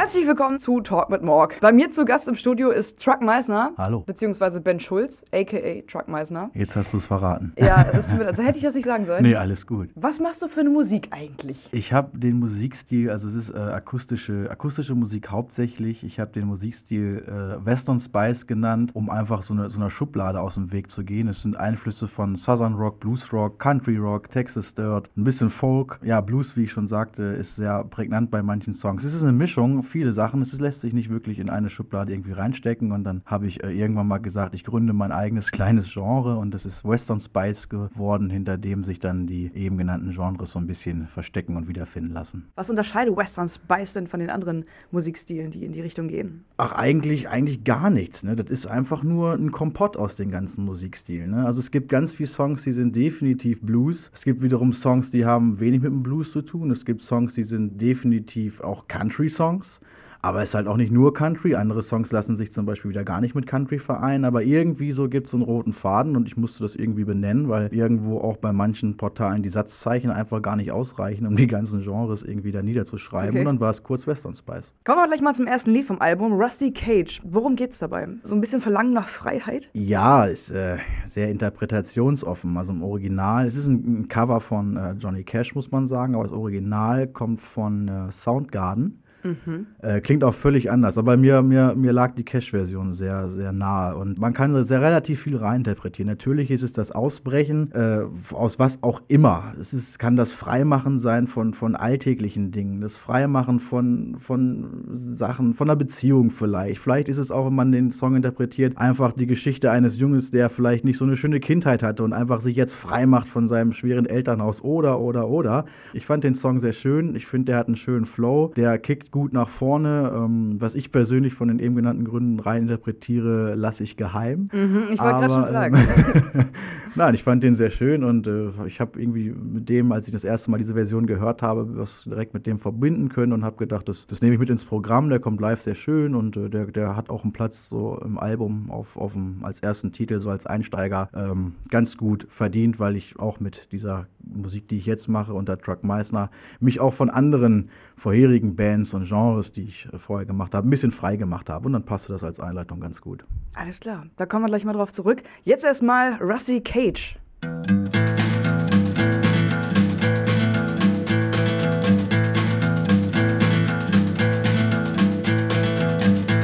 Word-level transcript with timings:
Herzlich 0.00 0.28
willkommen 0.28 0.60
zu 0.60 0.80
Talk 0.80 1.10
mit 1.10 1.22
Morg. 1.22 1.58
Bei 1.60 1.72
mir 1.72 1.90
zu 1.90 2.04
Gast 2.04 2.28
im 2.28 2.36
Studio 2.36 2.70
ist 2.70 3.02
Truck 3.02 3.20
Meisner. 3.20 3.72
Hallo. 3.76 4.04
Beziehungsweise 4.06 4.60
Ben 4.60 4.78
Schulz, 4.78 5.24
a.k.a. 5.32 5.82
Truck 5.90 6.06
Meisner. 6.06 6.52
Jetzt 6.54 6.76
hast 6.76 6.92
du 6.92 6.98
es 6.98 7.06
verraten. 7.06 7.52
Ja, 7.58 7.82
das, 7.82 8.12
also 8.12 8.44
hätte 8.44 8.58
ich 8.58 8.62
das 8.62 8.76
nicht 8.76 8.84
sagen 8.84 9.06
sollen. 9.06 9.24
Nee, 9.24 9.34
alles 9.34 9.66
gut. 9.66 9.88
Was 9.96 10.20
machst 10.20 10.40
du 10.40 10.46
für 10.46 10.60
eine 10.60 10.70
Musik 10.70 11.08
eigentlich? 11.10 11.68
Ich 11.72 11.92
habe 11.92 12.16
den 12.16 12.38
Musikstil, 12.38 13.10
also 13.10 13.26
es 13.26 13.34
ist 13.34 13.50
äh, 13.50 13.58
akustische, 13.58 14.46
akustische 14.48 14.94
Musik 14.94 15.32
hauptsächlich. 15.32 16.04
Ich 16.04 16.20
habe 16.20 16.30
den 16.30 16.46
Musikstil 16.46 17.24
äh, 17.26 17.66
Western 17.66 17.98
Spice 17.98 18.46
genannt, 18.46 18.92
um 18.94 19.10
einfach 19.10 19.42
so, 19.42 19.52
eine, 19.52 19.68
so 19.68 19.80
einer 19.80 19.90
Schublade 19.90 20.40
aus 20.40 20.54
dem 20.54 20.70
Weg 20.70 20.92
zu 20.92 21.02
gehen. 21.02 21.26
Es 21.26 21.42
sind 21.42 21.56
Einflüsse 21.56 22.06
von 22.06 22.36
Southern 22.36 22.74
Rock, 22.74 23.00
Blues 23.00 23.32
Rock, 23.32 23.58
Country 23.58 23.96
Rock, 23.96 24.30
Texas 24.30 24.76
Dirt, 24.76 25.10
ein 25.16 25.24
bisschen 25.24 25.50
Folk. 25.50 25.98
Ja, 26.04 26.20
Blues, 26.20 26.56
wie 26.56 26.62
ich 26.64 26.70
schon 26.70 26.86
sagte, 26.86 27.24
ist 27.24 27.56
sehr 27.56 27.82
prägnant 27.82 28.30
bei 28.30 28.44
manchen 28.44 28.74
Songs. 28.74 29.02
Es 29.02 29.12
ist 29.12 29.24
eine 29.24 29.32
Mischung, 29.32 29.82
viele 29.88 30.12
Sachen. 30.12 30.40
Es 30.40 30.58
lässt 30.60 30.80
sich 30.80 30.92
nicht 30.92 31.10
wirklich 31.10 31.38
in 31.38 31.50
eine 31.50 31.70
Schublade 31.70 32.12
irgendwie 32.12 32.32
reinstecken. 32.32 32.92
Und 32.92 33.04
dann 33.04 33.22
habe 33.24 33.46
ich 33.46 33.62
äh, 33.62 33.70
irgendwann 33.72 34.06
mal 34.06 34.18
gesagt, 34.18 34.54
ich 34.54 34.64
gründe 34.64 34.92
mein 34.92 35.12
eigenes 35.12 35.50
kleines 35.50 35.92
Genre 35.92 36.36
und 36.36 36.54
das 36.54 36.66
ist 36.66 36.84
Western 36.84 37.20
Spice 37.20 37.68
geworden, 37.68 38.30
hinter 38.30 38.58
dem 38.58 38.82
sich 38.82 38.98
dann 38.98 39.26
die 39.26 39.50
eben 39.54 39.76
genannten 39.78 40.10
Genres 40.10 40.52
so 40.52 40.58
ein 40.58 40.66
bisschen 40.66 41.06
verstecken 41.08 41.56
und 41.56 41.68
wiederfinden 41.68 42.12
lassen. 42.12 42.48
Was 42.54 42.70
unterscheidet 42.70 43.16
Western 43.16 43.48
Spice 43.48 43.94
denn 43.94 44.06
von 44.06 44.20
den 44.20 44.30
anderen 44.30 44.64
Musikstilen, 44.90 45.50
die 45.50 45.64
in 45.64 45.72
die 45.72 45.80
Richtung 45.80 46.08
gehen? 46.08 46.44
Ach, 46.56 46.72
eigentlich, 46.72 47.28
eigentlich 47.28 47.64
gar 47.64 47.90
nichts. 47.90 48.24
Ne? 48.24 48.36
Das 48.36 48.48
ist 48.50 48.66
einfach 48.66 49.02
nur 49.02 49.34
ein 49.34 49.52
Kompott 49.52 49.96
aus 49.96 50.16
den 50.16 50.30
ganzen 50.30 50.64
Musikstilen. 50.64 51.30
Ne? 51.30 51.46
Also 51.46 51.60
es 51.60 51.70
gibt 51.70 51.88
ganz 51.88 52.12
viele 52.12 52.28
Songs, 52.28 52.64
die 52.64 52.72
sind 52.72 52.94
definitiv 52.94 53.60
Blues. 53.62 54.10
Es 54.12 54.24
gibt 54.24 54.42
wiederum 54.42 54.72
Songs, 54.72 55.10
die 55.10 55.24
haben 55.24 55.60
wenig 55.60 55.82
mit 55.82 55.92
dem 55.92 56.02
Blues 56.02 56.32
zu 56.32 56.42
tun. 56.42 56.70
Es 56.70 56.84
gibt 56.84 57.02
Songs, 57.02 57.34
die 57.34 57.44
sind 57.44 57.80
definitiv 57.80 58.60
auch 58.60 58.88
Country-Songs. 58.88 59.77
Aber 60.20 60.42
es 60.42 60.50
ist 60.50 60.54
halt 60.54 60.66
auch 60.66 60.76
nicht 60.76 60.92
nur 60.92 61.14
Country. 61.14 61.54
Andere 61.54 61.82
Songs 61.82 62.10
lassen 62.10 62.36
sich 62.36 62.50
zum 62.50 62.66
Beispiel 62.66 62.90
wieder 62.90 63.04
gar 63.04 63.20
nicht 63.20 63.34
mit 63.34 63.46
Country 63.46 63.78
vereinen. 63.78 64.24
Aber 64.24 64.42
irgendwie 64.42 64.92
so 64.92 65.08
gibt 65.08 65.26
es 65.26 65.30
so 65.30 65.36
einen 65.36 65.44
roten 65.44 65.72
Faden 65.72 66.16
und 66.16 66.26
ich 66.26 66.36
musste 66.36 66.64
das 66.64 66.74
irgendwie 66.74 67.04
benennen, 67.04 67.48
weil 67.48 67.72
irgendwo 67.72 68.18
auch 68.18 68.36
bei 68.36 68.52
manchen 68.52 68.96
Portalen 68.96 69.42
die 69.42 69.48
Satzzeichen 69.48 70.10
einfach 70.10 70.42
gar 70.42 70.56
nicht 70.56 70.72
ausreichen, 70.72 71.26
um 71.26 71.36
die 71.36 71.46
ganzen 71.46 71.82
Genres 71.82 72.24
irgendwie 72.24 72.50
da 72.50 72.62
niederzuschreiben. 72.62 73.30
Okay. 73.30 73.40
Und 73.40 73.44
dann 73.44 73.60
war 73.60 73.70
es 73.70 73.82
kurz 73.82 74.06
Western 74.06 74.34
Spice. 74.34 74.72
Kommen 74.84 74.98
wir 74.98 75.06
gleich 75.06 75.20
mal 75.20 75.34
zum 75.34 75.46
ersten 75.46 75.70
Lied 75.70 75.84
vom 75.84 76.00
Album, 76.00 76.32
Rusty 76.32 76.72
Cage. 76.72 77.22
Worum 77.24 77.54
geht's 77.54 77.78
dabei? 77.78 78.08
So 78.22 78.34
ein 78.34 78.40
bisschen 78.40 78.60
Verlangen 78.60 78.92
nach 78.92 79.08
Freiheit? 79.08 79.70
Ja, 79.72 80.24
ist 80.24 80.50
äh, 80.50 80.78
sehr 81.06 81.30
interpretationsoffen. 81.30 82.56
Also 82.56 82.72
im 82.72 82.82
Original, 82.82 83.46
es 83.46 83.56
ist 83.56 83.68
ein, 83.68 84.00
ein 84.00 84.08
Cover 84.08 84.40
von 84.40 84.76
äh, 84.76 84.92
Johnny 84.92 85.22
Cash, 85.22 85.54
muss 85.54 85.70
man 85.70 85.86
sagen, 85.86 86.14
aber 86.14 86.24
das 86.24 86.32
Original 86.32 87.06
kommt 87.06 87.40
von 87.40 87.86
äh, 87.86 88.10
Soundgarden. 88.10 89.02
Mhm. 89.28 89.66
Äh, 89.80 90.00
klingt 90.00 90.24
auch 90.24 90.34
völlig 90.34 90.70
anders, 90.70 90.98
aber 90.98 91.16
mir, 91.16 91.42
mir, 91.42 91.74
mir 91.74 91.92
lag 91.92 92.14
die 92.14 92.24
Cash-Version 92.24 92.92
sehr, 92.92 93.28
sehr 93.28 93.52
nahe 93.52 93.96
und 93.96 94.18
man 94.18 94.32
kann 94.32 94.62
sehr 94.64 94.80
relativ 94.80 95.22
viel 95.22 95.36
reininterpretieren. 95.36 96.08
Natürlich 96.08 96.50
ist 96.50 96.62
es 96.62 96.72
das 96.72 96.92
Ausbrechen 96.92 97.72
äh, 97.72 98.00
aus 98.32 98.58
was 98.58 98.82
auch 98.82 99.02
immer. 99.08 99.54
Es 99.60 99.72
ist, 99.72 99.98
kann 99.98 100.16
das 100.16 100.32
Freimachen 100.32 100.98
sein 100.98 101.26
von, 101.26 101.54
von 101.54 101.76
alltäglichen 101.76 102.50
Dingen, 102.52 102.80
das 102.80 102.96
Freimachen 102.96 103.60
von, 103.60 104.16
von 104.18 104.84
Sachen, 104.94 105.54
von 105.54 105.68
einer 105.68 105.76
Beziehung 105.76 106.30
vielleicht. 106.30 106.80
Vielleicht 106.80 107.08
ist 107.08 107.18
es 107.18 107.30
auch, 107.30 107.46
wenn 107.46 107.54
man 107.54 107.72
den 107.72 107.90
Song 107.90 108.16
interpretiert, 108.16 108.78
einfach 108.78 109.12
die 109.12 109.26
Geschichte 109.26 109.70
eines 109.70 109.98
Junges, 109.98 110.30
der 110.30 110.48
vielleicht 110.48 110.84
nicht 110.84 110.98
so 110.98 111.04
eine 111.04 111.16
schöne 111.16 111.40
Kindheit 111.40 111.82
hatte 111.82 112.02
und 112.02 112.12
einfach 112.12 112.40
sich 112.40 112.56
jetzt 112.56 112.72
frei 112.72 113.06
macht 113.06 113.26
von 113.26 113.46
seinem 113.48 113.72
schweren 113.72 114.06
Elternhaus 114.06 114.62
oder, 114.62 115.00
oder, 115.00 115.28
oder. 115.28 115.64
Ich 115.92 116.06
fand 116.06 116.24
den 116.24 116.34
Song 116.34 116.60
sehr 116.60 116.72
schön. 116.72 117.14
Ich 117.14 117.26
finde, 117.26 117.46
der 117.46 117.58
hat 117.58 117.66
einen 117.66 117.76
schönen 117.76 118.04
Flow. 118.04 118.52
Der 118.56 118.78
kickt 118.78 119.10
gut 119.10 119.17
nach 119.26 119.48
vorne. 119.48 120.12
Ähm, 120.14 120.56
was 120.58 120.74
ich 120.74 120.90
persönlich 120.90 121.34
von 121.34 121.48
den 121.48 121.58
eben 121.58 121.74
genannten 121.74 122.04
Gründen 122.04 122.38
rein 122.38 122.62
interpretiere, 122.62 123.54
lasse 123.54 123.82
ich 123.84 123.96
geheim. 123.96 124.48
Mhm, 124.52 124.84
ich 124.90 125.00
wollte 125.00 125.18
gerade 125.18 125.32
schon 125.32 125.46
fragen. 125.46 125.76
Ähm, 125.76 126.44
Nein, 126.94 127.14
ich 127.14 127.22
fand 127.22 127.42
den 127.42 127.54
sehr 127.54 127.70
schön 127.70 128.02
und 128.04 128.26
äh, 128.26 128.48
ich 128.66 128.80
habe 128.80 129.00
irgendwie 129.00 129.30
mit 129.30 129.68
dem, 129.68 129.92
als 129.92 130.08
ich 130.08 130.12
das 130.12 130.24
erste 130.24 130.50
Mal 130.50 130.58
diese 130.58 130.74
Version 130.74 131.06
gehört 131.06 131.42
habe, 131.42 131.76
was 131.76 132.04
direkt 132.04 132.34
mit 132.34 132.46
dem 132.46 132.58
verbinden 132.58 133.08
können 133.08 133.32
und 133.32 133.44
habe 133.44 133.56
gedacht, 133.56 133.88
das, 133.88 134.06
das 134.06 134.20
nehme 134.20 134.34
ich 134.34 134.40
mit 134.40 134.50
ins 134.50 134.64
Programm. 134.64 135.08
Der 135.08 135.20
kommt 135.20 135.40
live 135.40 135.60
sehr 135.60 135.74
schön 135.74 136.14
und 136.14 136.36
äh, 136.36 136.50
der, 136.50 136.66
der 136.66 136.96
hat 136.96 137.10
auch 137.10 137.22
einen 137.22 137.32
Platz 137.32 137.68
so 137.68 137.98
im 138.04 138.18
Album 138.18 138.70
auf, 138.70 138.96
auf 138.96 139.12
dem, 139.12 139.44
als 139.44 139.60
ersten 139.60 139.92
Titel, 139.92 140.20
so 140.20 140.30
als 140.30 140.46
Einsteiger, 140.46 141.08
ähm, 141.14 141.54
ganz 141.70 141.96
gut 141.96 142.26
verdient, 142.28 142.80
weil 142.80 142.96
ich 142.96 143.18
auch 143.18 143.40
mit 143.40 143.72
dieser 143.72 144.06
Musik, 144.38 144.68
die 144.68 144.78
ich 144.78 144.86
jetzt 144.86 145.08
mache 145.08 145.32
unter 145.34 145.58
Truck 145.58 145.84
Meissner, 145.84 146.30
mich 146.60 146.80
auch 146.80 146.94
von 146.94 147.10
anderen 147.10 147.70
vorherigen 147.96 148.56
Bands 148.56 148.94
und 148.94 149.08
Genres, 149.08 149.52
die 149.52 149.62
ich 149.64 149.88
äh, 149.92 149.98
vorher 149.98 150.26
gemacht 150.26 150.54
habe, 150.54 150.66
ein 150.66 150.70
bisschen 150.70 150.90
frei 150.90 151.16
gemacht 151.16 151.50
habe. 151.50 151.66
Und 151.66 151.72
dann 151.72 151.84
passte 151.84 152.12
das 152.12 152.24
als 152.24 152.40
Einleitung 152.40 152.80
ganz 152.80 153.00
gut. 153.00 153.24
Alles 153.54 153.80
klar, 153.80 154.06
da 154.16 154.26
kommen 154.26 154.44
wir 154.44 154.48
gleich 154.48 154.64
mal 154.64 154.72
drauf 154.72 154.92
zurück. 154.92 155.22
Jetzt 155.44 155.64
erstmal 155.64 156.14
Rusty 156.14 156.60
Cage. 156.60 157.18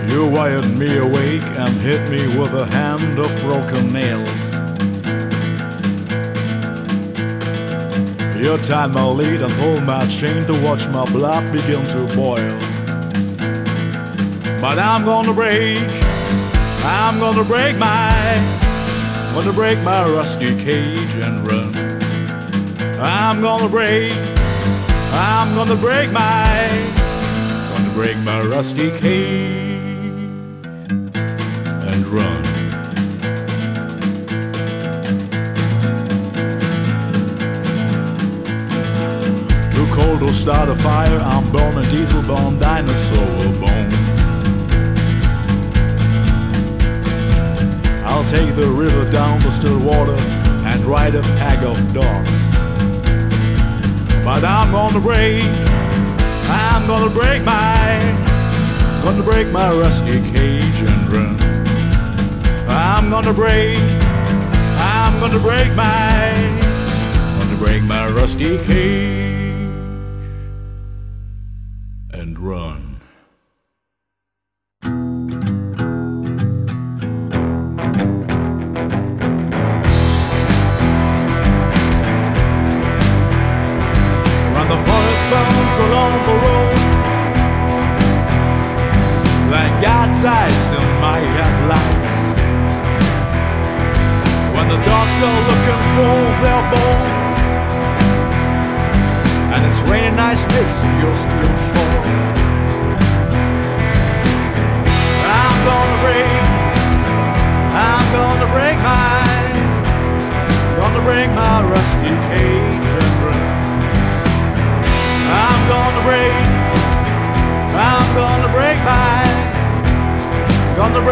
You 0.09 0.31
wired 0.31 0.67
me 0.79 0.97
awake 0.97 1.43
and 1.59 1.75
hit 1.81 2.09
me 2.11 2.27
with 2.39 2.55
a 2.55 2.67
hand 2.73 3.19
of 3.19 3.35
broken 3.43 3.93
nails. 3.93 4.54
You 8.45 8.59
tied 8.59 8.93
my 8.93 9.07
lead 9.07 9.41
and 9.41 9.53
hold 9.55 9.85
my 9.85 10.07
chain 10.07 10.45
to 10.45 10.53
watch 10.63 10.87
my 10.89 11.07
blood 11.07 11.51
begin 11.51 11.83
to 11.87 12.15
boil. 12.15 12.59
But 14.61 14.79
I'm 14.79 15.07
gonna 15.07 15.33
break, 15.33 15.79
I'm 16.85 17.19
gonna 17.21 17.43
break 17.43 17.79
my, 17.79 18.13
gonna 19.33 19.51
break 19.51 19.79
my 19.79 20.07
rusty 20.11 20.55
cage 20.63 21.15
and 21.23 21.49
run. 21.49 21.75
I'm 23.01 23.41
gonna 23.41 23.67
break, 23.67 24.13
I'm 24.13 25.55
gonna 25.55 25.77
break 25.77 26.13
my, 26.13 26.69
gonna 27.73 27.95
break 27.95 28.19
my 28.19 28.43
rusty 28.43 28.91
cage 28.91 30.67
and 31.89 32.07
run. 32.09 32.54
Will 40.25 40.33
start 40.33 40.71
a 40.71 40.75
fire. 40.77 41.19
I'm 41.19 41.51
born 41.53 41.77
a 41.77 41.83
diesel 41.91 42.23
bone, 42.23 42.59
dinosaur 42.59 43.61
bone. 43.61 43.93
I'll 48.05 48.25
take 48.31 48.57
the 48.57 48.67
river 48.67 49.11
down 49.13 49.41
the 49.41 49.51
still 49.51 49.79
water 49.79 50.17
and 50.69 50.83
ride 50.87 51.15
a 51.15 51.21
pack 51.41 51.63
of 51.63 51.77
dogs. 51.93 52.31
But 54.25 54.45
I'm 54.45 54.73
gonna 54.73 55.01
break, 55.01 55.45
I'm 56.49 56.87
gonna 56.87 57.11
break 57.11 57.43
my, 57.45 58.01
gonna 59.03 59.23
break 59.23 59.49
my 59.49 59.71
rusty 59.75 60.23
cage 60.33 60.81
and 60.89 61.13
run. 61.13 61.37
I'm 62.67 63.11
gonna 63.11 63.35
break, 63.35 63.79
I'm 63.79 65.21
gonna 65.21 65.39
break 65.39 65.75
my, 65.75 66.33
gonna 67.39 67.59
break 67.59 67.83
my 67.83 68.09
rusty 68.09 68.57
cage. 68.65 69.24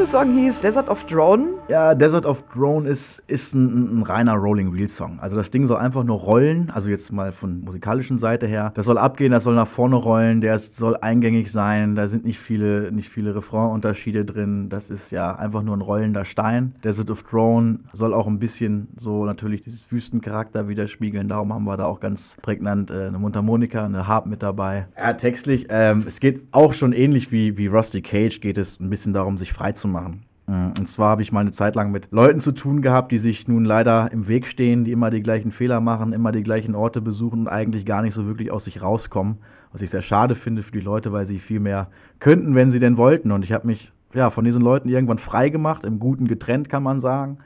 Zweite 0.00 0.10
Song 0.10 0.34
hieß 0.34 0.62
Desert 0.62 0.88
of 0.88 1.04
Drone. 1.04 1.52
Ja, 1.68 1.94
Desert 1.94 2.24
of 2.24 2.44
Drone 2.54 2.88
ist, 2.88 3.22
ist 3.26 3.52
ein, 3.52 3.98
ein 3.98 4.02
reiner 4.02 4.34
Rolling 4.34 4.72
Wheel 4.72 4.88
Song. 4.88 5.18
Also 5.20 5.36
das 5.36 5.50
Ding 5.50 5.66
soll 5.66 5.76
einfach 5.76 6.04
nur 6.04 6.18
rollen, 6.18 6.70
also 6.70 6.88
jetzt 6.88 7.12
mal 7.12 7.32
von 7.32 7.60
musikalischen 7.64 8.16
Seite 8.16 8.46
her. 8.46 8.72
Das 8.74 8.86
soll 8.86 8.96
abgehen, 8.96 9.30
das 9.30 9.44
soll 9.44 9.54
nach 9.54 9.66
vorne 9.66 9.96
rollen, 9.96 10.40
der 10.40 10.58
soll 10.58 10.96
eingängig 10.96 11.52
sein, 11.52 11.96
da 11.96 12.08
sind 12.08 12.24
nicht 12.24 12.38
viele, 12.38 12.90
nicht 12.92 13.10
viele 13.10 13.34
Refrain-Unterschiede 13.34 14.24
drin. 14.24 14.70
Das 14.70 14.88
ist 14.88 15.12
ja 15.12 15.34
einfach 15.34 15.62
nur 15.62 15.76
ein 15.76 15.82
rollender 15.82 16.24
Stein. 16.24 16.72
Desert 16.82 17.10
of 17.10 17.22
Drone 17.24 17.80
soll 17.92 18.14
auch 18.14 18.26
ein 18.26 18.38
bisschen 18.38 18.88
so 18.96 19.26
natürlich 19.26 19.60
dieses 19.60 19.92
Wüstencharakter 19.92 20.66
widerspiegeln. 20.66 21.28
Darum 21.28 21.52
haben 21.52 21.64
wir 21.64 21.76
da 21.76 21.84
auch 21.84 22.00
ganz 22.00 22.38
prägnant 22.40 22.90
äh, 22.90 23.08
eine 23.08 23.18
Mundharmonika, 23.18 23.84
eine 23.84 24.06
Harp 24.06 24.24
mit 24.24 24.42
dabei. 24.42 24.86
Ja, 24.96 25.12
textlich, 25.12 25.66
ähm, 25.68 26.04
es 26.06 26.20
geht 26.20 26.44
auch 26.52 26.72
schon 26.72 26.94
ähnlich 26.94 27.32
wie, 27.32 27.58
wie 27.58 27.66
Rusty 27.66 28.00
Cage, 28.00 28.40
geht 28.40 28.56
es 28.56 28.80
ein 28.80 28.88
bisschen 28.88 29.12
darum, 29.12 29.36
sich 29.36 29.52
frei 29.52 29.72
zu 29.72 29.89
machen. 29.90 30.24
Mm, 30.46 30.72
Und 30.78 30.86
zwar 30.86 31.10
habe 31.10 31.22
ich 31.22 31.32
mal 31.32 31.40
eine 31.40 31.52
Zeit 31.52 31.74
lang 31.74 31.90
mit 31.90 32.08
Leuten 32.10 32.40
zu 32.40 32.52
tun 32.52 32.82
gehabt, 32.82 33.12
die 33.12 33.18
sich 33.18 33.46
nun 33.48 33.64
leider 33.64 34.10
im 34.12 34.28
Weg 34.28 34.46
stehen, 34.46 34.84
die 34.84 34.92
immer 34.92 35.10
die 35.10 35.22
gleichen 35.22 35.52
Fehler 35.52 35.80
machen, 35.80 36.12
immer 36.12 36.32
die 36.32 36.42
gleichen 36.42 36.74
Orte 36.74 37.00
besuchen 37.00 37.40
und 37.40 37.48
eigentlich 37.48 37.84
gar 37.84 38.02
nicht 38.02 38.14
so 38.14 38.26
wirklich 38.26 38.50
aus 38.50 38.64
sich 38.64 38.82
rauskommen. 38.82 39.38
Was 39.72 39.82
ich 39.82 39.90
sehr 39.90 40.02
schade 40.02 40.34
finde 40.34 40.62
für 40.62 40.72
die 40.72 40.80
Leute, 40.80 41.12
weil 41.12 41.26
sie 41.26 41.38
viel 41.38 41.60
mehr 41.60 41.88
könnten, 42.18 42.54
wenn 42.54 42.70
sie 42.70 42.80
denn 42.80 42.96
wollten. 42.96 43.30
Und 43.30 43.44
ich 43.44 43.52
habe 43.52 43.66
mich 43.66 43.92
ja, 44.14 44.30
von 44.30 44.44
diesen 44.44 44.62
Leuten 44.62 44.88
irgendwann 44.88 45.18
frei 45.18 45.48
gemacht, 45.48 45.84
im 45.84 45.98
Guten 45.98 46.26
getrennt, 46.26 46.68
kann 46.68 46.82
man 46.82 47.00
sagen. 47.00 47.38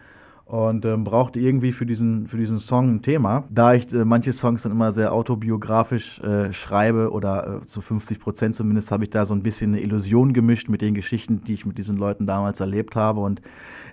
Und 0.45 0.85
ähm, 0.85 1.05
brauchte 1.05 1.41
irgendwie 1.41 1.73
für 1.73 1.87
diesen, 1.87 2.29
für 2.29 2.37
diesen 2.37 2.59
Song 2.59 2.97
ein 2.97 3.03
Thema. 3.03 3.45
Da 3.49 3.73
ich 3.73 3.91
äh, 3.95 4.05
manche 4.05 4.35
Songs 4.35 4.63
dann 4.63 4.73
immer 4.73 4.93
sehr 4.93 5.13
autobiografisch 5.15 6.21
äh, 6.21 6.53
schreibe 6.53 7.13
oder 7.13 7.63
äh, 7.63 7.67
zu 7.67 7.81
50 7.81 8.21
Prozent 8.21 8.55
zumindest, 8.55 8.91
habe 8.91 9.05
ich 9.05 9.11
da 9.11 9.25
so 9.25 9.35
ein 9.35 9.43
bisschen 9.43 9.73
eine 9.73 9.81
Illusion 9.81 10.35
gemischt 10.35 10.69
mit 10.69 10.83
den 10.83 10.95
Geschichten, 10.95 11.43
die 11.45 11.55
ich 11.55 11.65
mit 11.65 11.79
diesen 11.79 11.97
Leuten 11.97 12.27
damals 12.27 12.61
erlebt 12.61 12.95
habe. 12.95 13.21
Und 13.21 13.41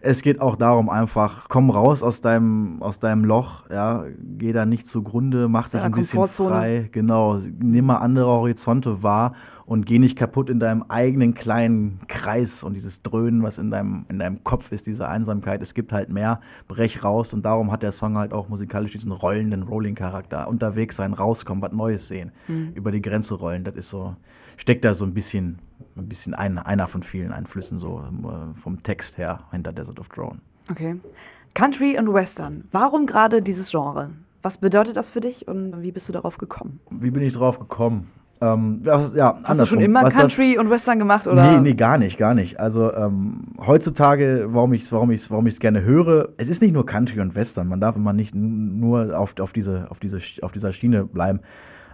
es 0.03 0.24
geht 0.24 0.41
auch 0.41 0.55
darum, 0.55 0.89
einfach, 0.89 1.48
komm 1.48 1.70
raus 1.70 2.01
aus 2.01 2.22
deinem, 2.22 2.81
aus 2.81 3.00
deinem 3.00 3.24
Loch, 3.24 3.70
ja, 3.70 4.05
geh 4.20 4.51
da 4.51 4.65
nicht 4.65 4.88
zugrunde, 4.88 5.48
mach 5.48 5.70
dich 5.70 5.79
ein 5.79 5.91
bisschen 5.91 6.27
frei, 6.27 6.89
genau, 6.91 7.38
nimm 7.60 7.86
mal 7.86 7.98
andere 7.98 8.25
Horizonte 8.25 9.03
wahr 9.03 9.34
und 9.65 9.86
geh 9.86 10.00
nicht 10.00 10.17
kaputt 10.17 10.50
in 10.50 10.60
deinem 10.60 10.84
eigenen 10.89 11.36
kleinen 11.36 12.00
Kreis 12.08 12.63
und 12.63 12.74
dieses 12.74 13.03
Dröhnen, 13.03 13.43
was 13.43 13.60
in 13.60 13.70
deinem, 13.70 14.05
in 14.10 14.17
deinem 14.17 14.43
Kopf 14.43 14.72
ist, 14.72 14.88
diese 14.88 15.08
Einsamkeit. 15.08 15.62
Es 15.62 15.75
gibt 15.75 15.93
halt 15.93 16.12
mehr, 16.12 16.41
brech 16.67 17.03
raus 17.03 17.34
und 17.34 17.46
darum 17.46 17.72
hat 17.72 17.84
der 17.84 17.91
Song 17.91 18.17
halt 18.17 18.34
auch 18.34 18.50
musikalisch 18.50 18.93
diesen 18.93 19.12
rollenden 19.12 19.63
Rolling-Charakter. 19.63 20.48
Unterwegs 20.48 20.96
sein, 20.96 21.13
rauskommen, 21.13 21.62
was 21.62 21.72
Neues 21.72 22.08
sehen, 22.08 22.31
über 22.74 22.91
die 22.91 23.01
Grenze 23.01 23.36
rollen, 23.36 23.63
das 23.63 23.75
ist 23.75 23.89
so, 23.89 24.15
steckt 24.58 24.84
da 24.84 24.96
so 24.96 25.05
ein 25.05 25.13
bisschen, 25.13 25.60
ein 25.98 26.07
bisschen 26.07 26.33
ein, 26.33 26.57
einer 26.57 26.88
von 26.88 27.03
vielen 27.03 27.31
Einflüssen 27.31 27.77
so 27.77 28.00
äh, 28.01 28.57
vom 28.60 28.83
Text 28.83 29.17
her 29.17 29.41
hinter 29.51 29.74
Desert 29.74 30.00
of 30.00 30.10
Drone. 30.10 30.39
Okay. 30.69 31.00
Country 31.53 31.98
und 31.98 32.13
Western. 32.13 32.65
Warum 32.71 33.05
gerade 33.05 33.41
dieses 33.41 33.71
Genre? 33.71 34.12
Was 34.41 34.57
bedeutet 34.57 34.98
das 34.98 35.10
für 35.10 35.21
dich 35.21 35.48
und 35.48 35.81
wie 35.81 35.91
bist 35.91 36.10
du 36.10 36.13
darauf 36.13 36.38
gekommen? 36.38 36.79
Wie 36.89 37.12
bin 37.12 37.21
ich 37.21 37.33
drauf 37.33 37.60
gekommen? 37.60 38.07
Ähm, 38.41 38.81
das, 38.83 39.13
ja, 39.15 39.38
Hast 39.43 39.62
du 39.62 39.65
schon 39.65 39.81
immer 39.81 40.01
Was 40.01 40.15
Country 40.15 40.57
und 40.57 40.69
Western 40.71 40.98
gemacht? 40.98 41.27
Oder? 41.27 41.51
Nee, 41.51 41.62
nee, 41.62 41.74
gar 41.75 42.00
nicht, 42.00 42.17
gar 42.17 42.33
nicht. 42.33 42.60
Also 42.60 42.91
ähm, 42.91 43.45
heutzutage, 43.60 44.48
warum 44.50 44.74
ich 44.74 44.81
es 44.81 44.91
warum 44.91 45.12
ich's, 45.12 45.29
warum 45.29 45.45
ich's 45.45 45.60
gerne 45.60 45.83
höre, 45.83 46.29
es 46.38 46.50
ist 46.50 46.62
nicht 46.62 46.74
nur 46.74 46.86
Country 46.88 47.19
und 47.19 47.36
Western. 47.36 47.67
Man 47.67 47.79
darf 47.79 47.95
immer 47.95 48.13
nicht 48.13 48.33
nur 48.33 49.17
auf, 49.17 49.36
auf, 49.39 49.53
diese, 49.53 49.86
auf, 49.91 50.00
diese, 50.00 50.17
auf 50.41 50.51
dieser 50.51 50.74
Schiene 50.74 51.05
bleiben. 51.05 51.41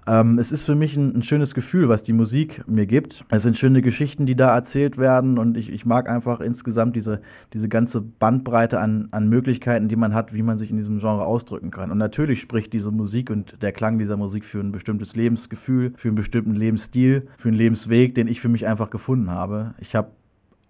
Ähm, 0.08 0.40
es 0.40 0.52
ist 0.52 0.64
für 0.64 0.76
mich 0.76 0.96
ein, 0.96 1.18
ein 1.18 1.24
schönes 1.24 1.54
Gefühl, 1.54 1.90
was 1.90 2.02
die 2.02 2.14
Musik 2.14 2.64
mir 2.68 2.86
gibt. 2.86 3.26
Es 3.30 3.44
sind 3.44 3.58
schöne 3.58 3.82
Geschichten, 3.82 4.26
die 4.26 4.36
da 4.36 4.56
erzählt 4.56 4.98
werden 4.98 5.38
und 5.38 5.58
ich, 5.58 5.70
ich 5.70 5.86
mag 5.86 6.10
einfach 6.10 6.40
insgesamt 6.40 6.96
diese, 6.96 7.22
diese 7.54 7.68
ganze 7.68 8.02
Bandbreite 8.02 8.80
an, 8.80 9.10
an 9.12 9.28
Möglichkeiten, 9.28 9.90
die 9.90 9.98
man 9.98 10.14
hat, 10.14 10.34
wie 10.34 10.44
man 10.44 10.58
sich 10.58 10.72
in 10.72 10.78
diesem 10.78 11.00
Genre 11.00 11.26
ausdrücken 11.26 11.72
kann. 11.72 11.92
Und 11.92 11.98
natürlich 11.98 12.40
spricht 12.40 12.72
diese 12.72 12.92
Musik 12.92 13.30
und 13.30 13.62
der 13.62 13.74
Klang 13.74 14.00
dieser 14.00 14.16
Musik 14.16 14.46
für 14.46 14.60
ein 14.60 14.72
bestimmtes 14.72 15.16
Lebensgefühl, 15.16 15.94
für 15.98 16.08
einen 16.08 16.16
bestimmten 16.16 16.56
Lebensstil, 16.56 17.28
für 17.38 17.50
einen 17.50 17.58
Lebensweg, 17.58 18.16
den 18.16 18.30
ich 18.30 18.40
für 18.40 18.50
mich 18.50 18.66
einfach 18.66 18.90
gefunden 18.90 19.30
habe. 19.30 19.74
Ich 19.80 19.94
habe 19.94 20.12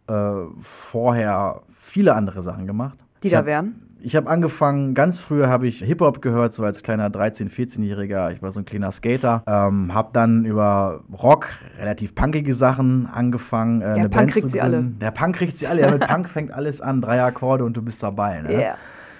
äh, 0.08 0.48
vorher 0.62 1.62
viele 1.70 2.16
andere 2.16 2.42
Sachen 2.42 2.66
gemacht. 2.66 2.98
Die 3.22 3.28
Ich 3.28 3.34
da 3.34 3.46
wären? 3.46 3.76
Ich 4.02 4.16
habe 4.16 4.30
angefangen, 4.30 4.94
ganz 4.94 5.20
früher 5.20 5.50
habe 5.50 5.68
ich 5.68 5.80
Hip-Hop 5.80 6.22
gehört, 6.22 6.54
so 6.54 6.64
als 6.64 6.84
kleiner 6.84 7.10
13-, 7.10 7.50
14-Jähriger. 7.50 8.32
Ich 8.32 8.42
war 8.42 8.52
so 8.52 8.60
ein 8.60 8.66
kleiner 8.66 8.92
Skater. 8.92 9.44
Ähm, 9.48 9.94
habe 9.94 10.10
dann 10.14 10.46
über 10.46 11.02
Rock, 11.12 11.50
relativ 11.80 12.16
punkige 12.16 12.54
Sachen 12.54 13.08
angefangen. 13.08 13.82
Äh, 13.82 13.86
eine 13.86 13.96
Punk 14.10 14.12
Band 14.12 14.32
kriegt 14.32 14.48
zu 14.48 14.54
sie 14.54 14.62
alle. 14.62 14.84
Der 14.84 15.12
Punk 15.12 15.36
kriegt 15.36 15.58
sie 15.58 15.68
alle. 15.68 15.82
Ja, 15.82 15.92
mit 15.92 16.08
Punk 16.08 16.30
fängt 16.30 16.54
alles 16.54 16.82
an. 16.82 17.02
Drei 17.02 17.22
Akkorde 17.22 17.64
und 17.64 17.76
du 17.76 17.82
bist 17.82 18.02
dabei. 18.04 18.42
Ne? 18.42 18.52
Yeah. 18.52 18.76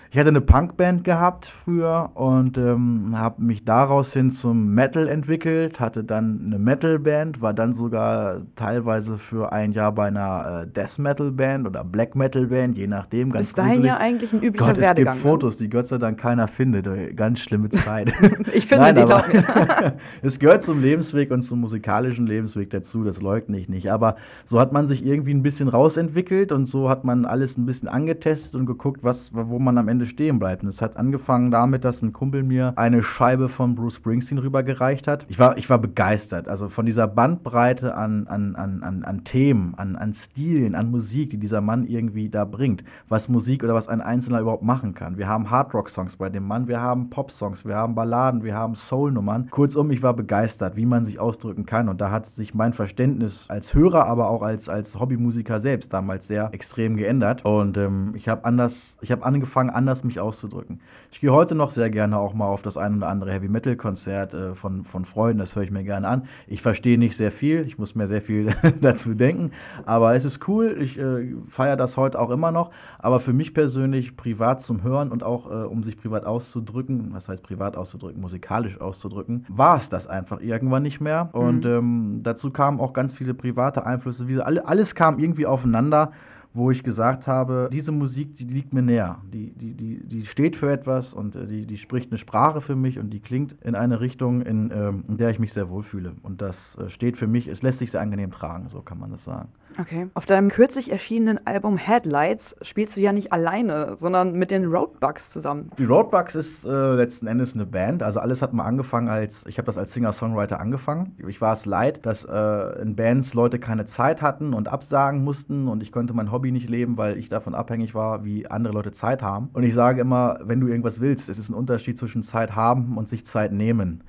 Ich 0.10 0.18
hatte 0.18 0.30
eine 0.30 0.42
Punkband 0.42 1.04
gehabt 1.04 1.46
früher 1.46 2.12
und 2.14 2.58
ähm, 2.58 3.12
habe 3.18 3.44
mich 3.44 3.66
daraus 3.66 4.14
hin 4.14 4.32
zum 4.32 4.74
Metal 4.74 5.08
entwickelt, 5.08 5.80
hatte 5.82 6.04
dann 6.04 6.44
eine 6.46 6.60
Metalband, 6.60 7.42
war 7.42 7.54
dann 7.54 7.74
sogar 7.74 8.42
teilweise 8.56 9.18
für 9.18 9.52
ein 9.52 9.74
Jahr 9.74 9.92
bei 9.92 10.08
einer 10.08 10.64
äh, 10.64 10.68
Death 10.68 11.00
Metal 11.00 11.32
Band 11.32 11.68
oder 11.68 11.84
Black 11.84 12.16
Metal 12.16 12.48
Band, 12.48 12.78
je 12.78 12.88
nachdem. 12.88 13.32
Ganz 13.32 13.48
Bis 13.48 13.54
dahin 13.56 13.84
ja 13.84 13.98
eigentlich 13.98 14.32
ein 14.32 14.42
üblicher 14.42 14.68
Gott, 14.68 14.78
es 14.78 14.82
Werdegang. 14.82 15.14
gibt 15.16 15.26
ne? 15.26 15.30
Fotos, 15.30 15.58
die 15.58 15.70
Gott 15.70 15.88
sei 15.88 15.98
Dank 15.98 16.18
keiner 16.20 16.48
findet. 16.48 16.88
Ey, 16.88 17.14
Ganz 17.14 17.40
schlimme 17.40 17.70
Zeit. 17.70 18.14
Ich 18.54 18.68
finde, 18.68 18.86
Nein, 18.86 18.96
die 18.96 19.04
glauben 19.04 19.32
mir. 19.34 19.98
es 20.22 20.40
gehört 20.40 20.64
zum 20.64 20.82
Lebensweg 20.82 21.32
und 21.32 21.42
zum 21.42 21.60
musikalischen 21.60 22.28
Lebensweg 22.28 22.70
dazu, 22.70 23.04
das 23.04 23.22
leugne 23.22 23.58
ich 23.58 23.68
nicht. 23.68 23.92
Aber 23.92 24.16
so 24.46 24.60
hat 24.60 24.72
man 24.74 24.88
sich 24.88 25.06
irgendwie 25.06 25.34
ein 25.34 25.44
bisschen 25.44 25.68
rausentwickelt 25.68 26.52
und 26.52 26.68
so 26.68 26.90
hat 26.90 27.04
man 27.04 27.26
alles 27.26 27.58
ein 27.58 27.66
bisschen 27.66 27.90
angetestet 27.90 28.60
und 28.60 28.66
geguckt, 28.66 29.04
was, 29.04 29.32
wo 29.34 29.60
man 29.60 29.78
am 29.78 29.88
Ende 29.88 29.97
stehen 30.06 30.40
bleibt. 30.40 30.64
Und 30.64 30.70
es 30.70 30.82
hat 30.82 30.98
angefangen 30.98 31.52
damit, 31.52 31.86
dass 31.86 32.02
ein 32.02 32.14
Kumpel 32.14 32.44
mir 32.44 32.74
eine 32.76 33.04
Scheibe 33.04 33.50
von 33.50 33.76
Bruce 33.76 33.96
Springsteen 33.96 34.38
rübergereicht 34.38 35.08
hat. 35.08 35.26
Ich 35.30 35.40
war, 35.40 35.58
ich 35.58 35.70
war 35.70 35.80
begeistert. 35.80 36.48
Also 36.48 36.70
von 36.70 36.86
dieser 36.86 37.08
Bandbreite 37.08 37.96
an, 37.96 38.28
an, 38.28 38.56
an, 38.56 38.84
an, 38.84 39.04
an 39.04 39.24
Themen, 39.24 39.74
an, 39.78 39.96
an 39.96 40.14
Stilen, 40.14 40.76
an 40.76 40.92
Musik, 40.92 41.30
die 41.30 41.38
dieser 41.38 41.62
Mann 41.62 41.86
irgendwie 41.86 42.30
da 42.30 42.46
bringt. 42.46 42.84
Was 43.08 43.30
Musik 43.30 43.64
oder 43.64 43.74
was 43.74 43.88
ein 43.88 44.02
Einzelner 44.02 44.42
überhaupt 44.42 44.64
machen 44.64 44.94
kann. 44.94 45.18
Wir 45.18 45.28
haben 45.28 45.50
Hardrock-Songs 45.50 46.18
bei 46.18 46.30
dem 46.30 46.46
Mann, 46.48 46.68
wir 46.68 46.82
haben 46.82 47.10
Pop-Songs, 47.10 47.66
wir 47.66 47.76
haben 47.76 47.96
Balladen, 47.96 48.44
wir 48.44 48.56
haben 48.56 48.76
Soul-Nummern. 48.76 49.50
Kurzum, 49.50 49.92
ich 49.92 50.04
war 50.04 50.14
begeistert, 50.14 50.76
wie 50.76 50.86
man 50.86 51.06
sich 51.06 51.20
ausdrücken 51.20 51.66
kann. 51.66 51.90
Und 51.90 52.02
da 52.02 52.12
hat 52.12 52.26
sich 52.26 52.54
mein 52.54 52.74
Verständnis 52.74 53.46
als 53.50 53.74
Hörer, 53.74 54.06
aber 54.06 54.30
auch 54.30 54.42
als, 54.42 54.70
als 54.70 55.00
Hobbymusiker 55.00 55.60
selbst 55.60 55.94
damals 55.94 56.28
sehr 56.28 56.50
extrem 56.54 56.98
geändert. 56.98 57.46
Und 57.46 57.78
ähm, 57.78 58.12
ich 58.16 58.30
habe 58.30 58.46
anders, 58.46 58.98
ich 59.02 59.12
habe 59.12 59.26
angefangen, 59.26 59.70
anders 59.70 59.87
mich 60.04 60.20
auszudrücken. 60.20 60.80
Ich 61.12 61.22
gehe 61.22 61.32
heute 61.32 61.56
noch 61.56 61.72
sehr 61.72 61.90
gerne 61.90 62.18
auch 62.18 62.34
mal 62.34 62.48
auf 62.48 62.62
das 62.62 62.78
ein 62.78 62.98
oder 62.98 63.08
andere 63.08 63.32
Heavy 63.32 63.48
Metal 63.48 63.76
Konzert 63.76 64.34
äh, 64.34 64.56
von, 64.56 64.84
von 64.84 65.06
Freunden, 65.06 65.40
das 65.40 65.56
höre 65.56 65.64
ich 65.64 65.72
mir 65.72 65.84
gerne 65.84 66.08
an. 66.08 66.28
Ich 66.48 66.62
verstehe 66.62 66.98
nicht 66.98 67.16
sehr 67.16 67.32
viel, 67.32 67.66
ich 67.66 67.78
muss 67.78 67.96
mir 67.96 68.08
sehr 68.08 68.22
viel 68.22 68.54
dazu 68.82 69.14
denken, 69.14 69.52
aber 69.86 70.16
es 70.16 70.26
ist 70.26 70.48
cool, 70.48 70.78
ich 70.80 71.00
äh, 71.00 71.34
feiere 71.50 71.78
das 71.78 71.98
heute 71.98 72.20
auch 72.20 72.30
immer 72.30 72.52
noch, 72.52 72.72
aber 73.00 73.20
für 73.20 73.34
mich 73.34 73.54
persönlich 73.54 74.18
privat 74.18 74.62
zum 74.62 74.84
Hören 74.84 75.12
und 75.12 75.24
auch 75.24 75.50
äh, 75.50 75.66
um 75.66 75.84
sich 75.84 75.98
privat 75.98 76.26
auszudrücken, 76.26 77.10
was 77.14 77.30
heißt 77.30 77.44
privat 77.44 77.78
auszudrücken, 77.78 78.22
musikalisch 78.22 78.80
auszudrücken, 78.82 79.46
war 79.50 79.78
es 79.78 79.90
das 79.90 80.08
einfach 80.08 80.42
irgendwann 80.42 80.84
nicht 80.84 81.02
mehr 81.02 81.30
und 81.34 81.66
ähm, 81.66 82.20
dazu 82.24 82.52
kamen 82.52 82.80
auch 82.80 82.94
ganz 82.94 83.14
viele 83.14 83.34
private 83.34 83.86
Einflüsse, 83.86 84.28
wie, 84.28 84.42
alle, 84.42 84.68
alles 84.68 84.96
kam 84.96 85.20
irgendwie 85.20 85.46
aufeinander 85.46 86.12
wo 86.58 86.72
ich 86.72 86.84
gesagt 86.84 87.28
habe, 87.28 87.70
diese 87.72 87.92
Musik, 87.92 88.36
die 88.36 88.46
liegt 88.46 88.74
mir 88.74 88.82
näher. 88.82 89.22
Die, 89.32 89.52
die, 89.52 89.74
die, 89.76 90.04
die 90.04 90.26
steht 90.26 90.56
für 90.56 90.72
etwas 90.72 91.14
und 91.14 91.36
äh, 91.36 91.46
die, 91.46 91.66
die 91.66 91.78
spricht 91.78 92.12
eine 92.12 92.18
Sprache 92.18 92.62
für 92.62 92.76
mich 92.76 92.98
und 92.98 93.12
die 93.12 93.20
klingt 93.20 93.56
in 93.62 93.76
eine 93.76 94.00
Richtung, 94.00 94.42
in, 94.42 94.72
ähm, 94.72 95.04
in 95.08 95.18
der 95.18 95.30
ich 95.30 95.40
mich 95.40 95.54
sehr 95.54 95.70
wohlfühle. 95.70 96.16
Und 96.24 96.42
das 96.42 96.76
äh, 96.78 96.90
steht 96.90 97.16
für 97.18 97.28
mich, 97.28 97.48
es 97.48 97.62
lässt 97.62 97.80
sich 97.80 97.92
sehr 97.92 98.02
angenehm 98.02 98.32
tragen, 98.32 98.70
so 98.70 98.82
kann 98.82 99.00
man 99.00 99.12
das 99.12 99.24
sagen. 99.24 99.50
Okay. 99.80 100.10
Auf 100.14 100.26
deinem 100.26 100.50
kürzlich 100.50 100.92
erschienenen 100.92 101.46
Album 101.46 101.78
Headlights 101.78 102.56
spielst 102.62 102.98
du 102.98 103.02
ja 103.02 103.12
nicht 103.12 103.32
alleine, 103.32 103.96
sondern 103.96 104.34
mit 104.34 104.52
den 104.52 104.66
Roadbugs 104.66 105.30
zusammen. 105.30 105.72
Die 105.78 105.86
Roadbugs 105.86 106.36
ist 106.36 106.66
äh, 106.66 106.94
letzten 106.94 107.28
Endes 107.28 107.54
eine 107.54 107.66
Band. 107.66 108.02
Also 108.02 108.20
alles 108.20 108.42
hat 108.42 108.54
mal 108.54 108.66
angefangen 108.66 109.08
als, 109.10 109.46
ich 109.48 109.58
habe 109.58 109.66
das 109.68 109.78
als 109.78 109.94
Singer-Songwriter 109.94 110.60
angefangen. 110.60 111.16
Ich 111.28 111.42
war 111.42 111.54
es 111.54 111.66
leid, 111.66 112.06
dass 112.06 112.26
äh, 112.26 112.82
in 112.82 112.96
Bands 112.96 113.34
Leute 113.34 113.60
keine 113.60 113.86
Zeit 113.86 114.22
hatten 114.22 114.54
und 114.54 114.68
absagen 114.68 115.24
mussten 115.24 115.68
und 115.68 115.84
ich 115.84 115.92
konnte 115.92 116.14
mein 116.14 116.32
Hobby 116.32 116.52
nicht 116.52 116.70
leben, 116.70 116.98
weil 116.98 117.18
ich 117.18 117.30
davon 117.30 117.54
abhängig 117.54 117.94
war, 117.94 118.24
wie 118.24 118.48
andere 118.48 118.74
Leute 118.74 118.92
Zeit 118.92 119.22
haben. 119.22 119.50
Und 119.54 119.64
ich 119.64 119.74
sage 119.74 120.02
immer, 120.02 120.40
wenn 120.44 120.60
du 120.60 120.68
irgendwas 120.68 121.00
willst, 121.00 121.30
es 121.30 121.38
ist 121.38 121.50
ein 121.50 121.56
Unterschied 121.56 121.98
zwischen 121.98 122.24
Zeit 122.24 122.56
haben 122.56 122.98
und 122.98 123.08
sich 123.08 123.26
Zeit 123.26 123.52
nehmen. 123.52 124.04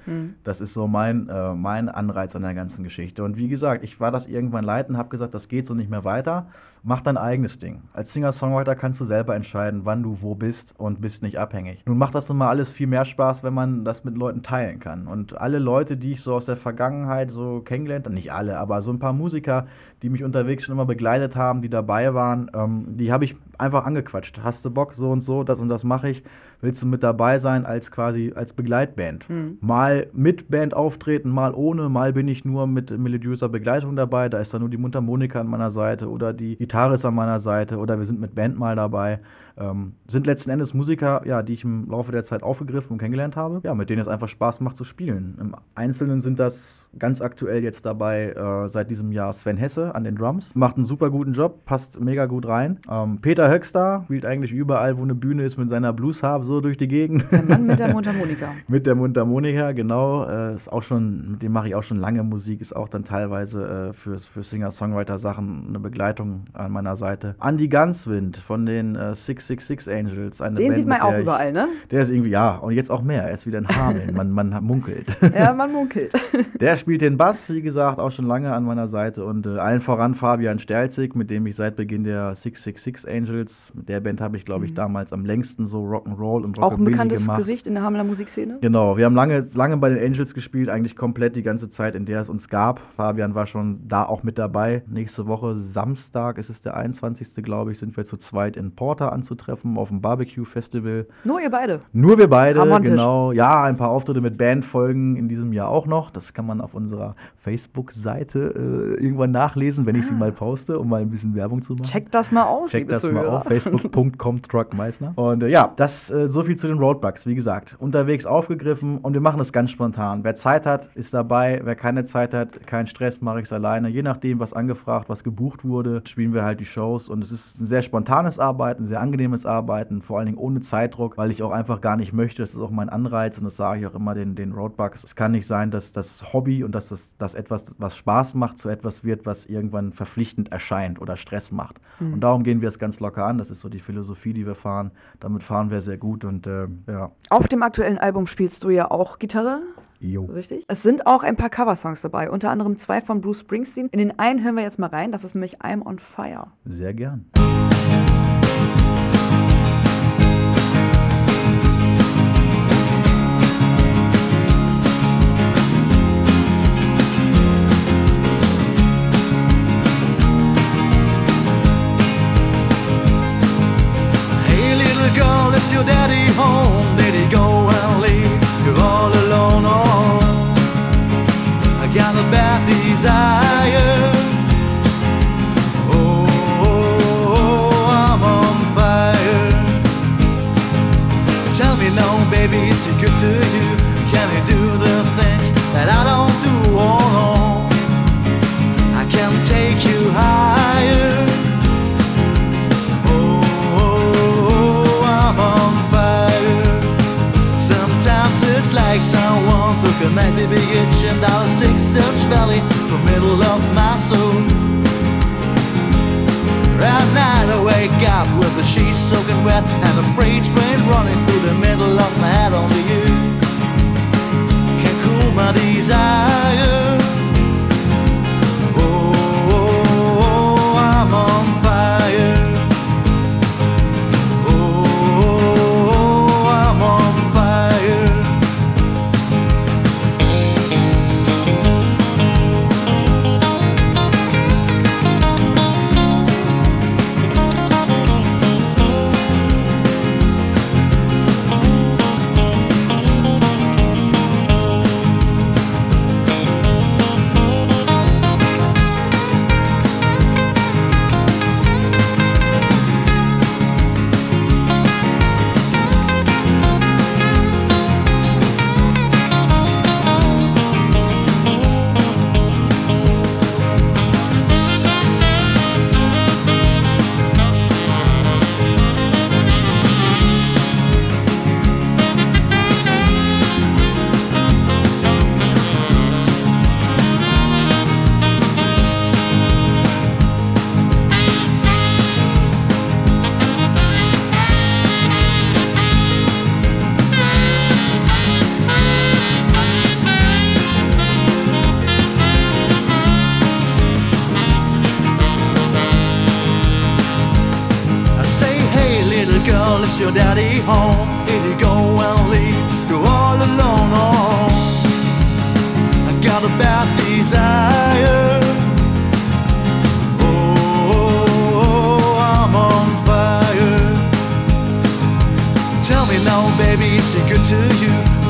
Das 0.44 0.60
ist 0.60 0.72
so 0.72 0.86
mein, 0.86 1.28
äh, 1.28 1.54
mein 1.54 1.88
Anreiz 1.88 2.34
an 2.36 2.42
der 2.42 2.54
ganzen 2.54 2.84
Geschichte. 2.84 3.22
Und 3.22 3.36
wie 3.36 3.48
gesagt, 3.48 3.84
ich 3.84 4.00
war 4.00 4.10
das 4.10 4.26
irgendwann 4.26 4.64
leid 4.64 4.88
und 4.88 4.96
habe 4.96 5.08
gesagt, 5.08 5.34
das 5.34 5.48
geht 5.48 5.57
so 5.66 5.74
nicht 5.74 5.90
mehr 5.90 6.04
weiter. 6.04 6.48
Mach 6.88 7.02
dein 7.02 7.18
eigenes 7.18 7.58
Ding. 7.58 7.82
Als 7.92 8.14
Singer-Songwriter 8.14 8.74
kannst 8.74 8.98
du 8.98 9.04
selber 9.04 9.36
entscheiden, 9.36 9.82
wann 9.84 10.02
du 10.02 10.22
wo 10.22 10.34
bist 10.34 10.74
und 10.78 11.02
bist 11.02 11.22
nicht 11.22 11.38
abhängig. 11.38 11.82
Nun 11.84 11.98
macht 11.98 12.14
das 12.14 12.30
nun 12.30 12.38
mal 12.38 12.48
alles 12.48 12.70
viel 12.70 12.86
mehr 12.86 13.04
Spaß, 13.04 13.44
wenn 13.44 13.52
man 13.52 13.84
das 13.84 14.04
mit 14.04 14.16
Leuten 14.16 14.42
teilen 14.42 14.80
kann. 14.80 15.06
Und 15.06 15.38
alle 15.38 15.58
Leute, 15.58 15.98
die 15.98 16.12
ich 16.12 16.22
so 16.22 16.32
aus 16.32 16.46
der 16.46 16.56
Vergangenheit 16.56 17.30
so 17.30 17.60
kennengelernt 17.60 18.06
habe, 18.06 18.14
nicht 18.14 18.32
alle, 18.32 18.58
aber 18.58 18.80
so 18.80 18.90
ein 18.90 19.00
paar 19.00 19.12
Musiker, 19.12 19.66
die 20.00 20.08
mich 20.08 20.24
unterwegs 20.24 20.64
schon 20.64 20.72
immer 20.72 20.86
begleitet 20.86 21.36
haben, 21.36 21.60
die 21.60 21.68
dabei 21.68 22.14
waren, 22.14 22.50
ähm, 22.54 22.96
die 22.96 23.12
habe 23.12 23.24
ich 23.24 23.36
einfach 23.58 23.84
angequatscht. 23.84 24.40
Hast 24.42 24.64
du 24.64 24.70
Bock, 24.70 24.94
so 24.94 25.10
und 25.10 25.20
so, 25.20 25.44
das 25.44 25.60
und 25.60 25.68
das 25.68 25.84
mache 25.84 26.08
ich. 26.08 26.22
Willst 26.62 26.82
du 26.82 26.86
mit 26.86 27.02
dabei 27.02 27.38
sein 27.38 27.66
als 27.66 27.92
quasi 27.92 28.32
als 28.34 28.54
Begleitband? 28.54 29.26
Mal 29.60 30.06
mit 30.14 30.50
Band 30.50 30.72
auftreten, 30.72 31.28
mal 31.28 31.52
ohne, 31.54 31.88
mal 31.90 32.14
bin 32.14 32.28
ich 32.28 32.46
nur 32.46 32.66
mit 32.66 32.90
melodiöser 32.96 33.48
Begleitung 33.50 33.94
dabei. 33.94 34.28
Da 34.30 34.38
ist 34.38 34.54
dann 34.54 34.62
nur 34.62 34.70
die 34.70 34.78
Mundharmonika 34.78 35.38
an 35.40 35.48
meiner 35.48 35.70
Seite 35.70 36.08
oder 36.08 36.32
die 36.32 36.56
Gitarre 36.56 36.77
ist 36.86 37.04
an 37.04 37.14
meiner 37.14 37.40
Seite 37.40 37.76
oder 37.78 37.98
wir 37.98 38.04
sind 38.04 38.20
mit 38.20 38.34
Band 38.34 38.58
mal 38.58 38.76
dabei. 38.76 39.20
Ähm, 39.58 39.94
sind 40.06 40.26
letzten 40.26 40.50
Endes 40.50 40.74
Musiker, 40.74 41.22
ja, 41.26 41.42
die 41.42 41.54
ich 41.54 41.64
im 41.64 41.90
Laufe 41.90 42.12
der 42.12 42.22
Zeit 42.22 42.42
aufgegriffen 42.42 42.92
und 42.92 42.98
kennengelernt 42.98 43.36
habe, 43.36 43.60
ja, 43.64 43.74
mit 43.74 43.90
denen 43.90 44.00
es 44.00 44.08
einfach 44.08 44.28
Spaß 44.28 44.60
macht 44.60 44.76
zu 44.76 44.84
spielen. 44.84 45.36
Im 45.40 45.54
Einzelnen 45.74 46.20
sind 46.20 46.38
das 46.38 46.88
ganz 46.98 47.20
aktuell 47.20 47.62
jetzt 47.62 47.84
dabei 47.84 48.30
äh, 48.30 48.68
seit 48.68 48.90
diesem 48.90 49.12
Jahr 49.12 49.32
Sven 49.32 49.56
Hesse 49.56 49.94
an 49.94 50.04
den 50.04 50.16
Drums. 50.16 50.54
Macht 50.54 50.76
einen 50.76 50.84
super 50.84 51.10
guten 51.10 51.32
Job, 51.32 51.64
passt 51.64 52.00
mega 52.00 52.26
gut 52.26 52.46
rein. 52.46 52.78
Ähm, 52.90 53.18
Peter 53.20 53.50
Höxter 53.50 54.02
spielt 54.04 54.24
eigentlich 54.24 54.52
überall, 54.52 54.96
wo 54.98 55.02
eine 55.02 55.14
Bühne 55.14 55.44
ist, 55.44 55.58
mit 55.58 55.68
seiner 55.68 55.92
Bluesharp 55.92 56.44
so 56.44 56.60
durch 56.60 56.76
die 56.76 56.88
Gegend. 56.88 57.24
Der 57.30 57.42
Mann 57.42 57.66
mit 57.66 57.78
der 57.78 57.92
Mundharmonika. 57.92 58.52
Mit 58.68 58.86
der 58.86 58.94
Mundharmonika, 58.94 59.72
genau. 59.72 60.24
Äh, 60.24 60.54
ist 60.54 60.70
auch 60.70 60.82
schon, 60.82 61.32
mit 61.32 61.42
dem 61.42 61.52
mache 61.52 61.68
ich 61.68 61.74
auch 61.74 61.82
schon 61.82 61.98
lange 61.98 62.22
Musik, 62.22 62.60
ist 62.60 62.74
auch 62.74 62.88
dann 62.88 63.04
teilweise 63.04 63.88
äh, 63.88 63.92
für, 63.92 64.18
für 64.18 64.42
Singer-Songwriter-Sachen 64.42 65.66
eine 65.68 65.80
Begleitung 65.80 66.44
an 66.52 66.72
meiner 66.72 66.96
Seite. 66.96 67.34
Andy 67.42 67.68
Ganswind 67.68 68.36
von 68.36 68.66
den 68.66 68.96
äh, 68.96 69.14
666 69.48 69.92
Angels. 69.92 70.40
Eine 70.40 70.56
Den 70.56 70.66
Band, 70.68 70.76
sieht 70.76 70.86
man 70.86 71.00
auch 71.00 71.18
überall, 71.18 71.52
ne? 71.52 71.66
Der 71.90 72.02
ist 72.02 72.10
irgendwie, 72.10 72.30
ja, 72.30 72.56
und 72.56 72.72
jetzt 72.72 72.90
auch 72.90 73.02
mehr. 73.02 73.24
Er 73.24 73.32
ist 73.34 73.46
wieder 73.46 73.58
in 73.58 73.68
Hameln. 73.68 74.14
man, 74.14 74.30
man 74.30 74.50
munkelt. 74.64 75.06
Ja, 75.34 75.52
man 75.52 75.72
munkelt. 75.72 76.12
Der 76.60 76.76
spielt 76.76 77.00
den 77.02 77.16
Bass, 77.16 77.48
wie 77.50 77.62
gesagt, 77.62 77.98
auch 77.98 78.10
schon 78.10 78.26
lange 78.26 78.52
an 78.52 78.64
meiner 78.64 78.88
Seite. 78.88 79.24
Und 79.24 79.46
äh, 79.46 79.58
allen 79.58 79.80
voran 79.80 80.14
Fabian 80.14 80.58
Sterlzig, 80.58 81.14
mit 81.14 81.30
dem 81.30 81.46
ich 81.46 81.56
seit 81.56 81.76
Beginn 81.76 82.04
der 82.04 82.34
666 82.34 83.08
Angels, 83.10 83.70
mit 83.74 83.88
der 83.88 84.00
Band 84.00 84.20
habe 84.20 84.36
ich, 84.36 84.44
glaube 84.44 84.66
ich, 84.66 84.74
damals 84.74 85.12
am 85.12 85.24
längsten 85.24 85.66
so 85.66 85.84
Rock'n'Roll 85.84 86.44
und 86.44 86.58
Mhm. 86.58 86.62
Auch 86.64 86.76
ein 86.76 86.84
bekanntes 86.84 87.22
gemacht. 87.22 87.38
Gesicht 87.38 87.66
in 87.66 87.74
der 87.74 87.82
Hamelner 87.82 88.04
Musikszene. 88.04 88.58
Genau, 88.60 88.96
wir 88.96 89.04
haben 89.06 89.14
lange, 89.14 89.46
lange 89.54 89.76
bei 89.76 89.88
den 89.88 89.98
Angels 90.04 90.34
gespielt, 90.34 90.68
eigentlich 90.68 90.96
komplett 90.96 91.36
die 91.36 91.42
ganze 91.42 91.68
Zeit, 91.68 91.94
in 91.94 92.04
der 92.04 92.20
es 92.20 92.28
uns 92.28 92.48
gab. 92.48 92.80
Fabian 92.96 93.34
war 93.34 93.46
schon 93.46 93.80
da 93.86 94.02
auch 94.04 94.22
mit 94.22 94.38
dabei. 94.38 94.82
Nächste 94.88 95.26
Woche 95.26 95.54
Samstag 95.56 96.36
ist 96.38 96.50
es 96.50 96.60
der 96.60 96.76
21. 96.76 97.42
glaube 97.44 97.72
ich, 97.72 97.78
sind 97.78 97.96
wir 97.96 98.04
zu 98.04 98.16
zweit 98.16 98.56
in 98.56 98.72
Porter 98.74 99.12
anzutreffen 99.12 99.37
auf 99.76 99.88
dem 99.88 100.00
Barbecue 100.00 100.44
Festival. 100.44 101.06
Nur 101.24 101.40
ihr 101.40 101.50
beide. 101.50 101.80
Nur 101.92 102.18
wir 102.18 102.28
beide, 102.28 102.60
Romantisch. 102.60 102.90
genau. 102.90 103.32
Ja, 103.32 103.64
ein 103.64 103.76
paar 103.76 103.90
Auftritte 103.90 104.20
mit 104.20 104.38
Bandfolgen 104.38 105.16
in 105.16 105.28
diesem 105.28 105.52
Jahr 105.52 105.68
auch 105.68 105.86
noch. 105.86 106.10
Das 106.10 106.34
kann 106.34 106.46
man 106.46 106.60
auf 106.60 106.74
unserer 106.74 107.14
Facebook-Seite 107.36 108.96
äh, 108.98 109.02
irgendwann 109.02 109.30
nachlesen, 109.30 109.86
wenn 109.86 109.96
ich 109.96 110.06
sie 110.06 110.14
mal 110.14 110.32
poste, 110.32 110.78
um 110.78 110.88
mal 110.88 111.00
ein 111.00 111.10
bisschen 111.10 111.34
Werbung 111.34 111.62
zu 111.62 111.74
machen. 111.74 111.84
Checkt 111.84 112.14
das 112.14 112.32
mal 112.32 112.44
aus, 112.44 112.70
Check 112.70 112.80
liebe 112.80 112.92
das 112.92 113.02
mal 113.10 113.26
auf, 113.26 113.44
facebook.com 113.48 114.42
truckmeißner. 114.42 115.12
Und 115.16 115.42
äh, 115.42 115.48
ja, 115.48 115.72
das 115.76 116.10
äh, 116.10 116.28
so 116.28 116.42
viel 116.42 116.56
zu 116.56 116.66
den 116.66 116.78
Roadbugs. 116.78 117.26
Wie 117.26 117.34
gesagt, 117.34 117.76
unterwegs 117.78 118.26
aufgegriffen 118.26 118.98
und 118.98 119.14
wir 119.14 119.20
machen 119.20 119.38
das 119.38 119.52
ganz 119.52 119.70
spontan. 119.70 120.24
Wer 120.24 120.34
Zeit 120.34 120.66
hat, 120.66 120.90
ist 120.94 121.14
dabei. 121.14 121.60
Wer 121.64 121.74
keine 121.74 122.04
Zeit 122.04 122.34
hat, 122.34 122.66
kein 122.66 122.86
Stress, 122.86 123.20
mache 123.20 123.38
ich 123.38 123.44
es 123.44 123.52
alleine. 123.52 123.88
Je 123.88 124.02
nachdem, 124.02 124.40
was 124.40 124.52
angefragt, 124.52 125.08
was 125.08 125.24
gebucht 125.24 125.64
wurde, 125.64 126.02
spielen 126.06 126.34
wir 126.34 126.44
halt 126.44 126.60
die 126.60 126.64
Shows. 126.64 127.08
Und 127.08 127.22
es 127.22 127.32
ist 127.32 127.60
ein 127.60 127.66
sehr 127.66 127.82
spontanes 127.82 128.38
Arbeiten, 128.38 128.84
ein 128.84 128.86
sehr 128.86 129.00
angenehmes 129.28 129.46
Arbeiten, 129.46 130.02
vor 130.02 130.18
allen 130.18 130.26
Dingen 130.26 130.38
ohne 130.38 130.60
Zeitdruck, 130.60 131.16
weil 131.16 131.30
ich 131.30 131.42
auch 131.42 131.50
einfach 131.50 131.80
gar 131.80 131.96
nicht 131.96 132.12
möchte. 132.12 132.42
Das 132.42 132.54
ist 132.54 132.60
auch 132.60 132.70
mein 132.70 132.88
Anreiz 132.88 133.38
und 133.38 133.44
das 133.44 133.56
sage 133.56 133.80
ich 133.80 133.86
auch 133.86 133.94
immer 133.94 134.14
den, 134.14 134.34
den 134.34 134.52
Roadbugs. 134.52 135.04
Es 135.04 135.14
kann 135.14 135.32
nicht 135.32 135.46
sein, 135.46 135.70
dass 135.70 135.92
das 135.92 136.32
Hobby 136.32 136.64
und 136.64 136.74
dass 136.74 136.88
das, 136.88 137.16
das 137.16 137.34
etwas, 137.34 137.72
was 137.78 137.96
Spaß 137.96 138.34
macht, 138.34 138.58
zu 138.58 138.68
etwas 138.68 139.04
wird, 139.04 139.26
was 139.26 139.46
irgendwann 139.46 139.92
verpflichtend 139.92 140.50
erscheint 140.50 141.00
oder 141.00 141.16
Stress 141.16 141.52
macht. 141.52 141.80
Und 142.00 142.20
darum 142.20 142.42
gehen 142.42 142.60
wir 142.60 142.68
es 142.68 142.78
ganz 142.78 143.00
locker 143.00 143.24
an. 143.26 143.38
Das 143.38 143.50
ist 143.50 143.60
so 143.60 143.68
die 143.68 143.80
Philosophie, 143.80 144.32
die 144.32 144.46
wir 144.46 144.54
fahren. 144.54 144.90
Damit 145.20 145.42
fahren 145.42 145.70
wir 145.70 145.80
sehr 145.80 145.98
gut 145.98 146.24
und 146.24 146.46
äh, 146.46 146.68
ja. 146.86 147.10
Auf 147.30 147.48
dem 147.48 147.62
aktuellen 147.62 147.98
Album 147.98 148.26
spielst 148.26 148.64
du 148.64 148.70
ja 148.70 148.90
auch 148.90 149.18
Gitarre, 149.18 149.60
Jo. 150.00 150.24
richtig? 150.26 150.64
Es 150.68 150.82
sind 150.82 151.06
auch 151.06 151.22
ein 151.22 151.36
paar 151.36 151.50
Coversongs 151.50 152.02
dabei, 152.02 152.30
unter 152.30 152.50
anderem 152.50 152.76
zwei 152.76 153.00
von 153.00 153.20
Bruce 153.20 153.40
Springsteen. 153.40 153.88
In 153.90 153.98
den 153.98 154.18
einen 154.18 154.42
hören 154.42 154.54
wir 154.54 154.62
jetzt 154.62 154.78
mal 154.78 154.88
rein, 154.88 155.12
das 155.12 155.24
ist 155.24 155.34
nämlich 155.34 155.60
I'm 155.60 155.84
on 155.84 155.98
Fire. 155.98 156.48
Sehr 156.64 156.94
gern. 156.94 157.26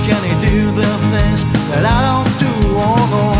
Can 0.09 0.25
he 0.25 0.33
do 0.41 0.71
the 0.71 0.91
things 1.13 1.45
that 1.69 1.85
I 1.85 1.99
don't 2.09 2.39
do? 2.41 2.53
Oh, 2.81 3.38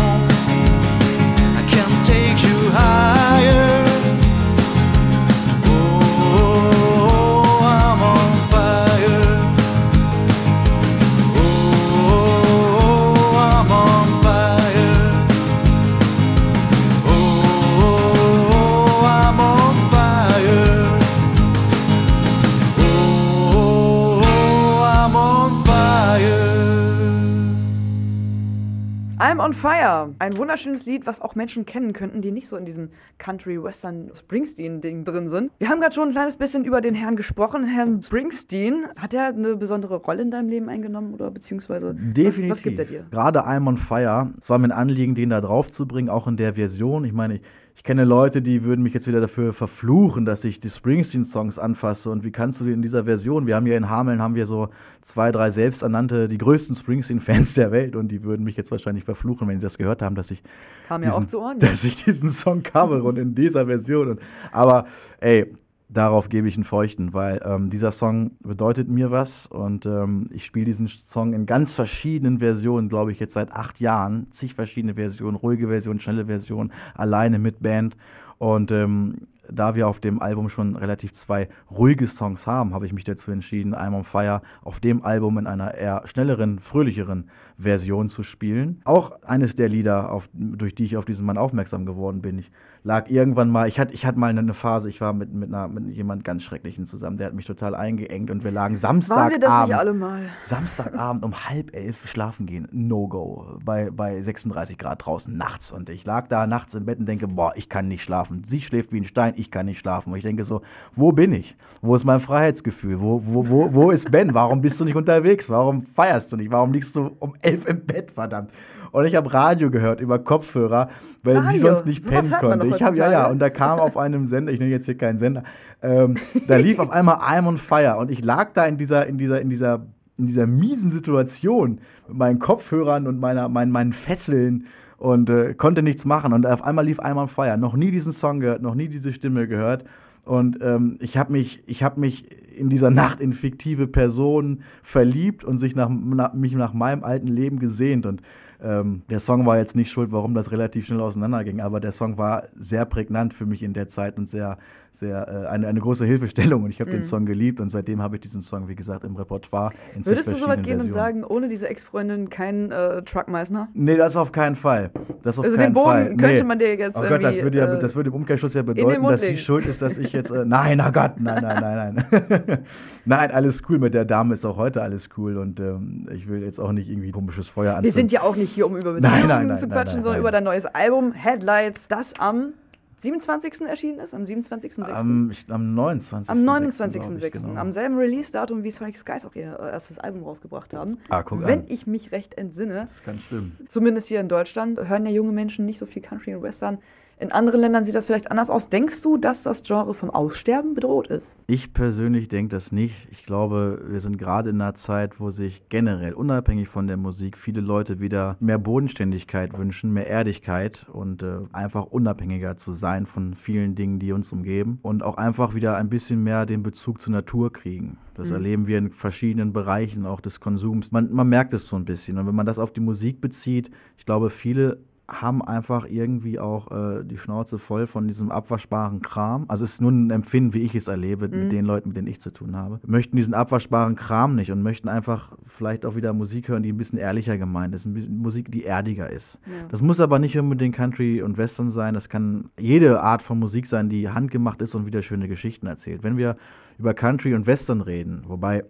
Fire. 29.59 30.15
Ein 30.19 30.37
wunderschönes 30.37 30.85
Lied, 30.85 31.05
was 31.05 31.19
auch 31.19 31.35
Menschen 31.35 31.65
kennen 31.65 31.91
könnten, 31.91 32.21
die 32.21 32.31
nicht 32.31 32.47
so 32.47 32.55
in 32.55 32.63
diesem 32.63 32.91
Country-Western-Springsteen-Ding 33.17 35.03
drin 35.03 35.27
sind. 35.27 35.51
Wir 35.57 35.67
haben 35.67 35.81
gerade 35.81 35.93
schon 35.93 36.07
ein 36.07 36.11
kleines 36.11 36.37
bisschen 36.37 36.63
über 36.63 36.79
den 36.79 36.95
Herrn 36.95 37.17
gesprochen. 37.17 37.67
Herrn 37.67 38.01
Springsteen, 38.01 38.85
hat 38.97 39.13
er 39.13 39.27
eine 39.27 39.57
besondere 39.57 39.97
Rolle 39.97 40.21
in 40.21 40.31
deinem 40.31 40.47
Leben 40.47 40.69
eingenommen 40.69 41.13
oder 41.13 41.29
beziehungsweise 41.29 41.93
Definitiv. 41.93 42.51
Was, 42.51 42.59
was 42.59 42.63
gibt 42.63 42.79
er 42.79 42.85
dir? 42.85 43.05
Gerade 43.11 43.45
I'm 43.45 43.67
on 43.67 43.75
Fire. 43.75 44.33
Es 44.39 44.49
war 44.49 44.59
mir 44.59 44.67
ein 44.67 44.71
Anliegen, 44.71 45.13
den 45.13 45.29
da 45.29 45.41
drauf 45.41 45.69
zu 45.69 45.85
bringen, 45.85 46.07
auch 46.09 46.27
in 46.27 46.37
der 46.37 46.53
Version. 46.53 47.03
Ich 47.03 47.11
meine, 47.11 47.35
ich, 47.35 47.41
ich 47.79 47.83
kenne 47.83 48.03
Leute, 48.03 48.41
die 48.41 48.63
würden 48.65 48.83
mich 48.83 48.93
jetzt 48.93 49.07
wieder 49.07 49.21
dafür 49.21 49.53
verfluchen, 49.53 50.25
dass 50.25 50.43
ich 50.43 50.59
die 50.59 50.69
Springsteen-Songs 50.69 51.57
anfasse. 51.57 52.09
Und 52.09 52.25
wie 52.25 52.31
kannst 52.31 52.59
du 52.59 52.65
die 52.65 52.73
in 52.73 52.81
dieser 52.81 53.05
Version? 53.05 53.47
Wir 53.47 53.55
haben 53.55 53.65
hier 53.65 53.77
in 53.77 53.89
Hameln 53.89 54.21
haben 54.21 54.35
wir 54.35 54.47
so 54.47 54.67
zwei, 54.99 55.31
drei 55.31 55.49
selbsternannte, 55.49 56.27
die 56.27 56.37
größten 56.37 56.75
Springsteen-Fans 56.75 57.53
der 57.53 57.71
Welt. 57.71 57.95
Und 57.95 58.09
die 58.09 58.21
würden 58.25 58.43
mich 58.43 58.57
jetzt 58.57 58.69
wahrscheinlich 58.71 59.05
verfluchen, 59.05 59.47
wenn 59.47 59.59
die 59.59 59.63
das 59.63 59.77
gehört 59.77 60.01
haben, 60.01 60.15
dass 60.15 60.29
ich, 60.29 60.43
Kam 60.89 61.03
ja 61.03 61.07
diesen, 61.07 61.23
auch 61.23 61.27
zu 61.27 61.39
Ohren. 61.39 61.59
dass 61.59 61.85
ich 61.85 62.03
diesen 62.03 62.31
Song 62.31 62.63
covere 62.63 63.03
und 63.03 63.17
in 63.17 63.33
dieser 63.33 63.67
Version. 63.67 64.09
Und, 64.09 64.19
aber 64.51 64.85
ey, 65.21 65.49
darauf 65.89 66.29
gebe 66.29 66.47
ich 66.47 66.55
einen 66.55 66.63
Feuchten, 66.63 67.13
weil 67.13 67.41
ähm, 67.43 67.69
dieser 67.69 67.91
Song 67.91 68.31
bedeutet 68.41 68.87
mir 68.87 69.11
was 69.11 69.47
und 69.47 69.85
ähm, 69.85 70.29
ich 70.31 70.45
spiele 70.45 70.65
diesen 70.65 70.87
Song 70.87 71.33
in 71.33 71.45
ganz 71.45 71.73
verschiedenen 71.73 72.39
Versionen, 72.39 72.89
glaube 72.89 73.11
ich, 73.11 73.19
jetzt 73.19 73.33
seit 73.33 73.51
acht 73.51 73.79
Jahren. 73.79 74.27
Zig 74.31 74.53
verschiedene 74.53 74.93
Versionen, 74.93 75.35
ruhige 75.35 75.67
Version, 75.67 75.99
schnelle 75.99 76.27
Version, 76.27 76.71
alleine 76.93 77.39
mit 77.39 77.61
Band. 77.61 77.97
Und 78.37 78.71
ähm, 78.71 79.17
da 79.51 79.75
wir 79.75 79.87
auf 79.87 79.99
dem 79.99 80.21
Album 80.21 80.47
schon 80.47 80.75
relativ 80.75 81.11
zwei 81.11 81.49
ruhige 81.71 82.07
Songs 82.07 82.45
haben, 82.45 82.73
habe 82.73 82.85
ich 82.85 82.93
mich 82.93 83.03
dazu 83.03 83.31
entschieden, 83.31 83.75
I'm 83.75 83.95
on 83.95 84.03
Fire 84.03 84.41
auf 84.61 84.79
dem 84.79 85.03
Album 85.03 85.39
in 85.39 85.47
einer 85.47 85.73
eher 85.73 86.03
schnelleren, 86.05 86.59
fröhlicheren 86.59 87.29
Version 87.57 88.09
zu 88.09 88.21
spielen. 88.23 88.81
Auch 88.85 89.21
eines 89.23 89.55
der 89.55 89.69
Lieder, 89.69 90.11
auf, 90.11 90.29
durch 90.33 90.75
die 90.75 90.85
ich 90.85 90.97
auf 90.97 91.05
diesen 91.05 91.25
Mann 91.25 91.37
aufmerksam 91.37 91.85
geworden 91.85 92.21
bin. 92.21 92.37
Ich 92.37 92.51
lag 92.83 93.09
irgendwann 93.09 93.49
mal, 93.49 93.67
ich 93.67 93.79
hatte, 93.79 93.93
ich 93.93 94.05
hatte 94.05 94.19
mal 94.19 94.29
eine 94.29 94.53
Phase, 94.53 94.89
ich 94.89 95.01
war 95.01 95.13
mit, 95.13 95.33
mit, 95.33 95.49
einer, 95.49 95.67
mit 95.67 95.95
jemand 95.95 96.23
ganz 96.23 96.43
Schrecklichen 96.43 96.85
zusammen, 96.85 97.17
der 97.17 97.27
hat 97.27 97.33
mich 97.33 97.45
total 97.45 97.75
eingeengt 97.75 98.31
und 98.31 98.43
wir 98.43 98.51
lagen 98.51 98.75
Waren 98.81 99.31
wir 99.31 99.39
Samstagabend? 99.39 100.29
Samstagabend 100.43 101.25
um 101.25 101.49
halb 101.49 101.75
elf 101.75 102.07
schlafen 102.07 102.45
gehen, 102.45 102.67
No-Go, 102.71 103.59
bei, 103.63 103.89
bei 103.91 104.21
36 104.21 104.77
Grad 104.77 105.05
draußen 105.05 105.35
nachts 105.35 105.71
und 105.71 105.89
ich 105.89 106.05
lag 106.05 106.27
da 106.27 106.47
nachts 106.47 106.73
im 106.75 106.85
Bett 106.85 106.99
und 106.99 107.05
denke, 107.05 107.27
boah, 107.27 107.53
ich 107.55 107.69
kann 107.69 107.87
nicht 107.87 108.03
schlafen. 108.03 108.43
Sie 108.43 108.61
schläft 108.61 108.91
wie 108.91 109.01
ein 109.01 109.05
Stein, 109.05 109.33
ich 109.35 109.51
kann 109.51 109.65
nicht 109.65 109.79
schlafen. 109.79 110.11
Und 110.11 110.17
ich 110.17 110.23
denke 110.23 110.43
so, 110.43 110.61
wo 110.93 111.11
bin 111.11 111.33
ich? 111.33 111.55
Wo 111.81 111.95
ist 111.95 112.03
mein 112.03 112.19
Freiheitsgefühl? 112.19 112.99
Wo, 112.99 113.21
wo, 113.25 113.49
wo, 113.49 113.73
wo 113.73 113.91
ist 113.91 114.11
Ben? 114.11 114.33
Warum 114.33 114.61
bist 114.61 114.79
du 114.79 114.85
nicht 114.85 114.95
unterwegs? 114.95 115.49
Warum 115.49 115.81
feierst 115.81 116.31
du 116.31 116.37
nicht? 116.37 116.51
Warum 116.51 116.73
liegst 116.73 116.95
du 116.95 117.11
um 117.19 117.35
elf 117.41 117.65
im 117.65 117.85
Bett, 117.85 118.11
verdammt? 118.11 118.51
Und 118.91 119.05
ich 119.05 119.15
habe 119.15 119.33
Radio 119.33 119.69
gehört 119.69 120.01
über 120.01 120.19
Kopfhörer, 120.19 120.89
weil 121.23 121.41
sie 121.43 121.47
Radio? 121.47 121.61
sonst 121.61 121.85
nicht 121.85 122.03
Sowas 122.03 122.29
pennen 122.29 122.41
konnte. 122.41 122.67
Ich 122.75 122.81
habe 122.81 122.97
ja, 122.97 123.11
ja, 123.11 123.27
und 123.27 123.39
da 123.39 123.49
kam 123.49 123.79
auf 123.79 123.97
einem 123.97 124.27
Sender, 124.27 124.51
ich 124.51 124.59
nenne 124.59 124.71
jetzt 124.71 124.85
hier 124.85 124.97
keinen 124.97 125.17
Sender, 125.17 125.43
ähm, 125.81 126.17
da 126.47 126.57
lief 126.57 126.79
auf 126.79 126.89
einmal 126.91 127.17
I'm 127.17 127.47
on 127.47 127.57
Fire 127.57 127.97
und 127.97 128.11
ich 128.11 128.23
lag 128.23 128.53
da 128.53 128.65
in 128.65 128.77
dieser, 128.77 129.07
in 129.07 129.17
dieser, 129.17 129.41
in 129.41 129.49
dieser, 129.49 129.85
in 130.17 130.27
dieser 130.27 130.47
miesen 130.47 130.91
Situation 130.91 131.79
mit 132.07 132.17
meinen 132.17 132.39
Kopfhörern 132.39 133.07
und 133.07 133.19
meiner, 133.19 133.49
meinen, 133.49 133.71
meinen 133.71 133.93
Fesseln 133.93 134.65
und 134.97 135.29
äh, 135.29 135.53
konnte 135.53 135.81
nichts 135.81 136.05
machen. 136.05 136.33
Und 136.33 136.45
auf 136.45 136.63
einmal 136.63 136.85
lief 136.85 136.99
I'm 136.99 137.19
on 137.19 137.27
Fire. 137.27 137.57
Noch 137.57 137.75
nie 137.75 137.91
diesen 137.91 138.11
Song 138.11 138.39
gehört, 138.39 138.61
noch 138.61 138.75
nie 138.75 138.89
diese 138.89 139.13
Stimme 139.13 139.47
gehört. 139.47 139.85
Und 140.29 140.59
ähm, 140.61 140.99
ich 141.01 141.17
habe 141.17 141.31
mich, 141.31 141.63
ich 141.65 141.81
habe 141.81 141.99
mich 141.99 142.23
in 142.55 142.69
dieser 142.69 142.91
Nacht 142.91 143.19
in 143.19 143.33
fiktive 143.33 143.87
Personen 143.87 144.61
verliebt 144.83 145.43
und 145.43 145.57
sich 145.57 145.75
nach, 145.75 145.89
nach, 145.89 146.33
mich 146.33 146.53
nach 146.53 146.71
meinem 146.71 147.03
alten 147.03 147.25
Leben 147.25 147.57
gesehnt. 147.57 148.05
Und 148.05 148.21
ähm, 148.61 149.03
der 149.09 149.21
Song 149.21 149.45
war 149.45 149.57
jetzt 149.57 149.75
nicht 149.77 149.89
schuld, 149.89 150.11
warum 150.11 150.33
das 150.33 150.51
relativ 150.51 150.85
schnell 150.85 150.99
auseinanderging, 150.99 151.61
aber 151.61 151.79
der 151.79 151.93
Song 151.93 152.17
war 152.17 152.43
sehr 152.59 152.85
prägnant 152.85 153.33
für 153.33 153.45
mich 153.45 153.63
in 153.63 153.71
der 153.71 153.87
Zeit 153.87 154.17
und 154.17 154.27
sehr, 154.27 154.57
sehr 154.91 155.27
äh, 155.29 155.47
eine, 155.47 155.67
eine 155.67 155.79
große 155.79 156.05
Hilfestellung. 156.05 156.63
Und 156.63 156.71
ich 156.71 156.81
habe 156.81 156.91
den 156.91 157.03
Song 157.03 157.25
geliebt 157.25 157.61
und 157.61 157.69
seitdem 157.69 158.01
habe 158.01 158.17
ich 158.17 158.21
diesen 158.21 158.41
Song, 158.41 158.67
wie 158.67 158.75
gesagt, 158.75 159.05
im 159.05 159.15
Repertoire 159.15 159.71
in 159.95 160.05
Würdest 160.05 160.27
du 160.27 160.35
so 160.35 160.47
weit 160.47 160.63
gehen 160.63 160.73
und 160.73 160.89
Versionen. 160.89 160.93
sagen, 160.93 161.23
ohne 161.23 161.47
diese 161.47 161.69
Ex-Freundin 161.69 162.29
kein 162.29 162.69
äh, 162.71 163.01
Truckmeißner? 163.01 163.69
Nee, 163.73 163.95
das 163.95 164.17
auf 164.17 164.33
keinen 164.33 164.55
Fall. 164.55 164.91
Das 165.23 165.39
auf 165.39 165.45
Also 165.45 165.55
keinen 165.55 165.67
den 165.67 165.73
Bogen 165.73 165.89
Fall. 165.89 166.07
könnte 166.17 166.33
nee. 166.33 166.43
man 166.43 166.59
dir 166.59 166.75
jetzt 166.75 166.97
Oh 166.97 167.07
Gott, 167.07 167.23
das 167.23 167.41
würde, 167.41 167.59
ja, 167.59 167.73
äh, 167.73 167.79
das 167.79 167.95
würde 167.95 168.09
im 168.09 168.15
Umkehrschluss 168.15 168.55
ja 168.55 168.63
bedeuten, 168.63 169.03
dass 169.03 169.21
sie 169.21 169.37
schuld 169.37 169.65
ist, 169.67 169.81
dass 169.81 169.97
ich 169.97 170.11
jetzt. 170.19 170.31
Äh, 170.31 170.45
nein, 170.45 170.81
oh 170.85 170.91
Gott, 170.91 171.13
nein, 171.19 171.41
nein, 171.41 171.61
nein, 171.61 172.05
nein. 172.11 172.59
nein, 173.05 173.31
alles 173.31 173.63
cool. 173.69 173.79
Mit 173.79 173.93
der 173.93 174.05
Dame 174.05 174.33
ist 174.33 174.45
auch 174.45 174.57
heute 174.57 174.81
alles 174.81 175.09
cool 175.17 175.37
und 175.37 175.59
ähm, 175.59 176.07
ich 176.13 176.27
will 176.27 176.43
jetzt 176.43 176.59
auch 176.59 176.71
nicht 176.71 176.89
irgendwie 176.89 177.11
komisches 177.11 177.47
Feuer 177.47 177.71
anzünden. 177.71 177.83
Wir 177.85 177.91
sind 177.91 178.11
ja 178.11 178.21
auch 178.21 178.35
nicht 178.35 178.51
hier, 178.51 178.67
um 178.67 178.77
über 178.77 178.93
Beziehungen 178.93 179.27
nein, 179.27 179.47
nein, 179.47 179.57
zu 179.57 179.67
nein, 179.67 179.77
quatschen, 179.77 179.95
nein, 179.97 180.03
sondern 180.03 180.21
über 180.21 180.31
dein 180.31 180.43
neues 180.43 180.65
Album 180.65 181.13
Headlights, 181.13 181.87
das 181.87 182.19
am 182.19 182.53
27. 182.99 183.61
erschienen 183.61 183.99
ist, 183.99 184.13
am 184.13 184.23
27.06. 184.23 184.81
am, 184.91 185.31
am 185.47 185.73
29. 185.73 186.29
Am 186.29 186.43
glaub 186.43 186.61
ich, 186.61 186.75
29.06. 186.75 187.31
genau. 187.31 187.59
Am 187.59 187.71
selben 187.71 187.97
Release-Datum 187.97 188.63
wie 188.63 188.71
Sonic 188.71 188.97
Skies 188.97 189.25
auch 189.25 189.35
ihr 189.35 189.57
erstes 189.57 189.99
Album 189.99 190.23
rausgebracht 190.23 190.73
haben. 190.73 190.97
Ah, 191.07 191.23
guck 191.23 191.45
Wenn 191.45 191.59
an. 191.59 191.65
ich 191.69 191.87
mich 191.87 192.11
recht 192.11 192.37
entsinne, 192.37 192.81
Das 192.87 193.03
kann 193.03 193.17
stimmen. 193.17 193.57
zumindest 193.69 194.09
hier 194.09 194.19
in 194.19 194.27
Deutschland, 194.27 194.79
hören 194.79 195.05
ja 195.05 195.13
junge 195.13 195.31
Menschen 195.31 195.65
nicht 195.65 195.79
so 195.79 195.85
viel 195.85 196.01
Country 196.01 196.35
und 196.35 196.43
Western. 196.43 196.79
In 197.21 197.33
anderen 197.33 197.59
Ländern 197.59 197.83
sieht 197.83 197.95
das 197.95 198.05
vielleicht 198.05 198.31
anders 198.31 198.49
aus. 198.49 198.69
Denkst 198.69 199.01
du, 199.01 199.17
dass 199.17 199.43
das 199.43 199.63
Genre 199.63 199.93
vom 199.93 200.09
Aussterben 200.09 200.73
bedroht 200.73 201.07
ist? 201.07 201.37
Ich 201.47 201.73
persönlich 201.73 202.29
denke 202.29 202.55
das 202.55 202.71
nicht. 202.71 203.09
Ich 203.11 203.23
glaube, 203.23 203.83
wir 203.89 203.99
sind 203.99 204.17
gerade 204.17 204.51
in 204.51 204.61
einer 204.61 204.73
Zeit, 204.73 205.19
wo 205.19 205.29
sich 205.29 205.67
generell, 205.67 206.13
unabhängig 206.13 206.69
von 206.69 206.87
der 206.87 206.95
Musik, 206.95 207.37
viele 207.37 207.59
Leute 207.59 207.99
wieder 207.99 208.37
mehr 208.39 208.57
Bodenständigkeit 208.57 209.57
wünschen, 209.57 209.91
mehr 209.91 210.09
Erdigkeit 210.09 210.85
und 210.93 211.21
äh, 211.21 211.39
einfach 211.51 211.87
unabhängiger 211.87 212.55
zu 212.55 212.71
sein 212.71 213.05
von 213.05 213.33
vielen 213.33 213.75
Dingen, 213.75 213.99
die 213.99 214.13
uns 214.13 214.31
umgeben 214.31 214.79
und 214.81 215.03
auch 215.03 215.17
einfach 215.17 215.53
wieder 215.53 215.75
ein 215.75 215.89
bisschen 215.89 216.23
mehr 216.23 216.45
den 216.45 216.63
Bezug 216.63 217.01
zur 217.01 217.11
Natur 217.11 217.51
kriegen. 217.51 217.97
Das 218.19 218.31
erleben 218.31 218.67
wir 218.67 218.77
in 218.77 218.91
verschiedenen 218.91 219.53
Bereichen 219.53 220.05
auch 220.05 220.19
des 220.19 220.41
Konsums. 220.41 220.91
Man, 220.91 221.13
man 221.13 221.29
merkt 221.29 221.53
es 221.53 221.67
so 221.67 221.77
ein 221.77 221.85
bisschen. 221.85 222.17
Und 222.17 222.27
wenn 222.27 222.35
man 222.35 222.45
das 222.45 222.59
auf 222.59 222.73
die 222.73 222.81
Musik 222.81 223.21
bezieht, 223.21 223.71
ich 223.97 224.05
glaube, 224.05 224.29
viele 224.29 224.79
haben 225.09 225.41
einfach 225.41 225.85
irgendwie 225.85 226.39
auch 226.39 226.71
äh, 226.71 227.03
die 227.03 227.17
Schnauze 227.17 227.57
voll 227.57 227.87
von 227.87 228.07
diesem 228.07 228.31
abwaschbaren 228.31 229.01
Kram. 229.01 229.45
Also 229.47 229.63
es 229.63 229.73
ist 229.73 229.81
nur 229.81 229.91
ein 229.91 230.09
Empfinden, 230.09 230.53
wie 230.53 230.63
ich 230.63 230.75
es 230.75 230.87
erlebe 230.87 231.27
mit 231.27 231.51
den 231.51 231.65
Leuten, 231.65 231.89
mit 231.89 231.97
denen 231.97 232.07
ich 232.07 232.21
zu 232.21 232.31
tun 232.31 232.55
habe. 232.55 232.79
Möchten 232.85 233.15
diesen 233.15 233.33
abwaschbaren 233.33 233.95
Kram 233.95 234.35
nicht 234.35 234.51
und 234.51 234.61
möchten 234.61 234.87
einfach 234.87 235.33
vielleicht 235.45 235.85
auch 235.85 235.95
wieder 235.95 236.13
Musik 236.13 236.47
hören, 236.47 236.63
die 236.63 236.71
ein 236.71 236.77
bisschen 236.77 236.99
ehrlicher 236.99 237.37
gemeint 237.37 237.73
ist, 237.73 237.85
ein 237.85 237.93
bisschen 237.93 238.17
Musik, 238.17 238.51
die 238.51 238.63
erdiger 238.63 239.09
ist. 239.09 239.39
Das 239.69 239.81
muss 239.81 239.99
aber 239.99 240.19
nicht 240.19 240.37
unbedingt 240.37 240.75
Country 240.75 241.21
und 241.21 241.37
Western 241.37 241.69
sein. 241.69 241.93
Das 241.93 242.09
kann 242.09 242.49
jede 242.57 243.01
Art 243.01 243.21
von 243.21 243.39
Musik 243.39 243.67
sein, 243.67 243.89
die 243.89 244.09
handgemacht 244.09 244.61
ist 244.61 244.75
und 244.75 244.85
wieder 244.85 245.01
schöne 245.01 245.27
Geschichten 245.27 245.67
erzählt. 245.67 246.03
Wenn 246.03 246.17
wir 246.17 246.37
über 246.77 246.93
Country 246.93 247.33
und 247.33 247.47
Western 247.47 247.81
reden, 247.81 248.23
wobei 248.27 248.63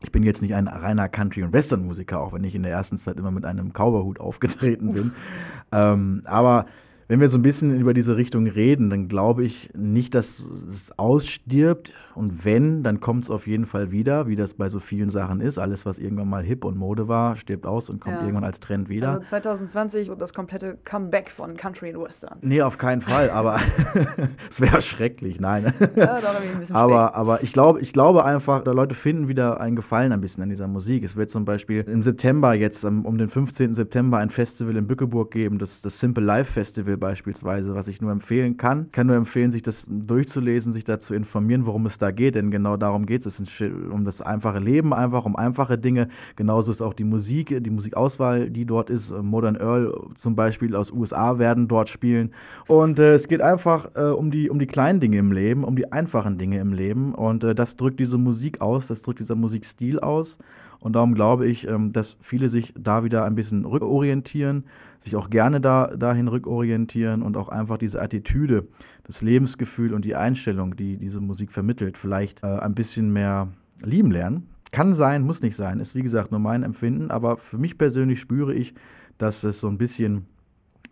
ich 0.00 0.12
bin 0.12 0.22
jetzt 0.22 0.42
nicht 0.42 0.54
ein 0.54 0.68
reiner 0.68 1.08
Country- 1.08 1.42
und 1.42 1.52
Western-Musiker, 1.52 2.20
auch 2.20 2.32
wenn 2.32 2.44
ich 2.44 2.54
in 2.54 2.62
der 2.62 2.72
ersten 2.72 2.98
Zeit 2.98 3.18
immer 3.18 3.30
mit 3.30 3.44
einem 3.44 3.72
Cowboyhut 3.72 4.20
aufgetreten 4.20 4.92
bin. 4.92 5.12
ähm, 5.72 6.22
aber 6.26 6.66
wenn 7.08 7.20
wir 7.20 7.28
so 7.28 7.38
ein 7.38 7.42
bisschen 7.42 7.78
über 7.78 7.94
diese 7.94 8.16
Richtung 8.16 8.46
reden, 8.46 8.90
dann 8.90 9.08
glaube 9.08 9.44
ich 9.44 9.70
nicht, 9.74 10.14
dass 10.14 10.40
es 10.40 10.98
ausstirbt. 10.98 11.92
Und 12.16 12.44
wenn, 12.44 12.82
dann 12.82 13.00
kommt 13.00 13.24
es 13.24 13.30
auf 13.30 13.46
jeden 13.46 13.66
Fall 13.66 13.90
wieder, 13.90 14.26
wie 14.26 14.36
das 14.36 14.54
bei 14.54 14.68
so 14.68 14.78
vielen 14.78 15.10
Sachen 15.10 15.40
ist. 15.40 15.58
Alles, 15.58 15.84
was 15.84 15.98
irgendwann 15.98 16.28
mal 16.28 16.42
hip 16.42 16.64
und 16.64 16.76
Mode 16.76 17.08
war, 17.08 17.36
stirbt 17.36 17.66
aus 17.66 17.90
und 17.90 18.00
kommt 18.00 18.16
Ja. 18.16 18.22
irgendwann 18.22 18.44
als 18.44 18.58
Trend 18.60 18.88
wieder. 18.88 19.10
Also 19.10 19.22
2020 19.22 20.10
und 20.10 20.20
das 20.20 20.32
komplette 20.32 20.78
Comeback 20.84 21.30
von 21.30 21.56
Country 21.56 21.94
und 21.94 22.02
Western. 22.04 22.38
nee, 22.40 22.62
auf 22.62 22.78
keinen 22.78 23.00
Fall, 23.02 23.30
aber 23.30 23.60
es 24.50 24.60
wäre 24.60 24.80
schrecklich, 24.82 25.40
nein. 25.40 25.72
Ja, 25.94 26.18
ich 26.18 26.52
ein 26.52 26.58
bisschen 26.58 26.76
Aber, 26.76 27.14
aber 27.14 27.42
ich 27.42 27.52
glaube, 27.52 27.80
ich 27.80 27.92
glaube 27.92 28.24
einfach, 28.24 28.62
da 28.62 28.72
Leute 28.72 28.94
finden 28.94 29.28
wieder 29.28 29.60
einen 29.60 29.76
Gefallen 29.76 30.12
ein 30.12 30.20
bisschen 30.20 30.42
an 30.42 30.48
dieser 30.48 30.68
Musik. 30.68 31.04
Es 31.04 31.16
wird 31.16 31.30
zum 31.30 31.44
Beispiel 31.44 31.82
im 31.82 32.02
September 32.02 32.54
jetzt, 32.54 32.84
um 32.84 33.18
den 33.18 33.28
15. 33.28 33.74
September, 33.74 34.18
ein 34.18 34.30
Festival 34.30 34.76
in 34.76 34.86
Bückeburg 34.86 35.30
geben, 35.30 35.58
das, 35.58 35.82
das 35.82 35.98
Simple 36.00 36.24
Life 36.24 36.52
Festival 36.52 36.96
beispielsweise, 36.96 37.74
was 37.74 37.88
ich 37.88 38.00
nur 38.00 38.12
empfehlen 38.12 38.56
kann. 38.56 38.90
Kann 38.92 39.06
nur 39.06 39.16
empfehlen, 39.16 39.50
sich 39.50 39.62
das 39.62 39.86
durchzulesen, 39.88 40.72
sich 40.72 40.84
da 40.84 40.98
zu 40.98 41.14
informieren, 41.14 41.66
worum 41.66 41.86
es 41.86 41.98
da 41.98 42.05
geht, 42.12 42.34
denn 42.34 42.50
genau 42.50 42.76
darum 42.76 43.06
geht 43.06 43.24
es. 43.24 43.26
Es 43.26 43.40
ist 43.40 43.60
um 43.90 44.04
das 44.04 44.22
einfache 44.22 44.58
Leben, 44.58 44.92
einfach 44.92 45.24
um 45.24 45.36
einfache 45.36 45.78
Dinge. 45.78 46.08
Genauso 46.36 46.70
ist 46.70 46.82
auch 46.82 46.94
die 46.94 47.04
Musik, 47.04 47.56
die 47.62 47.70
Musikauswahl, 47.70 48.50
die 48.50 48.64
dort 48.64 48.90
ist. 48.90 49.14
Modern 49.22 49.56
Earl 49.56 49.92
zum 50.16 50.34
Beispiel 50.36 50.74
aus 50.74 50.90
USA 50.90 51.38
werden 51.38 51.68
dort 51.68 51.88
spielen. 51.88 52.32
Und 52.66 52.98
äh, 52.98 53.14
es 53.14 53.28
geht 53.28 53.42
einfach 53.42 53.90
äh, 53.94 54.02
um, 54.02 54.30
die, 54.30 54.50
um 54.50 54.58
die 54.58 54.66
kleinen 54.66 55.00
Dinge 55.00 55.18
im 55.18 55.32
Leben, 55.32 55.64
um 55.64 55.76
die 55.76 55.92
einfachen 55.92 56.38
Dinge 56.38 56.58
im 56.58 56.72
Leben. 56.72 57.14
Und 57.14 57.44
äh, 57.44 57.54
das 57.54 57.76
drückt 57.76 58.00
diese 58.00 58.18
Musik 58.18 58.60
aus, 58.60 58.86
das 58.86 59.02
drückt 59.02 59.20
dieser 59.20 59.34
Musikstil 59.34 60.00
aus. 60.00 60.38
Und 60.78 60.94
darum 60.94 61.14
glaube 61.14 61.46
ich, 61.46 61.66
ähm, 61.66 61.92
dass 61.92 62.16
viele 62.20 62.48
sich 62.48 62.72
da 62.78 63.02
wieder 63.04 63.24
ein 63.24 63.34
bisschen 63.34 63.64
rückorientieren, 63.64 64.64
sich 64.98 65.16
auch 65.16 65.30
gerne 65.30 65.60
da, 65.60 65.88
dahin 65.88 66.28
rückorientieren 66.28 67.22
und 67.22 67.36
auch 67.36 67.48
einfach 67.48 67.78
diese 67.78 68.00
Attitüde, 68.00 68.66
das 69.04 69.22
Lebensgefühl 69.22 69.94
und 69.94 70.04
die 70.04 70.16
Einstellung, 70.16 70.76
die 70.76 70.96
diese 70.96 71.20
Musik 71.20 71.52
vermittelt, 71.52 71.98
vielleicht 71.98 72.42
äh, 72.42 72.46
ein 72.46 72.74
bisschen 72.74 73.12
mehr 73.12 73.48
lieben 73.82 74.10
lernen. 74.10 74.48
Kann 74.72 74.94
sein, 74.94 75.22
muss 75.22 75.42
nicht 75.42 75.56
sein, 75.56 75.80
ist 75.80 75.94
wie 75.94 76.02
gesagt 76.02 76.30
nur 76.30 76.40
mein 76.40 76.62
Empfinden, 76.62 77.10
aber 77.10 77.36
für 77.36 77.58
mich 77.58 77.78
persönlich 77.78 78.20
spüre 78.20 78.54
ich, 78.54 78.74
dass 79.18 79.44
es 79.44 79.60
so 79.60 79.68
ein 79.68 79.78
bisschen 79.78 80.26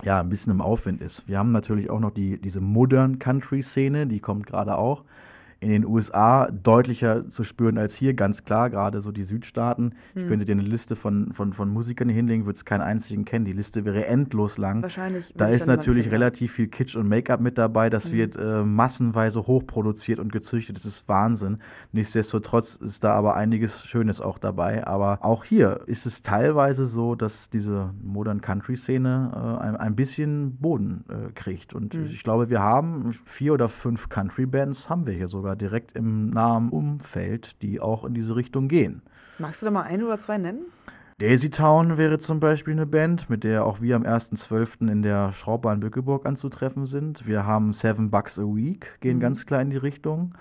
ja, 0.03 0.21
ein 0.21 0.29
bisschen 0.29 0.53
im 0.53 0.61
Aufwind 0.61 1.01
ist. 1.01 1.29
Wir 1.29 1.39
haben 1.39 1.53
natürlich 1.53 1.89
auch 1.89 2.01
noch 2.01 2.11
die, 2.11 2.41
diese 2.41 2.61
Modern 2.61 3.19
Country-Szene, 3.19 4.07
die 4.07 4.21
kommt 4.21 4.47
gerade 4.47 4.77
auch 4.77 5.05
in 5.65 5.71
den 5.71 5.87
USA 5.87 6.49
deutlicher 6.51 7.29
zu 7.31 7.43
spüren 7.43 7.79
als 7.79 7.97
hier, 7.97 8.15
ganz 8.15 8.45
klar, 8.45 8.71
gerade 8.71 9.01
so 9.01 9.11
die 9.11 9.25
Südstaaten. 9.25 9.95
Ich 10.15 10.23
Hm. 10.23 10.29
könnte 10.29 10.45
dir 10.45 10.53
eine 10.53 10.63
Liste 10.63 10.95
von, 10.95 11.33
von, 11.33 11.53
von 11.53 11.69
Musikern 11.71 12.09
hinlegen, 12.09 12.45
würde 12.47 12.57
es 12.57 12.65
keinen 12.65 12.83
einzigen 12.83 13.25
kennen. 13.25 13.45
Die 13.45 13.53
Liste 13.53 13.85
wäre 13.85 14.07
endlos 14.07 14.59
lang. 14.59 14.83
Wahrscheinlich 14.83 15.33
Da 15.37 15.49
ich 15.49 15.57
ist 15.57 15.67
natürlich 15.67 16.11
relativ 16.11 16.53
viel 16.53 16.69
Kitsch 16.69 16.95
und 16.97 17.09
Make-up 17.09 17.41
mit 17.41 17.57
dabei. 17.59 17.91
Das 17.91 18.09
Mhm. 18.09 18.13
wird 18.13 18.37
äh, 18.37 18.63
massenweise 18.63 19.47
hochproduziert 19.47 20.21
und 20.21 20.31
gezüchtet. 20.33 20.77
Das 20.77 20.85
ist 20.85 21.09
Wahnsinn. 21.09 21.59
Nichtsdestotrotz 21.93 22.75
ist 22.77 23.03
da 23.03 23.13
aber 23.15 23.35
einiges 23.35 23.85
Schönes 23.87 24.21
auch 24.21 24.39
dabei. 24.39 24.87
Aber 24.87 25.19
auch 25.23 25.45
hier 25.45 25.81
ist 25.87 26.05
es 26.05 26.23
teilweise 26.23 26.85
so, 26.87 27.15
dass 27.15 27.49
diese 27.49 27.95
Modern 28.03 28.41
Country-Szene 28.43 29.33
äh, 29.35 29.63
ein, 29.65 29.77
ein 29.77 29.97
bisschen 29.97 30.57
Boden 30.59 31.05
äh, 31.09 31.33
kriegt. 31.33 31.73
Und 31.73 31.95
Mhm. 31.95 32.05
ich 32.07 32.23
glaube, 32.23 32.51
wir 32.51 32.61
haben 32.61 33.13
vier 33.25 33.55
oder 33.55 33.69
fünf 33.71 34.09
Country-Bands, 34.11 34.91
haben 34.91 35.07
wir 35.07 35.15
hier 35.15 35.29
sogar 35.29 35.54
direkt 35.57 35.93
im 35.93 36.31
nahen 36.31 36.71
Umfeld, 36.71 37.63
die 37.63 37.81
auch 37.81 38.05
in 38.05 38.15
diese 38.15 38.37
Richtung 38.37 38.69
gehen. 38.69 39.03
Magst 39.39 39.63
du 39.63 39.67
da 39.67 39.71
mal 39.73 39.83
ein 39.83 40.03
oder 40.03 40.19
zwei 40.19 40.39
nennen? 40.39 40.67
Daisy 41.19 41.51
Town 41.51 41.97
wäre 41.97 42.19
zum 42.19 42.41
Beispiel 42.41 42.73
eine 42.73 42.87
Band, 42.87 43.31
mit 43.31 43.45
der 43.45 43.65
auch 43.65 43.81
wir 43.81 43.95
am 43.95 44.03
1.12. 44.03 44.91
in 44.91 45.03
der 45.03 45.33
Schraubahn 45.33 45.79
Bückeburg 45.79 46.27
anzutreffen 46.27 46.87
sind. 46.87 47.27
Wir 47.27 47.47
haben 47.47 47.73
Seven 47.73 48.11
Bucks 48.11 48.39
a 48.39 48.43
Week, 48.43 48.99
gehen 49.01 49.21
ganz 49.21 49.47
klar 49.47 49.63
in 49.63 49.71
die 49.71 49.77
Richtung. 49.77 50.35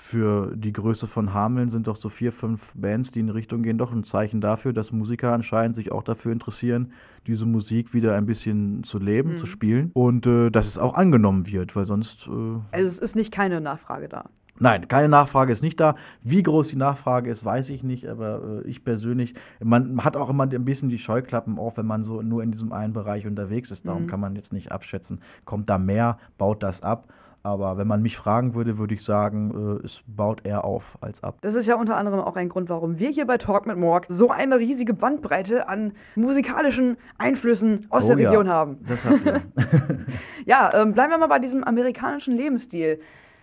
Für 0.00 0.54
die 0.54 0.72
Größe 0.72 1.08
von 1.08 1.34
Hameln 1.34 1.70
sind 1.70 1.88
doch 1.88 1.96
so 1.96 2.08
vier, 2.08 2.30
fünf 2.30 2.72
Bands, 2.76 3.10
die 3.10 3.18
in 3.18 3.26
die 3.26 3.32
Richtung 3.32 3.64
gehen, 3.64 3.78
doch 3.78 3.90
ein 3.90 4.04
Zeichen 4.04 4.40
dafür, 4.40 4.72
dass 4.72 4.92
Musiker 4.92 5.32
anscheinend 5.32 5.74
sich 5.74 5.90
auch 5.90 6.04
dafür 6.04 6.30
interessieren, 6.30 6.92
diese 7.26 7.46
Musik 7.46 7.94
wieder 7.94 8.14
ein 8.14 8.24
bisschen 8.24 8.84
zu 8.84 8.98
leben, 9.00 9.38
zu 9.38 9.46
spielen 9.46 9.90
und 9.94 10.24
äh, 10.26 10.50
dass 10.50 10.68
es 10.68 10.78
auch 10.78 10.94
angenommen 10.94 11.48
wird, 11.48 11.74
weil 11.74 11.84
sonst 11.84 12.28
äh, 12.28 12.60
Also 12.70 12.86
es 12.86 12.98
ist 13.00 13.16
nicht 13.16 13.32
keine 13.32 13.60
Nachfrage 13.60 14.08
da. 14.08 14.26
Nein, 14.60 14.88
keine 14.88 15.08
Nachfrage 15.08 15.52
ist 15.52 15.62
nicht 15.62 15.78
da. 15.80 15.94
Wie 16.22 16.42
groß 16.42 16.68
die 16.68 16.76
Nachfrage 16.76 17.30
ist, 17.30 17.44
weiß 17.44 17.70
ich 17.70 17.82
nicht, 17.82 18.06
aber 18.06 18.62
äh, 18.64 18.68
ich 18.68 18.84
persönlich, 18.84 19.34
man 19.62 20.04
hat 20.04 20.16
auch 20.16 20.28
immer 20.30 20.44
ein 20.44 20.64
bisschen 20.64 20.88
die 20.88 20.98
Scheuklappen 20.98 21.58
auf, 21.58 21.76
wenn 21.76 21.86
man 21.86 22.02
so 22.02 22.22
nur 22.22 22.42
in 22.42 22.52
diesem 22.52 22.72
einen 22.72 22.92
Bereich 22.92 23.26
unterwegs 23.26 23.70
ist. 23.70 23.86
Darum 23.86 24.06
kann 24.06 24.20
man 24.20 24.34
jetzt 24.36 24.52
nicht 24.52 24.72
abschätzen, 24.72 25.20
kommt 25.44 25.68
da 25.68 25.78
mehr, 25.78 26.18
baut 26.38 26.62
das 26.62 26.82
ab. 26.82 27.08
Aber 27.44 27.78
wenn 27.78 27.86
man 27.86 28.02
mich 28.02 28.16
fragen 28.16 28.54
würde, 28.54 28.78
würde 28.78 28.94
ich 28.94 29.04
sagen, 29.04 29.78
äh, 29.80 29.84
es 29.86 30.02
baut 30.06 30.44
eher 30.44 30.64
auf 30.64 30.98
als 31.00 31.22
ab. 31.22 31.38
Das 31.40 31.54
ist 31.54 31.66
ja 31.66 31.76
unter 31.76 31.96
anderem 31.96 32.20
auch 32.20 32.36
ein 32.36 32.48
Grund, 32.48 32.68
warum 32.68 32.98
wir 32.98 33.10
hier 33.10 33.26
bei 33.26 33.38
Talk 33.38 33.66
mit 33.66 33.78
Morg 33.78 34.06
so 34.08 34.30
eine 34.30 34.58
riesige 34.58 34.92
Bandbreite 34.92 35.68
an 35.68 35.92
musikalischen 36.16 36.96
Einflüssen 37.16 37.86
aus 37.90 38.08
der 38.08 38.16
Oh 38.16 38.18
ja, 38.18 38.28
Region 38.30 38.48
haben. 38.48 38.76
Das 38.86 39.04
hat. 39.04 39.14
Ja, 40.46 40.72
ähm, 40.74 40.92
bleiben 40.92 41.10
wir 41.10 41.18
mal 41.18 41.28
bei 41.28 41.38
diesem 41.38 41.62
amerikanischen 41.62 42.36
Lebensstil. 42.36 42.98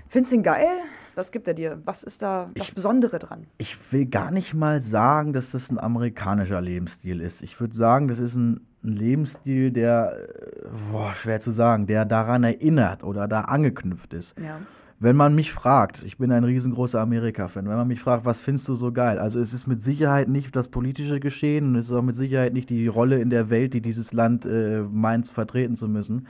Findest 0.08 0.34
du 0.34 0.38
ihn 0.38 0.44
geil? 0.44 0.68
Was 1.16 1.32
gibt 1.32 1.48
er 1.48 1.54
dir? 1.54 1.82
Was 1.86 2.04
ist 2.04 2.22
da 2.22 2.50
das 2.54 2.72
Besondere 2.72 3.20
dran? 3.20 3.48
Ich 3.58 3.78
will 3.92 4.06
gar 4.06 4.32
nicht 4.32 4.54
mal 4.54 4.80
sagen, 4.80 5.34
dass 5.34 5.52
das 5.52 5.72
ein 5.72 5.80
amerikanischer 5.80 6.62
Lebensstil 6.62 7.22
ist. 7.22 7.42
Ich 7.42 7.60
würde 7.60 7.74
sagen, 7.74 8.08
das 8.08 8.20
ist 8.20 8.36
ein, 8.36 8.68
ein 8.84 8.92
Lebensstil, 8.92 9.72
der, 9.72 10.18
äh, 10.18 10.68
boah, 10.92 11.14
schwer 11.16 11.40
zu 11.40 11.52
sagen, 11.52 11.88
der 11.88 12.06
daran 12.06 12.44
erinnert 12.44 13.04
oder 13.04 13.28
da 13.28 13.42
angeknüpft 13.42 14.14
ist. 14.14 14.38
Ja. 14.38 14.60
Wenn 14.98 15.18
man 15.18 15.36
mich 15.36 15.52
fragt, 15.52 16.04
ich 16.06 16.18
bin 16.18 16.32
ein 16.32 16.46
riesengroßer 16.46 17.02
Amerika-Fan, 17.02 17.68
wenn 17.68 17.76
man 17.76 17.88
mich 17.88 18.00
fragt, 18.00 18.26
was 18.26 18.40
findest 18.40 18.70
du 18.70 18.76
so 18.76 18.94
geil? 18.94 19.20
Also 19.20 19.40
es 19.42 19.54
ist 19.54 19.68
mit 19.68 19.82
Sicherheit 19.82 20.30
nicht 20.30 20.56
das 20.56 20.70
politische 20.70 21.20
Geschehen 21.20 21.68
und 21.68 21.76
es 21.76 21.88
ist 21.88 21.92
auch 21.92 22.02
mit 22.02 22.16
Sicherheit 22.16 22.54
nicht 22.54 22.70
die 22.70 22.88
Rolle 22.88 23.20
in 23.20 23.30
der 23.30 23.50
Welt, 23.50 23.74
die 23.74 23.82
dieses 23.82 24.14
Land 24.14 24.46
äh, 24.46 24.84
meint, 24.90 25.28
vertreten 25.28 25.76
zu 25.76 25.90
müssen. 25.90 26.28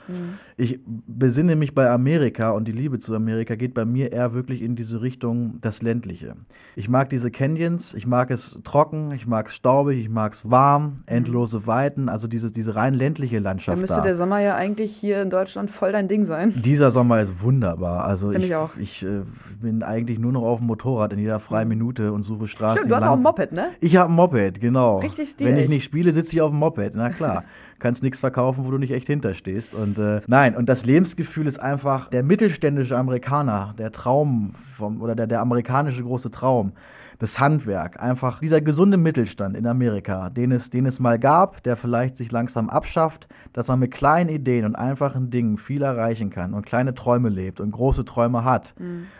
Ich 0.58 0.80
besinne 0.86 1.56
mich 1.56 1.76
bei 1.76 1.90
Amerika 1.92 2.52
und 2.52 2.68
die 2.68 2.72
Liebe 2.72 2.98
zu 2.98 3.14
Amerika 3.14 3.56
geht 3.56 3.74
bei 3.76 3.86
mir 3.86 4.12
eher 4.12 4.34
wirklich 4.34 4.62
in 4.64 4.76
diese 4.76 5.02
Richtung 5.02 5.60
das 5.62 5.82
Ländliche. 5.84 6.36
Ich 6.76 6.90
mag 6.90 7.10
diese 7.12 7.30
Canyons, 7.30 7.94
ich 7.94 8.08
mag 8.08 8.32
es 8.32 8.60
trocken, 8.64 9.12
ich 9.12 9.28
mag 9.28 9.48
es 9.48 9.56
staubig, 9.56 10.00
ich 10.00 10.10
mag 10.10 10.34
es 10.34 10.50
warm, 10.50 10.98
endlose 11.06 11.68
Weiten, 11.68 12.10
also 12.10 12.28
diese, 12.28 12.52
diese 12.52 12.76
rein 12.76 12.96
ländliche 12.96 13.38
Da 13.38 13.44
Landschaft 13.50 13.80
müsste 13.80 13.98
da. 13.98 14.02
der 14.04 14.16
Sommer 14.16 14.40
ja 14.40 14.56
eigentlich 14.56 14.96
hier 14.96 15.22
in 15.22 15.30
Deutschland 15.30 15.70
voll 15.70 15.92
dein 15.92 16.08
Ding 16.08 16.26
sein. 16.26 16.52
Dieser 16.56 16.90
Sommer 16.90 17.22
ist 17.22 17.42
wunderbar. 17.42 18.06
Also 18.06 18.32
Find 18.32 18.44
ich, 18.46 18.55
ich 18.56 18.62
auch. 18.62 18.78
ich 18.78 19.04
äh, 19.04 19.22
bin 19.62 19.84
eigentlich 19.84 20.20
nur 20.20 20.32
noch 20.32 20.44
auf 20.44 20.60
dem 20.60 20.68
Motorrad 20.68 21.14
in 21.14 21.20
jeder 21.20 21.40
freien 21.40 21.68
Minute 21.68 22.12
und 22.12 22.22
suche 22.22 22.48
Straßen. 22.48 22.80
Stimmt, 22.80 22.92
du 22.92 22.96
hast 22.96 23.08
auch 23.08 23.14
ein 23.18 23.22
Moped, 23.22 23.52
ne? 23.52 23.72
Ich 23.82 23.96
habe 23.98 24.12
ein 24.12 24.16
Moped, 24.16 24.60
genau. 24.60 25.00
Richtig 25.00 25.36
Wenn 25.40 25.58
ich 25.58 25.70
nicht 25.70 25.84
spiele, 25.84 26.12
sitze 26.12 26.36
ich 26.36 26.42
auf 26.42 26.52
dem 26.52 26.60
Moped. 26.60 26.96
Na 26.96 27.10
klar. 27.10 27.44
Kannst 27.80 28.04
nichts 28.04 28.20
verkaufen, 28.20 28.66
wo 28.66 28.72
du 28.72 28.78
nicht 28.78 28.92
echt 28.92 29.08
hinterstehst. 29.08 29.76
Und 29.76 29.98
äh, 29.98 30.22
nein, 30.28 30.56
und 30.56 30.70
das 30.70 30.86
Lebensgefühl 30.86 31.46
ist 31.46 31.60
einfach 31.60 32.10
der 32.10 32.24
mittelständische 32.24 32.98
Amerikaner, 32.98 33.74
der 33.78 33.92
Traum 33.92 34.52
vom, 34.54 35.02
oder 35.02 35.14
der, 35.14 35.28
der 35.28 35.42
amerikanische 35.42 36.02
große 36.02 36.32
Traum. 36.32 36.72
Das 37.20 37.40
Handwerk, 37.40 38.02
einfach 38.02 38.40
dieser 38.40 38.62
gesunde 38.62 38.98
Mittelstand 38.98 39.56
in 39.56 39.68
Amerika, 39.68 40.30
den 40.30 40.52
es, 40.52 40.70
den 40.70 40.86
es 40.86 41.00
mal 41.00 41.18
gab, 41.18 41.64
der 41.64 41.78
vielleicht 41.78 42.18
sich 42.18 42.32
langsam 42.32 42.70
abschafft, 42.70 43.28
dass 43.54 43.68
man 43.68 43.80
mit 43.80 43.92
kleinen 43.92 44.30
Ideen 44.30 44.66
und 44.66 44.76
einfachen 44.76 45.30
Dingen 45.30 45.58
viel 45.58 45.82
erreichen 45.82 46.30
kann 46.30 46.54
und 46.54 46.66
kleine 46.66 46.94
Träume 46.94 47.30
lebt 47.30 47.60
und 47.60 47.72
große 47.72 48.06
Träume 48.06 48.44
hat 48.44 48.76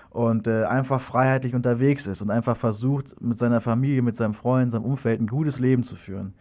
und 0.10 0.48
äh, 0.48 0.64
einfach 0.64 1.02
freiheitlich 1.02 1.56
unterwegs 1.56 2.08
ist 2.08 2.22
und 2.22 2.32
einfach 2.32 2.56
versucht, 2.56 3.22
mit 3.22 3.38
seiner 3.38 3.60
Familie, 3.60 4.02
mit 4.02 4.16
seinem 4.16 4.34
Freund, 4.34 4.72
seinem 4.72 4.86
Umfeld 4.86 5.20
ein 5.20 5.28
gutes 5.28 5.60
Leben 5.60 5.84
zu 5.84 5.96
führen. 5.98 6.34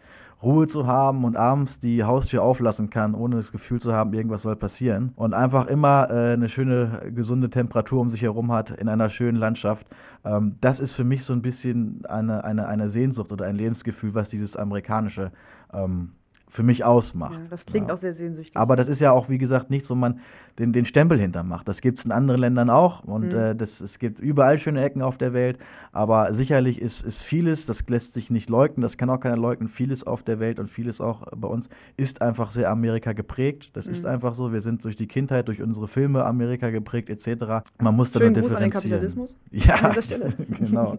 Ruhe 0.45 0.67
zu 0.67 0.85
haben 0.87 1.23
und 1.23 1.35
abends 1.35 1.79
die 1.79 2.03
Haustür 2.03 2.43
auflassen 2.43 2.89
kann, 2.89 3.15
ohne 3.15 3.35
das 3.37 3.51
Gefühl 3.51 3.81
zu 3.81 3.93
haben, 3.93 4.13
irgendwas 4.13 4.43
soll 4.43 4.55
passieren. 4.55 5.11
Und 5.15 5.33
einfach 5.33 5.65
immer 5.67 6.07
äh, 6.09 6.33
eine 6.33 6.47
schöne, 6.47 7.11
gesunde 7.13 7.49
Temperatur 7.49 7.99
um 7.99 8.09
sich 8.09 8.21
herum 8.21 8.51
hat 8.51 8.69
in 8.69 8.87
einer 8.87 9.09
schönen 9.09 9.37
Landschaft. 9.37 9.87
Ähm, 10.23 10.55
das 10.61 10.79
ist 10.79 10.91
für 10.93 11.03
mich 11.03 11.25
so 11.25 11.33
ein 11.33 11.41
bisschen 11.41 12.05
eine, 12.05 12.43
eine, 12.43 12.67
eine 12.67 12.87
Sehnsucht 12.89 13.31
oder 13.31 13.45
ein 13.45 13.55
Lebensgefühl, 13.55 14.13
was 14.13 14.29
dieses 14.29 14.55
amerikanische 14.55 15.31
ähm, 15.73 16.11
für 16.47 16.61
mich 16.63 16.85
ausmacht. 16.85 17.33
Ja, 17.33 17.49
das 17.49 17.65
klingt 17.65 17.89
Ja. 17.89 17.95
auch 17.95 17.97
sehr 17.97 18.13
sehnsüchtig. 18.13 18.55
Aber 18.55 18.75
das 18.75 18.87
ist 18.87 19.01
ja 19.01 19.11
auch, 19.11 19.29
wie 19.29 19.39
gesagt, 19.39 19.71
nichts, 19.71 19.89
wo 19.89 19.95
man 19.95 20.19
den, 20.59 20.71
den 20.71 20.85
Stempel 20.85 21.19
hintermacht. 21.19 21.67
Das 21.67 21.81
gibt 21.81 21.97
es 21.97 22.05
in 22.05 22.11
anderen 22.11 22.39
Ländern 22.39 22.69
auch 22.69 23.03
und 23.03 23.33
Mhm. 23.33 23.39
äh, 23.39 23.55
das, 23.55 23.81
es 23.81 23.99
gibt 23.99 24.19
überall 24.19 24.57
schöne 24.57 24.81
Ecken 24.83 25.01
auf 25.01 25.17
der 25.17 25.33
Welt. 25.33 25.57
Aber 25.91 26.33
sicherlich 26.33 26.81
ist, 26.81 27.01
ist 27.01 27.21
vieles, 27.21 27.65
das 27.65 27.85
lässt 27.89 28.13
sich 28.13 28.29
nicht 28.31 28.49
leugnen, 28.49 28.81
das 28.81 28.97
kann 28.97 29.09
auch 29.09 29.19
keiner 29.19 29.37
leugnen, 29.37 29.67
vieles 29.67 30.05
auf 30.07 30.23
der 30.23 30.39
Welt 30.39 30.59
und 30.59 30.67
vieles 30.69 31.01
auch 31.01 31.23
bei 31.35 31.47
uns 31.47 31.69
ist 31.97 32.21
einfach 32.21 32.51
sehr 32.51 32.69
Amerika 32.69 33.11
geprägt. 33.13 33.71
Das 33.75 33.85
Mhm. 33.87 33.91
ist 33.91 34.05
einfach 34.05 34.33
so. 34.33 34.53
Wir 34.53 34.61
sind 34.61 34.83
durch 34.85 34.95
die 34.95 35.07
Kindheit, 35.07 35.47
durch 35.49 35.61
unsere 35.61 35.87
Filme 35.89 36.23
Amerika 36.25 36.69
geprägt 36.69 37.09
etc. 37.09 37.63
Man 37.81 37.95
muss 37.95 38.11
da 38.13 38.19
Schönen 38.19 38.33
nur 38.33 38.43
Gruß 38.43 38.55
an 38.55 38.61
den 38.61 38.71
differenzieren. 38.71 39.01
Kapitalismus. 39.01 39.35
Ja, 39.51 39.93
genau. 40.59 40.97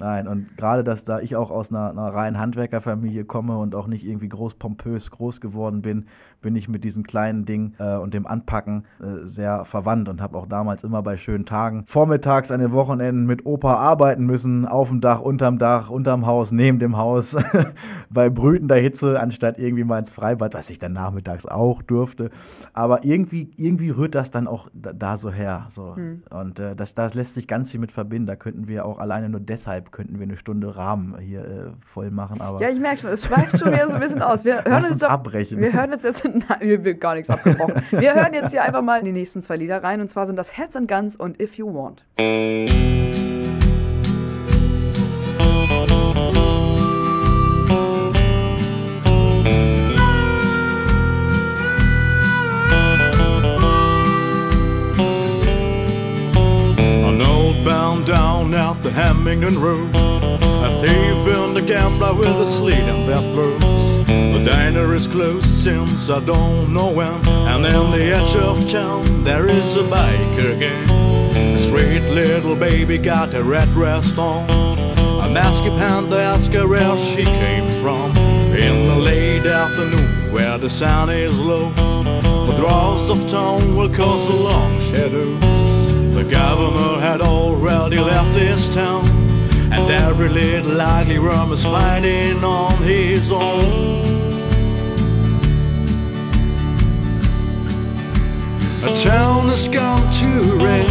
Nein, 0.00 0.28
und 0.28 0.56
gerade, 0.56 0.84
dass 0.84 1.02
da 1.04 1.18
ich 1.20 1.34
auch 1.34 1.50
aus 1.50 1.70
einer, 1.70 1.90
einer 1.90 2.14
reinen 2.14 2.38
Handwerkerfamilie 2.38 3.24
komme 3.24 3.58
und 3.58 3.74
auch 3.74 3.88
nicht 3.88 4.04
irgendwie 4.04 4.28
groß 4.28 4.54
pompös 4.54 5.10
groß 5.10 5.40
geworden 5.40 5.82
bin, 5.82 6.06
bin 6.40 6.54
ich 6.54 6.68
mit 6.68 6.84
diesen 6.84 7.02
kleinen 7.02 7.44
Dingen 7.46 7.74
äh, 7.78 7.96
und 7.96 8.14
dem 8.14 8.24
Anpacken 8.26 8.84
äh, 9.00 9.26
sehr 9.26 9.64
verwandt 9.64 10.08
und 10.08 10.20
habe 10.20 10.36
auch 10.36 10.46
damals 10.46 10.84
immer 10.84 11.02
bei 11.02 11.16
schönen 11.16 11.46
Tagen 11.46 11.84
vormittags 11.86 12.50
an 12.50 12.60
den 12.60 12.72
Wochenenden 12.72 13.26
mit 13.26 13.46
Opa 13.46 13.74
arbeiten 13.74 14.26
müssen, 14.26 14.66
auf 14.66 14.88
dem 14.88 15.00
Dach, 15.00 15.20
unterm 15.20 15.58
Dach, 15.58 15.90
unterm 15.90 16.26
Haus, 16.26 16.52
neben 16.52 16.78
dem 16.78 16.96
Haus, 16.96 17.36
bei 18.10 18.30
brütender 18.30 18.76
Hitze, 18.76 19.20
anstatt 19.20 19.58
irgendwie 19.58 19.84
mal 19.84 19.98
ins 19.98 20.12
Freibad, 20.12 20.54
was 20.54 20.70
ich 20.70 20.78
dann 20.78 20.92
nachmittags 20.92 21.46
auch 21.46 21.82
durfte. 21.82 22.30
Aber 22.72 23.04
irgendwie, 23.04 23.50
irgendwie 23.56 23.90
rührt 23.90 24.14
das 24.14 24.30
dann 24.30 24.46
auch 24.46 24.68
da, 24.72 24.92
da 24.92 25.16
so 25.16 25.30
her. 25.30 25.66
So. 25.68 25.96
Und 26.30 26.58
äh, 26.58 26.74
das, 26.74 26.94
das 26.94 27.14
lässt 27.14 27.34
sich 27.34 27.46
ganz 27.46 27.70
viel 27.70 27.80
mit 27.80 27.92
verbinden. 27.92 28.26
Da 28.26 28.36
könnten 28.36 28.68
wir 28.68 28.84
auch 28.84 28.98
alleine 28.98 29.28
nur 29.28 29.40
deshalb 29.40 29.92
könnten 29.92 30.18
wir 30.18 30.24
eine 30.24 30.36
Stunde 30.36 30.76
Rahmen 30.76 31.16
hier 31.18 31.44
äh, 31.44 31.70
voll 31.84 32.10
machen. 32.10 32.40
Aber 32.40 32.60
Ja, 32.60 32.68
ich 32.68 32.80
merke 32.80 33.00
schon, 33.00 33.10
es 33.10 33.24
schweift 33.24 33.58
schon 33.58 33.72
wieder 33.72 33.88
so 33.88 33.94
ein 33.94 34.00
bisschen 34.00 34.22
aus. 34.22 34.44
Wir 34.44 34.54
hören 34.64 34.64
Lass 34.66 34.90
uns 34.90 35.02
uns 35.02 35.04
abbrechen. 35.04 35.58
Wir 35.58 35.72
hören 35.72 35.90
jetzt, 35.92 36.04
jetzt 36.04 36.24
nein, 36.24 36.58
wir 36.60 36.84
wird 36.84 37.00
gar 37.00 37.14
nichts 37.14 37.30
abgebrochen. 37.30 37.74
Wir 37.90 38.14
hören 38.14 38.34
jetzt 38.34 38.50
hier 38.50 38.62
einfach 38.62 38.77
mal 38.82 39.00
in 39.00 39.06
die 39.06 39.12
nächsten 39.12 39.42
zwei 39.42 39.56
Lieder 39.56 39.82
rein. 39.82 40.00
Und 40.00 40.08
zwar 40.08 40.26
sind 40.26 40.36
das 40.36 40.56
Heads 40.56 40.76
and 40.76 40.88
Guns 40.88 41.16
und 41.16 41.40
If 41.40 41.58
You 41.58 41.72
Want. 41.74 42.04
Hammington 58.98 59.60
Road. 59.60 59.94
A 59.94 60.80
thief 60.82 61.34
and 61.34 61.56
a 61.56 61.62
gambler 61.62 62.14
with 62.14 62.28
a 62.28 62.50
slate 62.50 62.88
in 62.88 63.06
their 63.06 63.20
throats. 63.32 63.57
Diner 64.78 64.94
is 64.94 65.08
closed 65.08 65.64
since 65.64 66.08
I 66.08 66.20
don't 66.20 66.72
know 66.72 66.92
when. 66.92 67.26
And 67.26 67.66
in 67.66 67.90
the 67.90 68.14
edge 68.14 68.36
of 68.36 68.70
town 68.70 69.24
there 69.24 69.48
is 69.48 69.74
a 69.74 69.82
biker 69.82 70.56
gang. 70.56 70.88
A 71.56 71.58
straight 71.58 72.08
little 72.14 72.54
baby 72.54 72.96
got 72.96 73.34
a 73.34 73.42
red 73.42 73.68
dress 73.72 74.16
on. 74.16 74.48
A 74.48 75.28
masked 75.30 75.66
panther 75.80 76.20
asked 76.20 76.52
her 76.52 76.68
where 76.68 76.96
she 76.96 77.24
came 77.24 77.68
from. 77.82 78.16
In 78.54 78.86
the 78.86 78.94
late 78.94 79.46
afternoon 79.46 80.32
where 80.32 80.58
the 80.58 80.70
sun 80.70 81.10
is 81.10 81.36
low. 81.36 81.70
The 82.46 82.54
draws 82.56 83.10
of 83.10 83.28
town 83.28 83.74
will 83.74 83.92
cause 83.92 84.28
a 84.28 84.36
long 84.36 84.80
shadows. 84.80 85.40
The 86.14 86.24
governor 86.30 87.00
had 87.00 87.20
already 87.20 87.98
left 87.98 88.38
his 88.38 88.72
town, 88.72 89.08
and 89.72 89.90
every 89.90 90.28
little 90.28 90.80
ugly 90.80 91.18
worm 91.18 91.50
is 91.52 91.64
fighting 91.64 92.44
on 92.44 92.76
his 92.84 93.32
own. 93.32 94.27
A 98.80 98.94
town 98.96 99.48
has 99.48 99.66
gone 99.66 100.08
to 100.20 100.26
rain. 100.64 100.86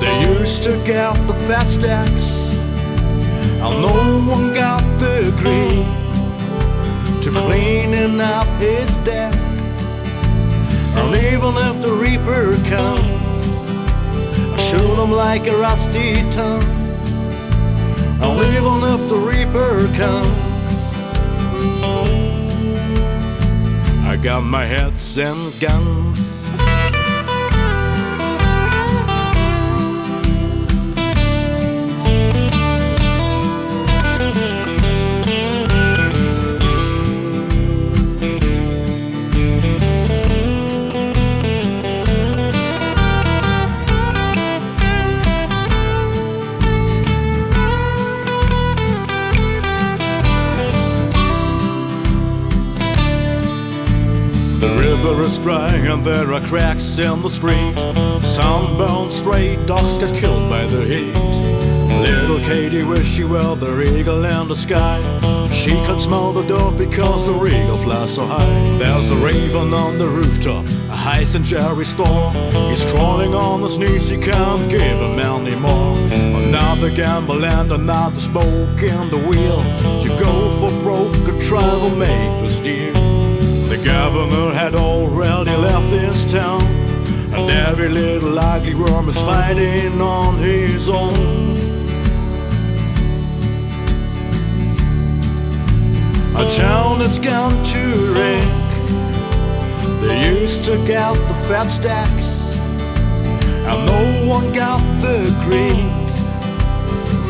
They 0.00 0.38
used 0.38 0.62
to 0.62 0.70
get 0.86 1.14
the 1.26 1.34
fat 1.46 1.66
stacks, 1.68 2.38
and 3.60 3.82
no 3.82 4.18
one 4.26 4.54
got 4.54 4.82
the 4.98 5.30
green 5.38 5.84
to 7.20 7.30
cleaning 7.30 8.18
up 8.18 8.46
his 8.58 8.96
deck. 9.04 9.34
And 10.96 11.14
even 11.16 11.54
if 11.68 11.82
the 11.82 11.92
reaper 11.92 12.52
comes, 12.70 13.34
I 14.54 14.58
shoot 14.70 15.02
him 15.02 15.12
like 15.12 15.46
a 15.46 15.56
rusty 15.56 16.14
tongue. 16.32 16.64
And 18.22 18.40
even 18.56 18.82
if 18.94 19.08
the 19.10 19.18
reaper 19.18 19.86
comes, 19.98 20.52
I 24.06 24.16
got 24.16 24.42
my 24.42 24.64
hats 24.64 25.18
and 25.18 25.60
guns. 25.60 26.11
River 55.02 55.22
is 55.22 55.38
dry 55.38 55.68
and 55.68 56.04
there 56.04 56.32
are 56.32 56.40
cracks 56.46 56.98
in 56.98 57.22
the 57.22 57.28
street. 57.28 57.74
Sunbound 58.36 59.10
stray 59.10 59.56
dogs 59.66 59.98
get 59.98 60.14
killed 60.16 60.48
by 60.48 60.64
the 60.66 60.84
heat. 60.84 61.14
Little 62.02 62.38
Katie 62.38 62.84
wished 62.84 63.12
she 63.12 63.24
were 63.24 63.56
the 63.56 63.80
eagle 63.82 64.24
in 64.24 64.48
the 64.48 64.54
sky. 64.54 65.00
She 65.52 65.72
could 65.86 66.00
smell 66.00 66.32
the 66.32 66.42
dope 66.42 66.78
because 66.78 67.26
the 67.26 67.34
eagle 67.46 67.78
flies 67.78 68.14
so 68.14 68.26
high. 68.26 68.78
There's 68.78 69.10
a 69.10 69.16
raven 69.16 69.74
on 69.74 69.98
the 69.98 70.06
rooftop, 70.06 70.64
a 70.66 70.96
high 70.96 71.24
St. 71.24 71.44
Jerry 71.44 71.84
store. 71.84 72.30
He's 72.70 72.84
crawling 72.84 73.34
on 73.34 73.60
his 73.62 73.78
knees, 73.78 74.08
he 74.08 74.18
can't 74.18 74.70
give 74.70 74.98
him 74.98 75.18
any 75.18 75.56
more. 75.56 75.98
Another 76.46 76.90
gamble 76.90 77.44
and 77.44 77.72
another 77.72 78.20
spoke 78.20 78.82
in 78.82 79.10
the 79.10 79.22
wheel. 79.28 79.60
You 80.02 80.10
go 80.20 80.34
for 80.60 80.70
broke 80.82 81.28
and 81.28 81.42
travel 81.42 81.90
make 81.90 82.42
this 82.42 82.56
deal. 82.56 83.11
Governor 83.84 84.54
had 84.54 84.76
already 84.76 85.56
left 85.56 85.90
this 85.90 86.30
town, 86.30 86.62
and 87.34 87.50
every 87.50 87.88
little 87.88 88.38
ugly 88.38 88.74
worm 88.74 89.08
is 89.08 89.16
fighting 89.16 90.00
on 90.00 90.38
his 90.38 90.88
own. 90.88 91.56
A 96.36 96.48
town 96.48 97.00
that's 97.00 97.18
gone 97.18 97.64
to 97.64 98.14
wreck. 98.14 98.48
They 100.02 100.40
used 100.40 100.64
to 100.64 100.76
get 100.86 101.14
the 101.14 101.34
fat 101.48 101.68
stacks, 101.68 102.54
and 102.54 103.86
no 103.86 104.32
one 104.32 104.52
got 104.52 104.80
the 105.00 105.28
green 105.42 105.88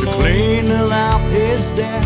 to 0.00 0.12
clean 0.18 0.70
up 0.70 1.22
his 1.30 1.62
deck. 1.70 2.04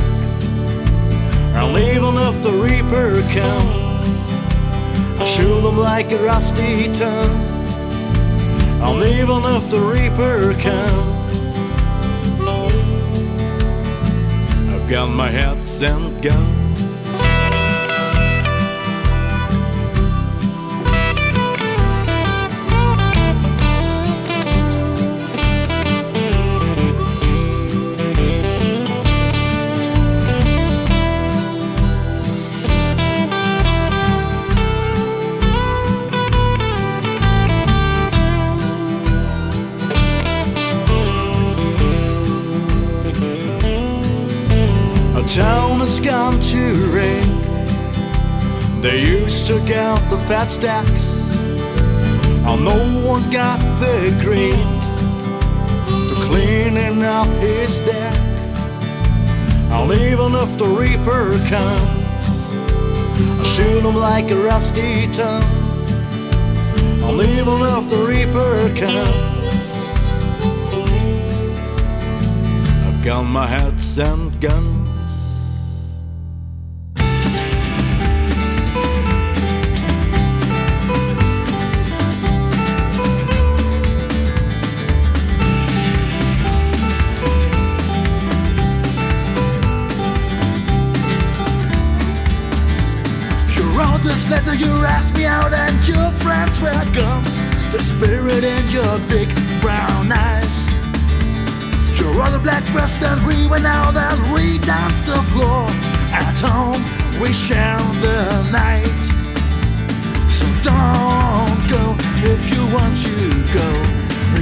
And 1.56 1.76
even 1.78 2.16
if 2.16 2.42
the 2.44 2.52
reaper 2.52 3.22
comes. 3.34 3.85
I 5.18 5.24
shoot 5.24 5.60
them 5.62 5.78
like 5.78 6.12
a 6.12 6.18
rusty 6.18 6.92
tongue. 6.94 7.56
And 8.82 9.02
even 9.02 9.42
if 9.56 9.70
the 9.70 9.80
reaper 9.80 10.52
comes, 10.60 11.56
I've 14.70 14.88
got 14.90 15.08
my 15.08 15.30
hats 15.30 15.82
and 15.82 16.22
guns. 16.22 16.55
They 48.96 49.04
used 49.04 49.46
to 49.48 49.60
get 49.66 49.98
the 50.08 50.16
fat 50.26 50.48
stacks, 50.48 51.08
and 52.48 52.64
no 52.64 52.78
one 53.06 53.30
got 53.30 53.60
the 53.78 54.10
green 54.24 54.66
to 56.08 56.14
cleaning 56.24 57.02
up 57.02 57.26
his 57.36 57.76
deck. 57.84 58.16
And 59.70 59.92
even 59.92 60.34
if 60.34 60.56
the 60.56 60.66
reaper 60.66 61.36
comes, 61.50 61.90
I 63.38 63.42
shoot 63.54 63.84
him 63.84 63.96
like 63.96 64.30
a 64.30 64.36
rusty 64.36 65.12
tongue. 65.12 65.44
And 67.04 67.20
even 67.20 67.60
if 67.76 67.90
the 67.90 68.00
reaper 68.12 68.70
comes. 68.80 69.68
I've 72.86 73.04
got 73.04 73.24
my 73.24 73.46
hats 73.46 73.98
and 73.98 74.40
guns. 74.40 74.75
You 94.58 94.72
asked 94.84 95.16
me 95.16 95.26
out, 95.26 95.52
and 95.52 95.76
your 95.86 96.10
friends 96.24 96.60
were 96.60 96.84
gone. 96.94 97.24
The 97.72 97.78
spirit 97.78 98.44
in 98.44 98.64
your 98.70 98.98
big 99.08 99.28
brown 99.60 100.10
eyes. 100.10 100.56
Your 101.98 102.22
other 102.22 102.38
black 102.38 102.64
dressed 102.66 103.02
and 103.02 103.26
we 103.26 103.46
went 103.46 103.66
out 103.66 103.96
and 103.96 104.32
we 104.32 104.58
danced 104.58 105.06
the 105.06 105.20
floor. 105.32 105.66
At 106.12 106.38
home, 106.38 106.82
we 107.20 107.32
shared 107.32 107.80
the 108.00 108.22
night. 108.52 109.00
So 110.30 110.46
don't 110.62 111.62
go 111.68 111.96
if 112.24 112.42
you 112.54 112.62
want 112.72 112.96
to 113.04 113.16
go. 113.52 113.68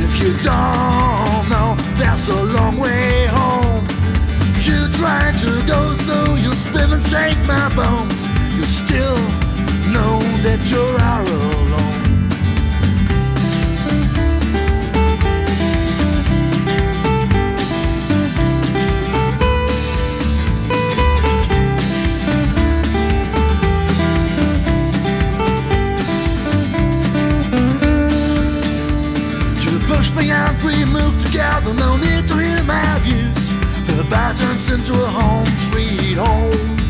If 0.05 0.13
you 0.23 0.33
don't 0.43 1.49
know, 1.49 1.75
there's 1.97 2.29
a 2.29 2.43
long 2.57 2.79
way 2.79 3.27
home. 3.27 3.85
You 4.61 4.89
try 4.93 5.33
to 5.39 5.67
go, 5.67 5.95
so 5.95 6.35
you 6.35 6.53
spin 6.53 6.93
and 6.93 7.07
shake 7.07 7.39
my 7.47 7.69
bones. 7.75 8.21
You 8.55 8.63
still 8.63 9.44
know 9.95 10.19
that 10.43 10.61
you're 10.71 10.99
all 11.11 11.27
alone. 11.27 12.03
You 29.63 29.79
pushed 29.87 30.15
me 30.17 30.31
out, 30.31 30.57
we 30.65 30.85
moved 30.85 31.25
together, 31.25 31.73
no 31.75 31.97
need 31.97 32.27
to 32.29 32.37
hear 32.37 32.63
my 32.65 32.99
views. 33.05 33.49
The 33.97 34.05
bar 34.11 34.35
turns 34.35 34.71
into 34.71 34.93
a 34.93 35.11
home, 35.19 35.47
sweet 35.71 36.19
home. 36.19 36.84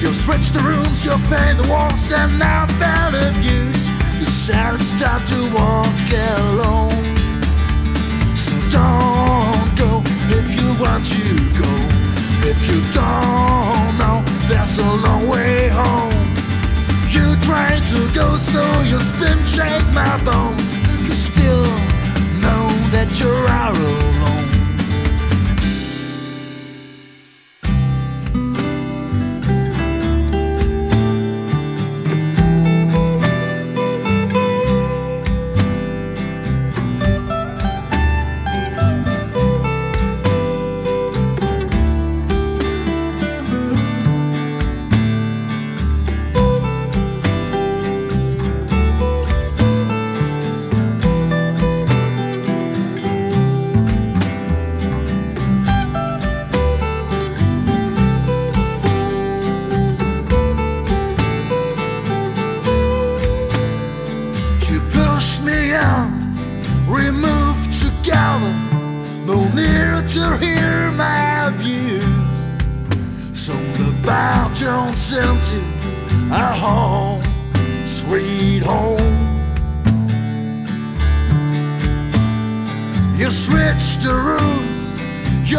You 0.00 0.14
switch 0.14 0.48
the 0.50 0.60
rooms, 0.60 1.04
you'll 1.04 1.20
paint 1.28 1.62
the 1.62 1.68
walls, 1.68 2.10
and 2.10 2.38
now 2.38 2.66
found 2.80 3.14
abuse. 3.16 3.86
You 4.18 4.24
said 4.24 4.74
it's 4.74 4.92
time 4.98 5.24
to 5.26 5.38
walk 5.52 6.08
alone. 6.40 7.04
So 8.34 8.52
don't 8.72 9.68
go 9.76 10.00
if 10.32 10.46
you 10.56 10.68
want 10.80 11.04
to 11.04 11.24
go. 11.52 11.72
If 12.48 12.58
you 12.64 12.80
don't 12.96 13.98
know, 14.00 14.24
there's 14.48 14.78
a 14.78 14.90
long 15.04 15.28
way 15.28 15.68
home. 15.68 16.16
You 17.10 17.36
try 17.44 17.78
to 17.92 18.14
go, 18.14 18.36
so 18.36 18.64
you 18.80 18.98
spin, 19.00 19.36
shake 19.44 19.84
my 19.92 20.16
bones. 20.24 20.64
You 21.04 21.12
still 21.12 21.68
know 22.40 22.64
that 22.96 23.20
you're 23.20 23.48
out 23.48 23.76
alone. 23.76 24.29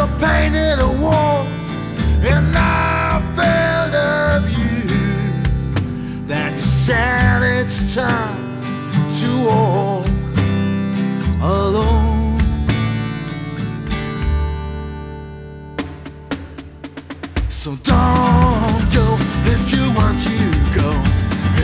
You 0.02 0.08
painted 0.18 0.78
walls, 1.00 1.62
and 2.24 2.56
I 2.56 3.22
felt 3.36 3.94
abused. 4.42 5.46
Then 6.28 6.56
you 6.56 6.62
said 6.62 7.42
it's 7.42 7.94
time 7.94 8.38
to 9.18 9.28
walk 9.46 10.06
alone. 11.42 12.38
So 17.48 17.76
don't 17.84 18.84
go 18.98 19.06
if 19.54 19.62
you 19.72 19.84
want 19.98 20.18
to 20.28 20.38
go. 20.80 20.90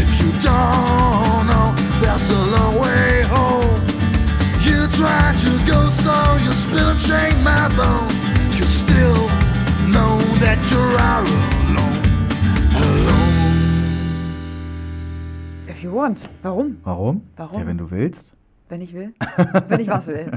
If 0.02 0.10
you 0.20 0.30
don't 0.48 1.46
know, 1.50 1.74
there's 2.00 2.30
a 2.30 2.42
long 2.54 2.74
way 2.78 3.22
home. 3.34 3.80
You 4.60 4.86
try 4.98 5.34
to 5.44 5.50
go 5.66 5.88
so 5.88 6.36
you 6.44 6.52
spill 6.52 6.88
and 6.90 7.00
shake 7.00 7.36
my 7.42 7.68
bones. 7.76 7.97
If 15.68 15.82
you 15.82 15.94
want. 15.94 16.28
Warum? 16.42 16.78
Warum? 16.84 17.22
Warum? 17.36 17.60
Ja, 17.60 17.66
wenn 17.66 17.78
du 17.78 17.90
willst. 17.90 18.32
Wenn 18.68 18.80
ich 18.80 18.92
will. 18.92 19.14
Wenn 19.68 19.80
ich 19.80 19.88
was 19.88 20.08
will. 20.08 20.30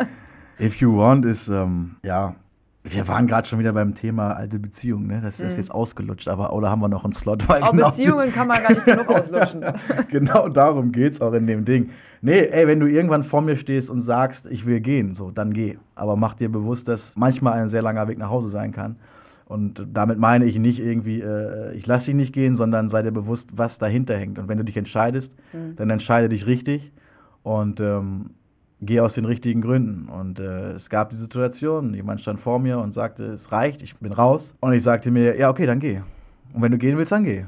If 0.60 0.76
You 0.76 0.96
Want 0.96 1.24
ist, 1.24 1.48
ähm, 1.48 1.96
ja, 2.04 2.36
wir 2.84 3.08
waren 3.08 3.26
gerade 3.26 3.48
schon 3.48 3.58
wieder 3.58 3.72
beim 3.72 3.94
Thema 3.94 4.32
alte 4.32 4.58
Beziehungen, 4.58 5.06
ne? 5.06 5.20
Das 5.22 5.40
ist 5.40 5.56
jetzt 5.56 5.70
ausgelutscht, 5.72 6.28
aber 6.28 6.52
oder 6.52 6.70
haben 6.70 6.80
wir 6.80 6.88
noch 6.88 7.04
einen 7.04 7.14
Slot? 7.14 7.48
Weil 7.48 7.62
Auch 7.62 7.72
genau, 7.72 7.88
Beziehungen 7.88 8.30
kann 8.30 8.46
man 8.46 8.62
gar 8.62 8.70
nicht 8.70 8.84
genug 8.84 9.08
auslutschen. 9.14 9.64
genau 10.10 10.48
darum 10.48 10.92
geht's 10.92 11.20
auch 11.20 11.32
in 11.32 11.46
dem 11.46 11.64
Ding. 11.64 11.90
Nee, 12.20 12.40
ey, 12.40 12.66
wenn 12.66 12.80
du 12.80 12.86
irgendwann 12.86 13.24
vor 13.24 13.40
mir 13.40 13.56
stehst 13.56 13.88
und 13.88 14.00
sagst, 14.02 14.46
ich 14.46 14.66
will 14.66 14.80
gehen, 14.80 15.14
so, 15.14 15.30
dann 15.30 15.54
geh. 15.54 15.78
Aber 15.94 16.16
mach 16.16 16.34
dir 16.34 16.52
bewusst, 16.52 16.86
dass 16.88 17.14
manchmal 17.16 17.54
ein 17.54 17.68
sehr 17.70 17.82
langer 17.82 18.06
Weg 18.06 18.18
nach 18.18 18.30
Hause 18.30 18.50
sein 18.50 18.70
kann. 18.70 18.96
Und 19.54 19.86
damit 19.92 20.18
meine 20.18 20.46
ich 20.46 20.58
nicht 20.58 20.80
irgendwie, 20.80 21.20
äh, 21.20 21.72
ich 21.74 21.86
lasse 21.86 22.06
dich 22.06 22.16
nicht 22.16 22.32
gehen, 22.32 22.56
sondern 22.56 22.88
sei 22.88 23.02
dir 23.02 23.12
bewusst, 23.12 23.50
was 23.56 23.78
dahinter 23.78 24.18
hängt. 24.18 24.36
Und 24.40 24.48
wenn 24.48 24.58
du 24.58 24.64
dich 24.64 24.76
entscheidest, 24.76 25.36
dann 25.76 25.90
entscheide 25.90 26.28
dich 26.28 26.48
richtig 26.48 26.90
und 27.44 27.78
ähm, 27.78 28.30
geh 28.80 28.98
aus 28.98 29.14
den 29.14 29.26
richtigen 29.26 29.60
Gründen. 29.60 30.08
Und 30.08 30.40
äh, 30.40 30.72
es 30.72 30.90
gab 30.90 31.10
die 31.10 31.16
Situation, 31.16 31.94
jemand 31.94 32.20
stand 32.20 32.40
vor 32.40 32.58
mir 32.58 32.80
und 32.80 32.90
sagte, 32.90 33.26
es 33.26 33.52
reicht, 33.52 33.80
ich 33.80 33.94
bin 33.98 34.12
raus. 34.12 34.56
Und 34.58 34.72
ich 34.72 34.82
sagte 34.82 35.12
mir, 35.12 35.38
ja, 35.38 35.50
okay, 35.50 35.66
dann 35.66 35.78
geh. 35.78 36.00
Und 36.52 36.60
wenn 36.60 36.72
du 36.72 36.78
gehen 36.78 36.98
willst, 36.98 37.12
dann 37.12 37.22
geh. 37.22 37.44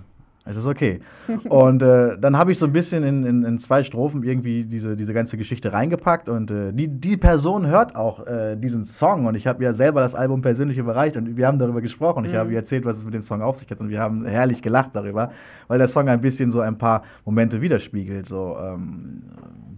Es 0.46 0.56
ist 0.56 0.66
okay. 0.66 1.00
und 1.48 1.82
äh, 1.82 2.16
dann 2.18 2.38
habe 2.38 2.52
ich 2.52 2.58
so 2.58 2.66
ein 2.66 2.72
bisschen 2.72 3.02
in, 3.02 3.24
in, 3.24 3.44
in 3.44 3.58
zwei 3.58 3.82
Strophen 3.82 4.22
irgendwie 4.22 4.64
diese, 4.64 4.96
diese 4.96 5.12
ganze 5.12 5.36
Geschichte 5.36 5.72
reingepackt 5.72 6.28
und 6.28 6.50
äh, 6.52 6.72
die, 6.72 6.88
die 6.88 7.16
Person 7.16 7.66
hört 7.66 7.96
auch 7.96 8.24
äh, 8.26 8.56
diesen 8.56 8.84
Song 8.84 9.26
und 9.26 9.34
ich 9.34 9.48
habe 9.48 9.64
ja 9.64 9.72
selber 9.72 10.00
das 10.00 10.14
Album 10.14 10.42
persönlich 10.42 10.78
überreicht 10.78 11.16
und 11.16 11.36
wir 11.36 11.46
haben 11.48 11.58
darüber 11.58 11.80
gesprochen. 11.80 12.24
Ich 12.24 12.34
habe 12.34 12.52
ihr 12.52 12.58
erzählt, 12.58 12.84
was 12.84 12.96
es 12.96 13.04
mit 13.04 13.14
dem 13.14 13.22
Song 13.22 13.42
auf 13.42 13.56
sich 13.56 13.68
hat 13.70 13.80
und 13.80 13.88
wir 13.88 14.00
haben 14.00 14.24
herrlich 14.24 14.62
gelacht 14.62 14.90
darüber, 14.94 15.30
weil 15.66 15.78
der 15.78 15.88
Song 15.88 16.08
ein 16.08 16.20
bisschen 16.20 16.50
so 16.50 16.60
ein 16.60 16.78
paar 16.78 17.02
Momente 17.24 17.60
widerspiegelt. 17.60 18.26
So, 18.26 18.56
ähm, 18.60 19.22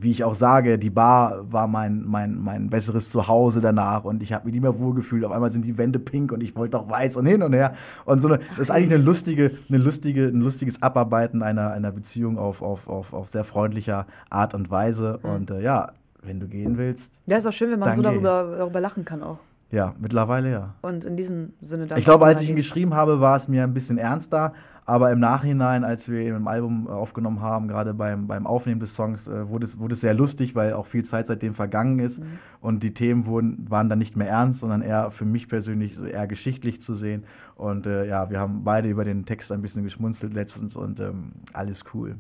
wie 0.01 0.13
ich 0.13 0.23
auch 0.23 0.35
sage, 0.35 0.79
die 0.79 0.91
Bar 0.91 1.41
war 1.51 1.67
mein, 1.67 2.05
mein, 2.07 2.39
mein 2.39 2.71
besseres 2.71 3.11
Zuhause 3.11 3.61
danach 3.61 4.05
und 4.05 4.23
ich 4.23 4.33
habe 4.33 4.45
mich 4.45 4.53
nicht 4.53 4.63
mehr 4.63 4.79
wohlgefühlt. 4.79 5.25
Auf 5.25 5.33
einmal 5.33 5.51
sind 5.51 5.65
die 5.65 5.77
Wände 5.77 5.99
pink 5.99 6.31
und 6.31 6.41
ich 6.41 6.55
wollte 6.55 6.73
doch 6.79 6.89
weiß 6.89 7.17
und 7.17 7.27
hin 7.27 7.43
und 7.43 7.53
her. 7.53 7.73
Und 8.05 8.23
so 8.23 8.29
eine, 8.29 8.39
das 8.51 8.59
ist 8.61 8.71
eigentlich 8.71 8.95
eine 8.95 9.03
lustige, 9.03 9.51
eine 9.69 9.79
lustige, 9.79 10.27
ein 10.27 10.41
lustiges 10.41 10.83
Abarbeiten 10.83 11.43
einer, 11.43 11.73
einer 11.73 11.91
Beziehung 11.91 12.39
auf, 12.39 12.63
auf, 12.63 12.89
auf, 12.89 13.13
auf 13.13 13.29
sehr 13.29 13.43
freundlicher 13.45 14.07
Art 14.31 14.55
und 14.55 14.71
Weise. 14.71 15.19
Und 15.19 15.51
äh, 15.51 15.61
ja, 15.63 15.91
wenn 16.23 16.39
du 16.39 16.47
gehen 16.47 16.79
willst, 16.79 17.23
Ja, 17.27 17.39
ist 17.39 17.47
auch 17.47 17.53
schön, 17.53 17.71
wenn 17.73 17.79
man 17.81 17.97
so 17.97 18.03
darüber, 18.03 18.57
darüber 18.57 18.81
lachen 18.81 19.05
kann 19.05 19.23
auch. 19.23 19.39
ja, 19.71 19.95
mittlerweile 19.99 20.51
ja. 20.51 20.75
Und 20.81 21.05
in 21.05 21.17
diesem 21.17 21.55
Sinne 21.61 21.87
dann. 21.87 21.99
Ich 21.99 22.05
glaube, 22.05 22.25
als 22.25 22.41
ich 22.41 22.51
ihn 22.51 22.57
geschrieben 22.57 22.95
habe, 22.95 23.21
war 23.21 23.37
es 23.37 23.49
mir 23.49 23.65
ein 23.65 23.75
bisschen 23.75 23.99
ernster. 23.99 24.53
Aber 24.89 25.13
im 25.13 25.21
Nachhinein, 25.21 25.85
als 25.85 26.09
wir 26.09 26.35
im 26.35 26.49
Album 26.49 26.87
äh, 26.89 26.93
aufgenommen 26.93 27.43
haben, 27.43 27.69
gerade 27.69 27.93
beim, 27.93 28.27
beim 28.27 28.47
Aufnehmen 28.47 28.81
des 28.81 28.95
Songs, 28.95 29.29
äh, 29.29 29.47
wurde, 29.51 29.67
es, 29.67 29.79
wurde 29.79 29.93
es 29.93 30.01
sehr 30.01 30.15
lustig, 30.15 30.55
weil 30.55 30.73
auch 30.73 30.87
viel 30.87 31.05
Zeit 31.05 31.27
seitdem 31.27 31.53
vergangen 31.53 31.99
ist. 31.99 32.23
Und 32.63 32.83
die 32.83 32.95
Themen 32.95 33.27
wurden, 33.27 33.67
waren 33.69 33.91
dann 33.91 33.99
nicht 33.99 34.17
mehr 34.17 34.31
ernst, 34.31 34.61
sondern 34.61 34.81
eher 34.81 35.11
für 35.11 35.27
mich 35.27 35.47
persönlich 35.47 35.95
so 35.95 36.07
eher 36.07 36.27
geschichtlich 36.27 36.81
zu 36.81 36.95
sehen. 36.95 37.25
Und 37.55 37.85
äh, 37.85 38.07
ja, 38.07 38.31
wir 38.31 38.41
haben 38.41 38.65
beide 38.65 38.89
über 38.89 39.05
den 39.05 39.27
Text 39.27 39.53
ein 39.53 39.61
bisschen 39.61 39.85
geschmunzelt 39.85 40.33
letztens 40.33 40.75
und 40.75 41.01
ähm, 41.01 41.33
alles 41.53 41.85
cool. 41.93 42.17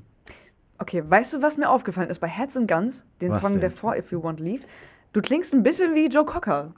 Okay, 0.76 1.02
weißt 1.08 1.36
du, 1.36 1.42
was 1.42 1.56
mir 1.56 1.70
aufgefallen 1.70 2.10
ist 2.10 2.18
bei 2.18 2.28
Heads 2.28 2.58
and 2.58 2.68
Guns, 2.68 3.06
den 3.22 3.30
Was 3.30 3.40
Song 3.40 3.52
denn? 3.52 3.62
davor, 3.62 3.96
If 3.96 4.12
You 4.12 4.22
Want 4.22 4.40
Leave? 4.40 4.64
Du 5.14 5.22
klingst 5.22 5.54
ein 5.54 5.62
bisschen 5.62 5.94
wie 5.94 6.08
Joe 6.08 6.26
Cocker. 6.26 6.74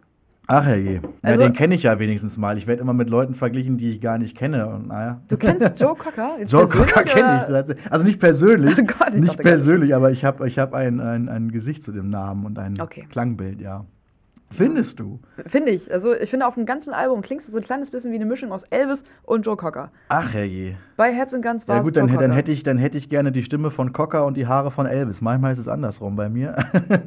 Ach 0.53 0.65
herrje, 0.65 1.01
Also- 1.23 1.43
ja, 1.43 1.49
den 1.49 1.55
kenne 1.55 1.77
ich 1.77 1.85
ja 1.85 1.99
wenigstens 2.01 2.37
mal. 2.37 2.59
Ich 2.59 2.67
werde 2.67 2.83
immer 2.83 2.93
mit 2.93 3.09
Leuten 3.09 3.35
verglichen, 3.35 3.79
die 3.79 3.91
ich 3.91 4.01
gar 4.01 4.19
nicht 4.19 4.37
kenne. 4.37 4.67
Und 4.67 4.89
naja. 4.89 5.21
Du 5.29 5.37
kennst 5.37 5.81
Joe 5.81 5.95
Cocker? 5.95 6.43
Joe 6.47 6.67
Cocker 6.67 7.05
kenne 7.05 7.47
ich. 7.49 7.93
Also 7.93 8.05
nicht 8.05 8.19
persönlich, 8.19 8.75
Oh 8.79 8.83
Gott, 8.83 9.15
ich 9.15 9.21
nicht 9.21 9.37
persönlich, 9.39 9.95
aber 9.95 10.11
ich 10.11 10.25
habe 10.25 10.49
ich 10.49 10.59
hab 10.59 10.75
ein, 10.75 10.99
ein, 11.01 11.29
ein 11.29 11.53
Gesicht 11.53 11.85
zu 11.85 11.93
dem 11.93 12.11
Namen 12.11 12.45
und 12.47 12.59
ein 12.59 12.75
Okay. 12.81 13.07
Klangbild, 13.11 13.61
ja. 13.61 13.85
Findest 14.53 14.99
du? 14.99 15.21
Finde 15.47 15.71
ich. 15.71 15.93
Also, 15.93 16.13
ich 16.15 16.29
finde, 16.29 16.47
auf 16.47 16.55
dem 16.55 16.67
ganzen 16.67 16.93
Album 16.93 17.23
klingst 17.23 17.47
du 17.47 17.53
so 17.53 17.59
ein 17.59 17.65
kleines 17.65 17.91
bisschen 17.91 18.11
wie 18.11 18.17
eine 18.17 18.27
Mischung 18.27 18.51
aus 18.51 18.65
Elvis 18.65 19.05
und 19.23 19.47
Joe 19.47 19.57
Cocker. 19.57 19.93
Ach 20.09 20.33
herrje. 20.33 20.77
Bei 20.97 21.13
Heads 21.13 21.35
and 21.35 21.45
Guns 21.45 21.69
war 21.69 21.77
Ja 21.77 21.83
gut, 21.83 21.97
dann, 21.97 22.09
Joe 22.09 22.19
dann, 22.19 22.33
hätte 22.33 22.51
ich, 22.51 22.65
dann 22.65 22.77
hätte 22.77 22.99
ich 22.99 23.09
gerne 23.09 23.31
die 23.31 23.45
Stimme 23.45 23.71
von 23.71 23.93
Cocker 23.93 24.27
und 24.27 24.37
die 24.37 24.49
Haare 24.49 24.73
von 24.73 24.87
Elvis. 24.87 25.21
Manchmal 25.21 25.53
ist 25.53 25.59
es 25.59 25.69
andersrum 25.69 26.17
bei 26.17 26.29
mir. 26.29 26.57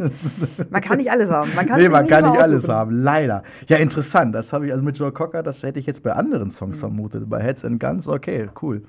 Man 0.70 0.82
kann 0.82 0.98
nicht 0.98 1.12
alles 1.12 1.30
haben. 1.30 1.50
Man 1.56 1.68
kann 1.68 1.82
nee, 1.82 1.90
man 1.90 2.08
kann 2.08 2.30
nicht 2.30 2.40
alles 2.40 2.68
haben, 2.70 2.92
leider. 2.92 3.44
Ja, 3.68 3.78
interessant. 3.78 4.34
Das 4.34 4.54
habe 4.54 4.68
ich 4.68 4.72
also 4.72 4.84
mit 4.84 4.98
Joe 4.98 5.12
Cocker, 5.12 5.44
das 5.44 5.62
hätte 5.64 5.80
ich 5.80 5.86
jetzt 5.86 6.02
bei 6.02 6.14
anderen 6.14 6.44
Mhm. 6.46 6.50
Songs 6.50 6.80
vermutet. 6.80 7.30
Bei 7.30 7.42
Heads 7.42 7.66
and 7.66 7.80
Guns, 7.80 8.08
okay, 8.08 8.50
cool. 8.62 8.84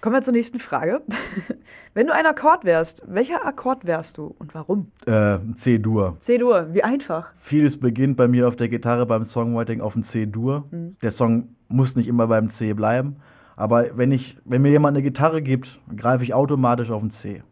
Kommen 0.00 0.16
wir 0.16 0.22
zur 0.22 0.32
nächsten 0.32 0.58
Frage. 0.58 1.02
Wenn 1.94 2.06
du 2.06 2.14
ein 2.14 2.26
Akkord 2.26 2.64
wärst, 2.64 3.02
welcher 3.06 3.46
Akkord 3.46 3.86
wärst 3.86 4.18
du 4.18 4.34
und 4.38 4.54
warum? 4.54 4.90
Äh, 5.06 5.38
C-Dur. 5.54 6.16
C-Dur, 6.18 6.68
wie 6.72 6.82
einfach. 6.82 7.32
Vieles 7.34 7.78
beginnt 7.78 8.16
bei 8.16 8.28
mir 8.28 8.48
auf 8.48 8.56
der 8.56 8.68
Gitarre 8.68 9.06
beim 9.06 9.24
Songwriting 9.24 9.80
auf 9.80 9.92
dem 9.92 10.02
C-Dur. 10.02 10.66
Mhm. 10.70 10.96
Der 11.02 11.10
Song 11.10 11.54
muss 11.68 11.96
nicht 11.96 12.08
immer 12.08 12.26
beim 12.26 12.48
C 12.48 12.72
bleiben. 12.72 13.16
Aber 13.56 13.96
wenn, 13.96 14.12
ich, 14.12 14.38
wenn 14.44 14.62
mir 14.62 14.70
jemand 14.70 14.96
eine 14.96 15.02
Gitarre 15.02 15.42
gibt, 15.42 15.80
greife 15.94 16.24
ich 16.24 16.34
automatisch 16.34 16.90
auf 16.90 17.02
den 17.02 17.10
C. 17.10 17.42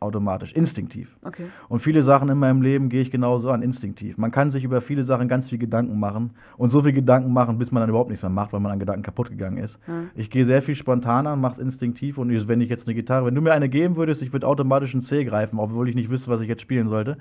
Automatisch, 0.00 0.52
instinktiv. 0.52 1.16
Okay. 1.24 1.46
Und 1.68 1.80
viele 1.80 2.02
Sachen 2.02 2.28
in 2.28 2.38
meinem 2.38 2.62
Leben 2.62 2.88
gehe 2.88 3.02
ich 3.02 3.10
genauso 3.10 3.50
an, 3.50 3.62
instinktiv. 3.62 4.18
Man 4.18 4.30
kann 4.30 4.50
sich 4.50 4.64
über 4.64 4.80
viele 4.80 5.02
Sachen 5.02 5.28
ganz 5.28 5.48
viel 5.48 5.58
Gedanken 5.58 5.98
machen 5.98 6.32
und 6.56 6.68
so 6.68 6.82
viel 6.82 6.92
Gedanken 6.92 7.32
machen, 7.32 7.58
bis 7.58 7.72
man 7.72 7.80
dann 7.80 7.90
überhaupt 7.90 8.10
nichts 8.10 8.22
mehr 8.22 8.30
macht, 8.30 8.52
weil 8.52 8.60
man 8.60 8.72
an 8.72 8.78
Gedanken 8.78 9.02
kaputt 9.02 9.30
gegangen 9.30 9.58
ist. 9.58 9.78
Ich 10.14 10.30
gehe 10.30 10.44
sehr 10.44 10.62
viel 10.62 10.74
spontaner, 10.74 11.36
mache 11.36 11.52
es 11.52 11.58
instinktiv 11.58 12.18
und 12.18 12.30
wenn 12.48 12.60
ich 12.60 12.68
jetzt 12.68 12.86
eine 12.86 12.94
Gitarre, 12.94 13.26
wenn 13.26 13.34
du 13.34 13.40
mir 13.40 13.52
eine 13.52 13.68
geben 13.68 13.96
würdest, 13.96 14.22
ich 14.22 14.32
würde 14.32 14.46
automatisch 14.46 14.94
einen 14.94 15.00
C 15.00 15.24
greifen, 15.24 15.58
obwohl 15.58 15.88
ich 15.88 15.94
nicht 15.94 16.10
wüsste, 16.10 16.30
was 16.30 16.40
ich 16.40 16.48
jetzt 16.48 16.62
spielen 16.62 16.88
sollte. 16.88 17.16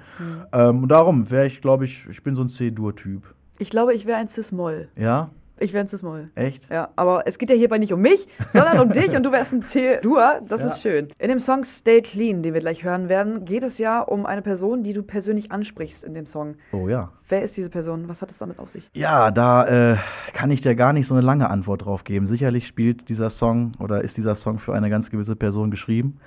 Ähm, 0.52 0.84
und 0.84 0.90
darum 0.90 1.30
wäre 1.32 1.48
ich, 1.48 1.62
glaube 1.62 1.86
ich, 1.86 2.08
ich 2.10 2.24
bin 2.24 2.36
so 2.36 2.44
ein 2.44 2.50
C-Dur-Typ. 2.50 3.34
Ich 3.58 3.70
glaube, 3.70 3.94
ich 3.94 4.06
wäre 4.06 4.18
ein 4.18 4.28
Cis-Moll. 4.28 4.90
Ja? 4.98 5.30
Ich 5.58 5.72
wär's 5.74 5.92
das 5.92 6.04
mal. 6.04 6.30
Echt? 6.36 6.70
Ja, 6.70 6.90
aber 6.98 7.24
es 7.28 7.38
geht 7.38 7.50
ja 7.50 7.56
hierbei 7.56 7.78
nicht 7.78 7.94
um 7.94 8.02
mich, 8.02 8.28
sondern 8.52 8.80
um 8.80 8.92
dich 8.92 9.16
und 9.16 9.24
du 9.24 9.32
wärst 9.32 9.54
ein 9.54 9.62
C-Dur. 9.62 10.42
Das 10.48 10.62
Ja. 10.62 10.68
ist 10.68 10.82
schön. 10.82 11.08
In 11.18 11.30
dem 11.30 11.40
Song 11.40 11.64
Stay 11.64 12.02
Clean, 12.02 12.44
den 12.44 12.54
wir 12.54 12.60
gleich 12.62 12.84
hören 12.84 13.08
werden, 13.08 13.46
geht 13.46 13.64
es 13.64 13.78
ja 13.78 14.02
um 14.02 14.26
eine 14.26 14.42
Person, 14.42 14.84
die 14.84 14.92
du 14.94 15.02
persönlich 15.04 15.52
ansprichst 15.52 16.04
in 16.04 16.14
dem 16.14 16.26
Song. 16.26 16.56
Oh 16.74 16.90
ja. 16.90 17.12
Wer 17.30 17.42
ist 17.42 17.56
diese 17.56 17.70
Person? 17.70 18.10
Was 18.10 18.22
hat 18.22 18.32
es 18.32 18.38
damit 18.38 18.60
auf 18.60 18.70
sich? 18.70 18.90
Ja, 18.94 19.32
da 19.32 19.94
äh, 19.94 19.98
kann 20.34 20.52
ich 20.52 20.62
dir 20.62 20.76
gar 20.76 20.92
nicht 20.94 21.08
so 21.08 21.14
eine 21.16 21.26
lange 21.26 21.50
Antwort 21.50 21.86
drauf 21.86 22.04
geben. 22.04 22.28
Sicherlich 22.28 22.68
spielt 22.68 23.08
dieser 23.10 23.30
Song 23.30 23.72
oder 23.80 24.02
ist 24.02 24.18
dieser 24.18 24.36
Song 24.36 24.60
für 24.60 24.74
eine 24.74 24.90
ganz 24.90 25.10
gewisse 25.10 25.36
Person 25.38 25.72
geschrieben. 25.72 26.20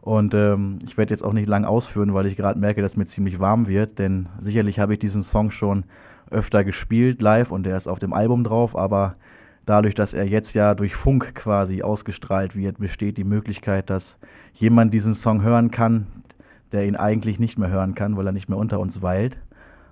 Und 0.00 0.34
ähm, 0.34 0.78
ich 0.84 0.96
werde 0.96 1.12
jetzt 1.12 1.24
auch 1.24 1.32
nicht 1.32 1.48
lang 1.48 1.64
ausführen, 1.64 2.14
weil 2.14 2.26
ich 2.26 2.36
gerade 2.36 2.60
merke, 2.60 2.80
dass 2.80 2.96
mir 2.96 3.06
ziemlich 3.06 3.40
warm 3.40 3.66
wird. 3.66 3.98
Denn 3.98 4.28
sicherlich 4.38 4.78
habe 4.78 4.92
ich 4.92 5.00
diesen 5.00 5.24
Song 5.24 5.50
schon 5.50 5.84
öfter 6.30 6.64
gespielt 6.64 7.22
live 7.22 7.50
und 7.50 7.64
der 7.64 7.76
ist 7.76 7.86
auf 7.86 7.98
dem 7.98 8.12
Album 8.12 8.44
drauf. 8.44 8.76
Aber 8.76 9.16
dadurch, 9.64 9.94
dass 9.94 10.14
er 10.14 10.26
jetzt 10.26 10.54
ja 10.54 10.74
durch 10.74 10.94
Funk 10.94 11.34
quasi 11.34 11.82
ausgestrahlt 11.82 12.56
wird, 12.56 12.78
besteht 12.78 13.18
die 13.18 13.24
Möglichkeit, 13.24 13.90
dass 13.90 14.18
jemand 14.54 14.94
diesen 14.94 15.14
Song 15.14 15.42
hören 15.42 15.70
kann, 15.70 16.06
der 16.72 16.86
ihn 16.86 16.96
eigentlich 16.96 17.38
nicht 17.38 17.58
mehr 17.58 17.70
hören 17.70 17.94
kann, 17.94 18.16
weil 18.16 18.26
er 18.26 18.32
nicht 18.32 18.48
mehr 18.48 18.58
unter 18.58 18.80
uns 18.80 19.02
weilt. 19.02 19.38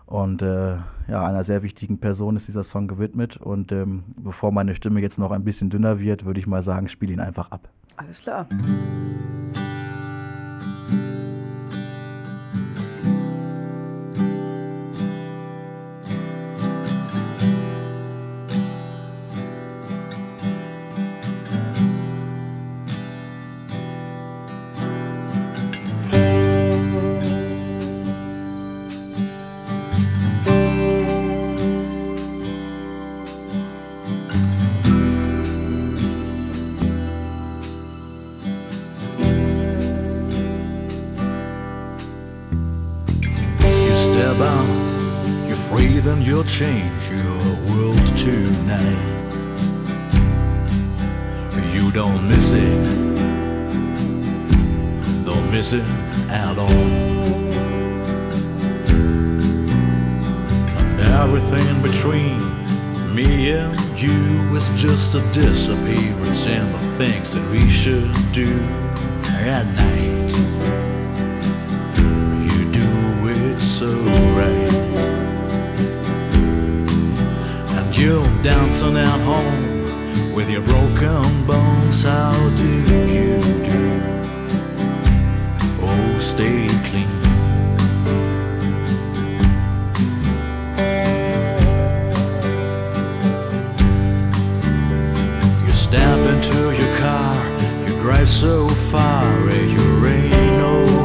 Und 0.07 0.43
äh, 0.43 0.77
ja, 1.09 1.27
einer 1.27 1.45
sehr 1.45 1.63
wichtigen 1.63 1.99
Person 1.99 2.37
ist 2.37 2.49
dieser 2.49 2.63
Song 2.63 2.89
gewidmet. 2.89 3.37
Und 3.37 3.73
ähm, 3.73 4.05
bevor 4.23 4.53
meine 4.53 4.75
Stimme 4.75 5.01
jetzt 5.01 5.19
noch 5.19 5.31
ein 5.31 5.45
bisschen 5.45 5.71
dünner 5.71 5.99
wird, 5.99 6.25
würde 6.25 6.41
ich 6.41 6.47
mal 6.47 6.63
sagen, 6.63 6.89
spiel 6.89 7.11
ihn 7.11 7.21
einfach 7.21 7.51
ab. 7.51 7.69
Alles 7.97 8.21
klar. 8.21 8.47
You'll 46.25 46.45
change 46.45 47.11
your 47.11 47.37
world 47.69 48.17
tonight. 48.17 49.13
You 51.75 51.93
don't 51.93 52.27
miss 52.31 52.53
it, 52.53 52.85
don't 55.27 55.51
miss 55.51 55.75
it 55.75 55.85
at 56.31 56.57
all. 56.57 56.71
And 60.71 61.13
everything 61.13 61.83
between 61.83 62.39
me 63.15 63.53
and 63.53 63.79
you 64.01 64.57
is 64.57 64.71
just 64.81 65.15
a 65.15 65.21
disappearance 65.33 66.47
in 66.47 66.73
the 66.73 66.79
things 66.97 67.35
that 67.35 67.51
we 67.51 67.69
should 67.69 68.11
do 68.33 68.51
at 69.29 69.67
night. 69.77 70.33
You 72.47 72.73
do 72.73 73.29
it 73.29 73.61
so 73.61 73.93
right. 74.39 74.64
You're 78.05 78.43
dancing 78.43 78.99
at 78.99 79.21
home 79.21 80.35
with 80.35 80.51
your 80.51 80.61
broken 80.61 81.47
bones. 81.47 82.03
How 82.03 82.35
do 82.51 82.69
you 83.17 83.41
do? 83.69 83.85
Oh, 85.81 86.19
stay 86.19 86.69
clean. 86.87 87.09
You 95.67 95.73
step 95.73 96.21
into 96.33 96.61
your 96.81 96.97
car, 96.99 97.35
you 97.87 97.95
drive 98.03 98.29
so 98.29 98.69
far, 98.69 99.49
and 99.49 99.71
you 99.71 100.07
ain't 100.07 100.59
no 100.59 100.85
oh, 100.89 101.04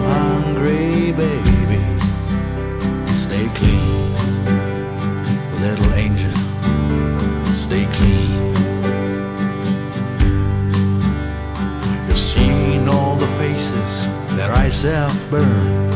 have 14.83 15.29
burned. 15.29 15.93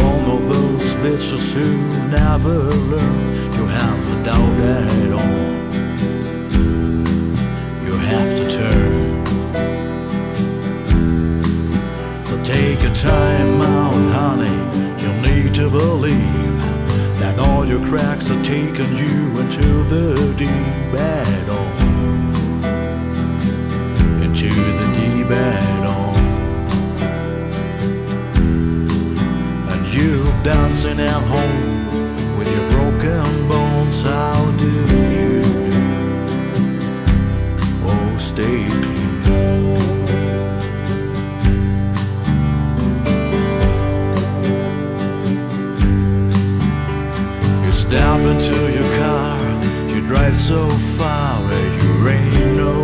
One 0.00 0.24
of 0.36 0.48
those 0.48 0.94
bitches 1.02 1.52
who 1.54 1.70
never 2.10 2.58
learn 2.92 3.52
to 3.52 3.66
have 3.66 3.98
the 4.10 4.16
doubt 4.24 4.60
at 4.60 5.12
all 5.12 5.54
you 7.84 7.96
have 7.96 8.36
to 8.36 8.50
turn. 8.50 9.26
So 12.26 12.42
take 12.44 12.82
a 12.82 12.92
time 12.94 13.62
out, 13.62 14.12
honey. 14.12 14.58
You 15.02 15.10
need 15.22 15.54
to 15.54 15.70
believe 15.70 16.58
that 17.20 17.38
all 17.38 17.64
your 17.64 17.84
cracks 17.86 18.30
are 18.30 18.42
taking 18.44 18.96
you 18.96 19.40
into 19.40 19.84
the 19.84 20.34
deep 20.36 20.94
end, 20.94 21.48
into 24.22 24.50
the 24.52 24.86
deep 24.98 25.30
end, 25.30 25.83
dancing 30.44 31.00
at 31.00 31.22
home 31.22 32.36
with 32.36 32.46
your 32.54 32.70
broken 32.70 33.48
bones. 33.48 34.02
How 34.02 34.44
do 34.58 34.66
you 34.66 35.42
do? 35.42 35.80
Oh, 37.82 38.16
stay 38.18 38.68
clean. 38.68 39.74
You 47.64 47.72
step 47.72 48.20
into 48.20 48.58
your 48.70 48.90
car, 48.98 49.38
you 49.88 50.06
drive 50.06 50.36
so 50.36 50.68
far, 50.98 51.40
and 51.50 51.82
you 51.82 52.08
ain't 52.08 52.56
no 52.58 52.74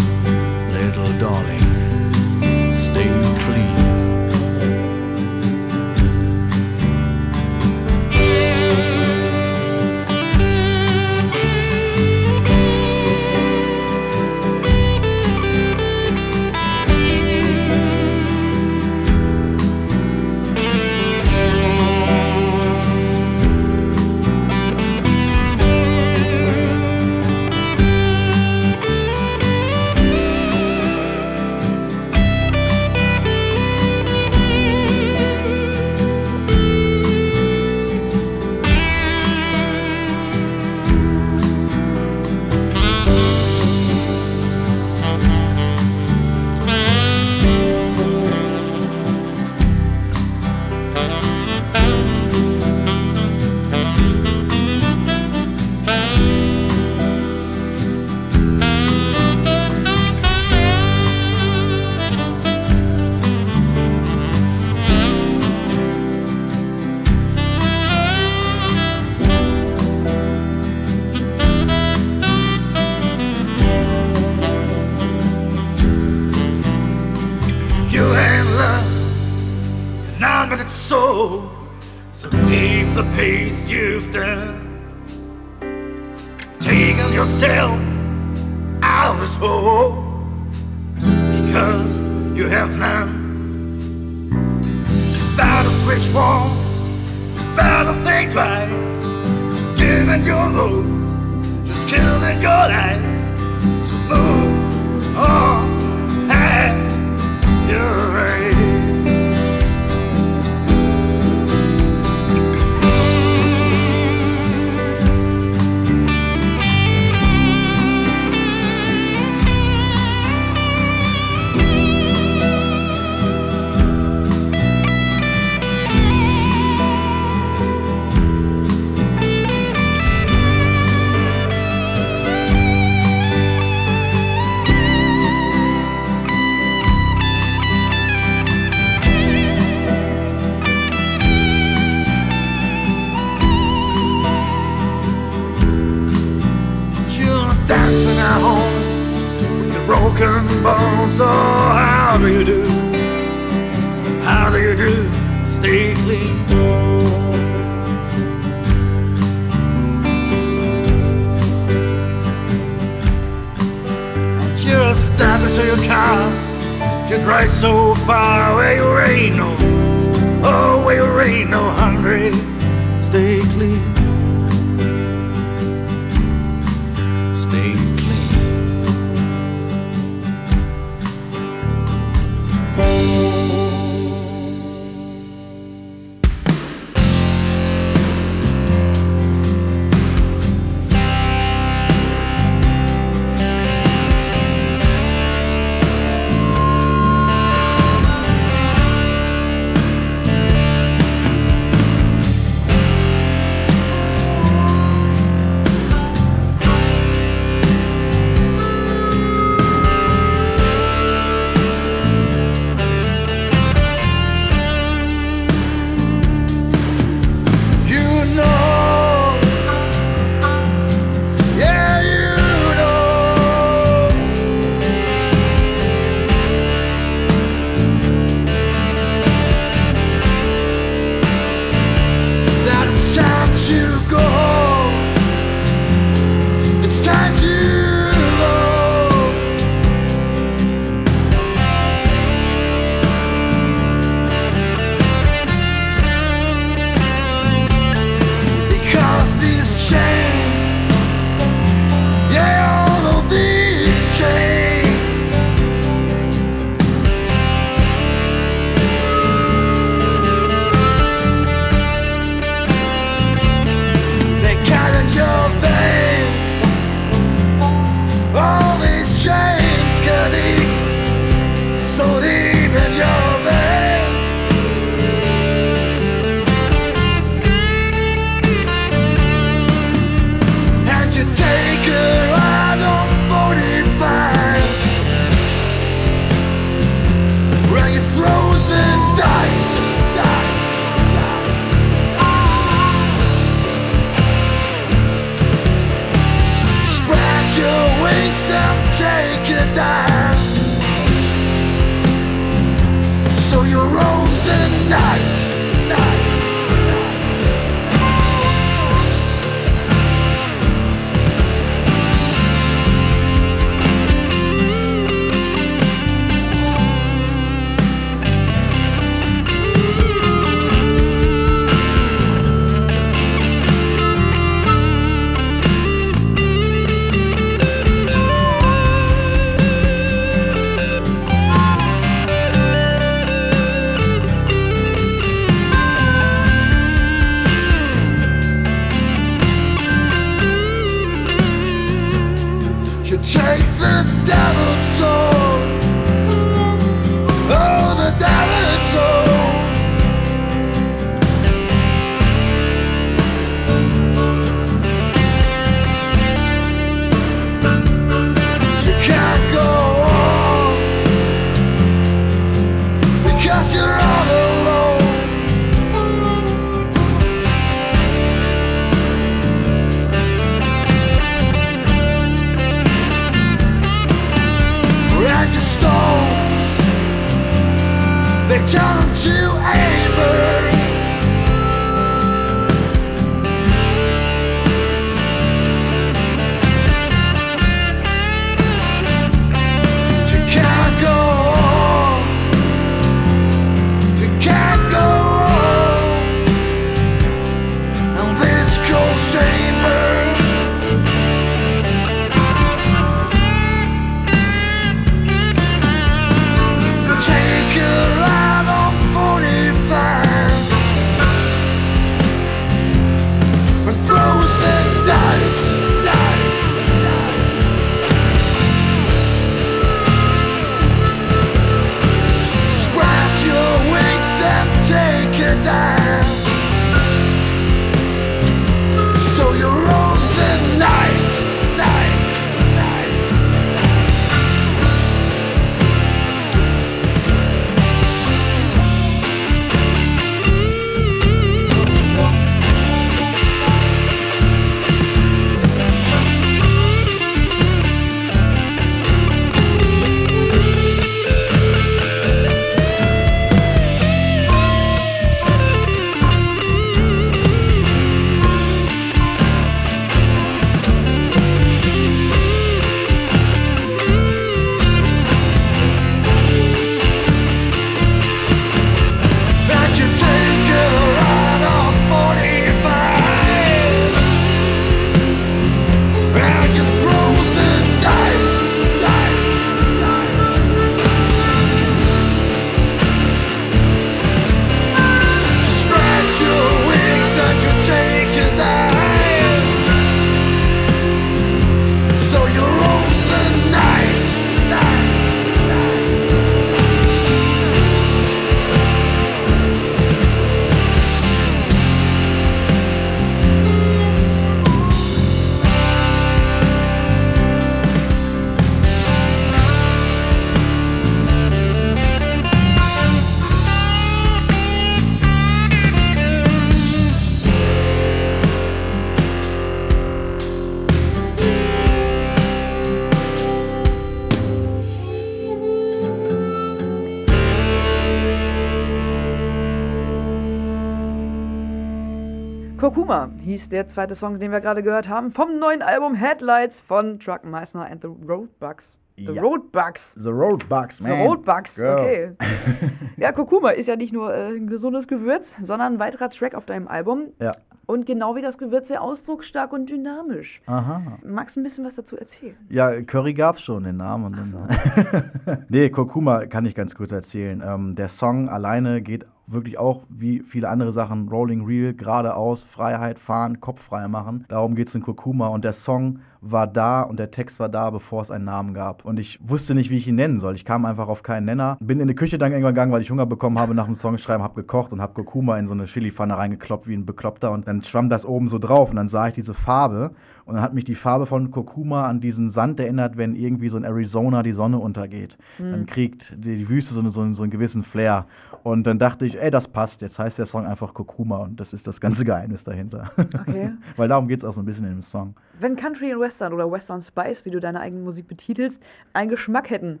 hieß 533.56 533.70
der 533.70 533.86
zweite 533.86 534.14
Song, 534.14 534.38
den 534.38 534.52
wir 534.52 534.60
gerade 534.60 534.82
gehört 534.82 535.08
haben, 535.08 535.30
vom 535.30 535.58
neuen 535.58 535.80
Album 535.80 536.14
Headlights 536.14 536.82
von 536.82 537.18
Truck 537.18 537.44
Meissner 537.44 537.86
and 537.90 538.02
the 538.02 538.08
Roadbugs. 538.08 539.00
The 539.16 539.32
Ja. 539.32 539.40
Roadbugs. 539.40 540.12
The 540.18 540.28
Roadbugs, 540.28 540.98
The 540.98 541.10
man. 541.10 541.20
Roadbugs, 541.22 541.76
Girl. 541.76 541.98
okay. 541.98 542.32
ja, 543.16 543.32
Kurkuma 543.32 543.70
ist 543.70 543.86
ja 543.86 543.96
nicht 543.96 544.12
nur 544.12 544.30
äh, 544.34 544.48
ein 544.54 544.66
gesundes 544.66 545.08
Gewürz, 545.08 545.56
sondern 545.56 545.94
ein 545.94 545.98
weiterer 545.98 546.28
Track 546.28 546.54
auf 546.54 546.66
deinem 546.66 546.86
Album. 546.86 547.28
Ja. 547.40 547.52
Und 547.86 548.04
genau 548.04 548.36
wie 548.36 548.42
das 548.42 548.58
Gewürz 548.58 548.88
sehr 548.88 549.00
ausdrucksstark 549.00 549.72
und 549.72 549.88
dynamisch. 549.88 550.60
Aha. 550.66 551.16
Magst 551.24 551.56
du 551.56 551.60
ein 551.60 551.62
bisschen 551.62 551.86
was 551.86 551.94
dazu 551.94 552.18
erzählen? 552.18 552.56
Ja, 552.68 553.00
Curry 553.00 553.32
gab's 553.32 553.62
schon, 553.62 553.84
den 553.84 553.96
Namen. 553.96 554.26
Und 554.26 554.36
dann 554.36 555.64
nee, 555.70 555.88
Kurkuma 555.88 556.44
kann 556.44 556.66
ich 556.66 556.74
ganz 556.74 556.94
kurz 556.94 557.10
erzählen. 557.12 557.62
Ähm, 557.64 557.94
der 557.94 558.10
Song 558.10 558.50
alleine 558.50 559.00
geht 559.00 559.24
wirklich 559.46 559.78
auch 559.78 560.02
wie 560.08 560.40
viele 560.40 560.68
andere 560.68 560.92
Sachen, 560.92 561.28
Rolling 561.28 561.64
Real, 561.64 561.94
geradeaus, 561.94 562.62
Freiheit, 562.62 563.18
fahren, 563.18 563.60
Kopf 563.60 563.82
frei 563.82 564.08
machen. 564.08 564.44
Darum 564.48 564.74
geht's 564.74 564.94
in 564.94 565.02
Kurkuma. 565.02 565.48
Und 565.48 565.64
der 565.64 565.72
Song 565.72 566.20
war 566.40 566.66
da 566.66 567.02
und 567.02 567.18
der 567.18 567.30
Text 567.30 567.60
war 567.60 567.68
da, 567.68 567.90
bevor 567.90 568.22
es 568.22 568.30
einen 568.30 568.44
Namen 568.44 568.74
gab. 568.74 569.04
Und 569.04 569.18
ich 569.18 569.38
wusste 569.42 569.74
nicht, 569.74 569.90
wie 569.90 569.96
ich 569.96 570.06
ihn 570.06 570.14
nennen 570.14 570.38
soll. 570.38 570.54
Ich 570.54 570.64
kam 570.64 570.84
einfach 570.84 571.08
auf 571.08 571.22
keinen 571.22 571.44
Nenner. 571.44 571.76
Bin 571.80 572.00
in 572.00 572.08
die 572.08 572.14
Küche 572.14 572.38
dann 572.38 572.52
irgendwann 572.52 572.74
gegangen, 572.74 572.92
weil 572.92 573.00
ich 573.00 573.10
Hunger 573.10 573.26
bekommen 573.26 573.58
habe 573.58 573.74
nach 573.74 573.86
dem 573.86 573.94
Songschreiben, 573.94 574.42
habe 574.42 574.54
gekocht 574.54 574.92
und 574.92 575.00
habe 575.00 575.14
Kurkuma 575.14 575.58
in 575.58 575.66
so 575.66 575.74
eine 575.74 575.84
Chilipfanne 575.84 576.36
reingekloppt 576.36 576.88
wie 576.88 576.94
ein 576.94 577.06
Bekloppter. 577.06 577.50
Und 577.50 577.68
dann 577.68 577.82
schwamm 577.82 578.08
das 578.08 578.24
oben 578.26 578.48
so 578.48 578.58
drauf 578.58 578.90
und 578.90 578.96
dann 578.96 579.08
sah 579.08 579.28
ich 579.28 579.34
diese 579.34 579.54
Farbe. 579.54 580.12
Und 580.44 580.54
dann 580.54 580.62
hat 580.62 580.74
mich 580.74 580.84
die 580.84 580.94
Farbe 580.94 581.26
von 581.26 581.50
Kurkuma 581.50 582.06
an 582.06 582.20
diesen 582.20 582.50
Sand 582.50 582.78
erinnert, 582.78 583.16
wenn 583.16 583.34
irgendwie 583.34 583.68
so 583.68 583.76
in 583.76 583.84
Arizona 583.84 584.44
die 584.44 584.52
Sonne 584.52 584.78
untergeht. 584.78 585.36
Dann 585.58 585.86
kriegt 585.86 586.36
die, 586.36 586.56
die 586.56 586.68
Wüste 586.68 586.94
so, 586.94 587.00
eine, 587.00 587.10
so, 587.10 587.20
einen, 587.20 587.34
so 587.34 587.42
einen 587.42 587.50
gewissen 587.50 587.82
Flair. 587.82 588.26
Und 588.62 588.86
dann 588.86 588.98
dachte 588.98 589.26
ich, 589.26 589.40
ey, 589.40 589.50
das 589.50 589.68
passt. 589.68 590.02
Jetzt 590.02 590.18
heißt 590.18 590.38
der 590.38 590.46
Song 590.46 590.66
einfach 590.66 590.94
Kurkuma 590.94 591.38
und 591.38 591.60
das 591.60 591.72
ist 591.72 591.86
das 591.86 592.00
ganze 592.00 592.24
Geheimnis 592.24 592.64
dahinter. 592.64 593.10
Okay. 593.16 593.72
Weil 593.96 594.08
darum 594.08 594.28
geht 594.28 594.38
es 594.38 594.44
auch 594.44 594.52
so 594.52 594.60
ein 594.60 594.64
bisschen 594.64 594.86
in 594.86 594.92
dem 594.92 595.02
Song. 595.02 595.34
Wenn 595.58 595.76
Country 595.76 596.12
und 596.12 596.20
Western 596.20 596.52
oder 596.52 596.70
Western 596.70 597.00
Spice, 597.00 597.44
wie 597.44 597.50
du 597.50 597.60
deine 597.60 597.80
eigene 597.80 598.02
Musik 598.02 598.28
betitelst, 598.28 598.82
einen 599.12 599.30
Geschmack 599.30 599.70
hätten, 599.70 600.00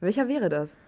welcher 0.00 0.28
wäre 0.28 0.48
das? 0.48 0.78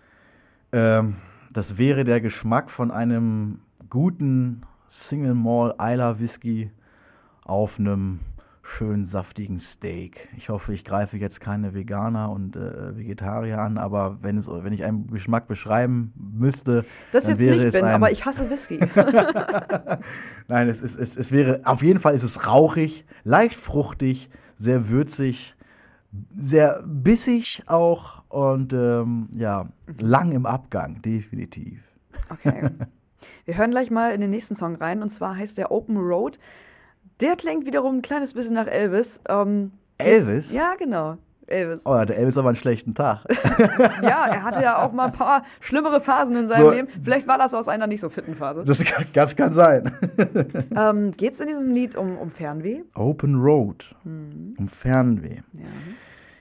Ähm, 0.72 1.16
das 1.52 1.78
wäre 1.78 2.04
der 2.04 2.20
Geschmack 2.20 2.70
von 2.70 2.90
einem 2.90 3.60
guten 3.90 4.62
Single 4.88 5.34
Mall 5.34 5.74
Isla 5.80 6.18
Whisky 6.18 6.70
auf 7.44 7.78
einem 7.78 8.20
schön 8.64 9.04
saftigen 9.04 9.58
Steak. 9.58 10.28
Ich 10.36 10.48
hoffe, 10.48 10.72
ich 10.72 10.84
greife 10.84 11.18
jetzt 11.18 11.40
keine 11.40 11.74
Veganer 11.74 12.30
und 12.30 12.56
äh, 12.56 12.96
Vegetarier 12.96 13.58
an, 13.58 13.76
aber 13.76 14.22
wenn, 14.22 14.38
es, 14.38 14.48
wenn 14.48 14.72
ich 14.72 14.84
einen 14.84 15.06
Geschmack 15.06 15.46
beschreiben 15.46 16.12
müsste, 16.16 16.84
Das 17.12 17.24
dann 17.24 17.32
jetzt 17.32 17.40
wäre 17.40 17.56
nicht 17.56 17.64
es 17.66 17.74
bin, 17.74 17.84
ein, 17.84 17.94
aber 17.94 18.10
ich 18.10 18.24
hasse 18.24 18.48
Whisky. 18.50 18.80
Nein, 20.48 20.68
es, 20.68 20.80
ist, 20.80 20.98
es, 20.98 21.16
es 21.16 21.30
wäre, 21.30 21.60
auf 21.64 21.82
jeden 21.82 22.00
Fall 22.00 22.14
ist 22.14 22.22
es 22.22 22.46
rauchig, 22.46 23.04
leicht 23.22 23.56
fruchtig, 23.56 24.30
sehr 24.56 24.88
würzig, 24.88 25.54
sehr 26.30 26.82
bissig 26.86 27.62
auch 27.66 28.22
und 28.28 28.72
ähm, 28.72 29.28
ja, 29.36 29.68
lang 30.00 30.32
im 30.32 30.46
Abgang, 30.46 31.02
definitiv. 31.02 31.82
Okay. 32.30 32.70
Wir 33.44 33.58
hören 33.58 33.70
gleich 33.70 33.90
mal 33.90 34.12
in 34.12 34.22
den 34.22 34.30
nächsten 34.30 34.56
Song 34.56 34.74
rein 34.76 35.02
und 35.02 35.10
zwar 35.10 35.36
heißt 35.36 35.58
der 35.58 35.70
Open 35.70 35.98
Road. 35.98 36.38
Der 37.20 37.36
klingt 37.36 37.66
wiederum 37.66 37.98
ein 37.98 38.02
kleines 38.02 38.34
bisschen 38.34 38.54
nach 38.54 38.66
Elvis. 38.66 39.20
Ähm, 39.28 39.72
Elvis? 39.98 40.46
Ist, 40.46 40.52
ja, 40.52 40.74
genau. 40.78 41.16
Elvis. 41.46 41.82
Oh, 41.84 42.02
der 42.04 42.16
Elvis 42.16 42.38
aber 42.38 42.48
einen 42.48 42.56
schlechten 42.56 42.94
Tag. 42.94 43.24
Ja, 44.02 44.26
er 44.26 44.42
hatte 44.42 44.62
ja 44.62 44.78
auch 44.82 44.92
mal 44.92 45.06
ein 45.06 45.12
paar 45.12 45.42
schlimmere 45.60 46.00
Phasen 46.00 46.36
in 46.36 46.48
seinem 46.48 46.64
So. 46.64 46.70
Leben. 46.70 46.88
Vielleicht 47.02 47.28
war 47.28 47.38
das 47.38 47.54
aus 47.54 47.68
einer 47.68 47.86
nicht 47.86 48.00
so 48.00 48.08
fitten 48.08 48.34
Phase. 48.34 48.64
Das 48.64 48.82
kann, 48.84 49.04
das 49.12 49.36
kann 49.36 49.52
sein. 49.52 49.90
Ähm, 50.76 51.10
Geht 51.12 51.34
es 51.34 51.40
in 51.40 51.48
diesem 51.48 51.70
Lied 51.70 51.96
um, 51.96 52.16
um 52.18 52.30
Fernweh? 52.30 52.80
Open 52.94 53.36
Road. 53.36 53.94
Mhm. 54.04 54.54
Um 54.58 54.68
Fernweh. 54.68 55.42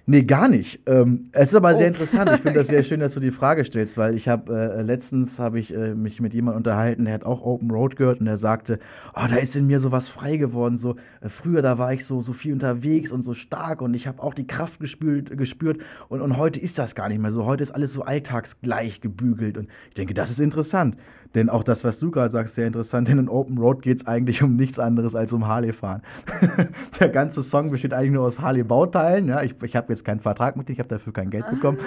Nee, 0.05 0.23
gar 0.23 0.49
nicht. 0.49 0.81
Ähm, 0.85 1.29
es 1.31 1.49
ist 1.49 1.55
aber 1.55 1.75
sehr 1.75 1.85
Oh. 1.85 1.87
interessant. 1.87 2.29
Ich 2.33 2.41
finde 2.41 2.59
das 2.59 2.67
sehr 2.73 2.83
schön, 2.83 2.99
dass 2.99 3.13
du 3.13 3.21
die 3.21 3.31
Frage 3.31 3.63
stellst, 3.63 3.97
weil 3.97 4.15
ich 4.15 4.27
habe 4.27 4.53
äh, 4.53 4.81
letztens 4.81 5.39
habe 5.39 5.61
ich 5.61 5.73
äh, 5.73 5.95
mich 5.95 6.19
mit 6.19 6.33
jemandem 6.33 6.57
unterhalten, 6.57 7.05
der 7.05 7.13
hat 7.13 7.23
auch 7.23 7.41
Open 7.41 7.71
Road 7.71 7.95
gehört 7.95 8.19
und 8.19 8.25
der 8.25 8.35
sagte, 8.35 8.79
oh, 9.15 9.25
da 9.29 9.37
ist 9.37 9.55
in 9.55 9.65
mir 9.65 9.79
so 9.79 9.93
was 9.93 10.09
frei 10.09 10.35
geworden. 10.35 10.75
So 10.75 10.97
äh, 11.21 11.29
früher 11.29 11.61
da 11.61 11.77
war 11.77 11.93
ich 11.93 12.05
so 12.05 12.19
so 12.19 12.33
viel 12.33 12.51
unterwegs 12.51 13.13
und 13.13 13.21
so 13.21 13.33
stark 13.33 13.81
und 13.81 13.93
ich 13.93 14.05
habe 14.05 14.21
auch 14.21 14.33
die 14.33 14.45
Kraft 14.45 14.81
gespült, 14.81 15.37
gespürt 15.37 15.79
und, 16.09 16.19
und 16.19 16.35
heute 16.35 16.59
ist 16.59 16.77
das 16.79 16.95
gar 16.95 17.07
nicht 17.07 17.21
mehr 17.21 17.31
so. 17.31 17.45
Heute 17.45 17.63
ist 17.63 17.71
alles 17.71 17.93
so 17.93 18.01
alltagsgleich 18.03 18.99
gebügelt 18.99 19.57
und 19.57 19.69
ich 19.87 19.93
denke, 19.95 20.13
das 20.13 20.29
ist 20.29 20.39
interessant. 20.41 20.97
Denn 21.35 21.49
auch 21.49 21.63
das, 21.63 21.83
was 21.83 21.99
du 21.99 22.11
gerade 22.11 22.29
sagst, 22.29 22.55
sehr 22.55 22.67
interessant. 22.67 23.07
Denn 23.07 23.17
in 23.17 23.29
Open 23.29 23.57
Road 23.57 23.81
geht 23.81 23.97
es 23.97 24.07
eigentlich 24.07 24.43
um 24.43 24.55
nichts 24.55 24.79
anderes 24.79 25.15
als 25.15 25.33
um 25.33 25.47
Harley-Fahren. 25.47 26.01
Der 26.99 27.09
ganze 27.09 27.41
Song 27.41 27.71
besteht 27.71 27.93
eigentlich 27.93 28.13
nur 28.13 28.25
aus 28.25 28.39
Harley-Bauteilen. 28.39 29.27
Ja, 29.27 29.41
ich 29.41 29.55
ich 29.61 29.75
habe 29.75 29.91
jetzt 29.91 30.05
keinen 30.05 30.19
Vertrag 30.19 30.55
mit 30.55 30.67
denen, 30.67 30.73
ich 30.73 30.79
habe 30.79 30.89
dafür 30.89 31.13
kein 31.13 31.29
Geld 31.29 31.49
bekommen. 31.49 31.77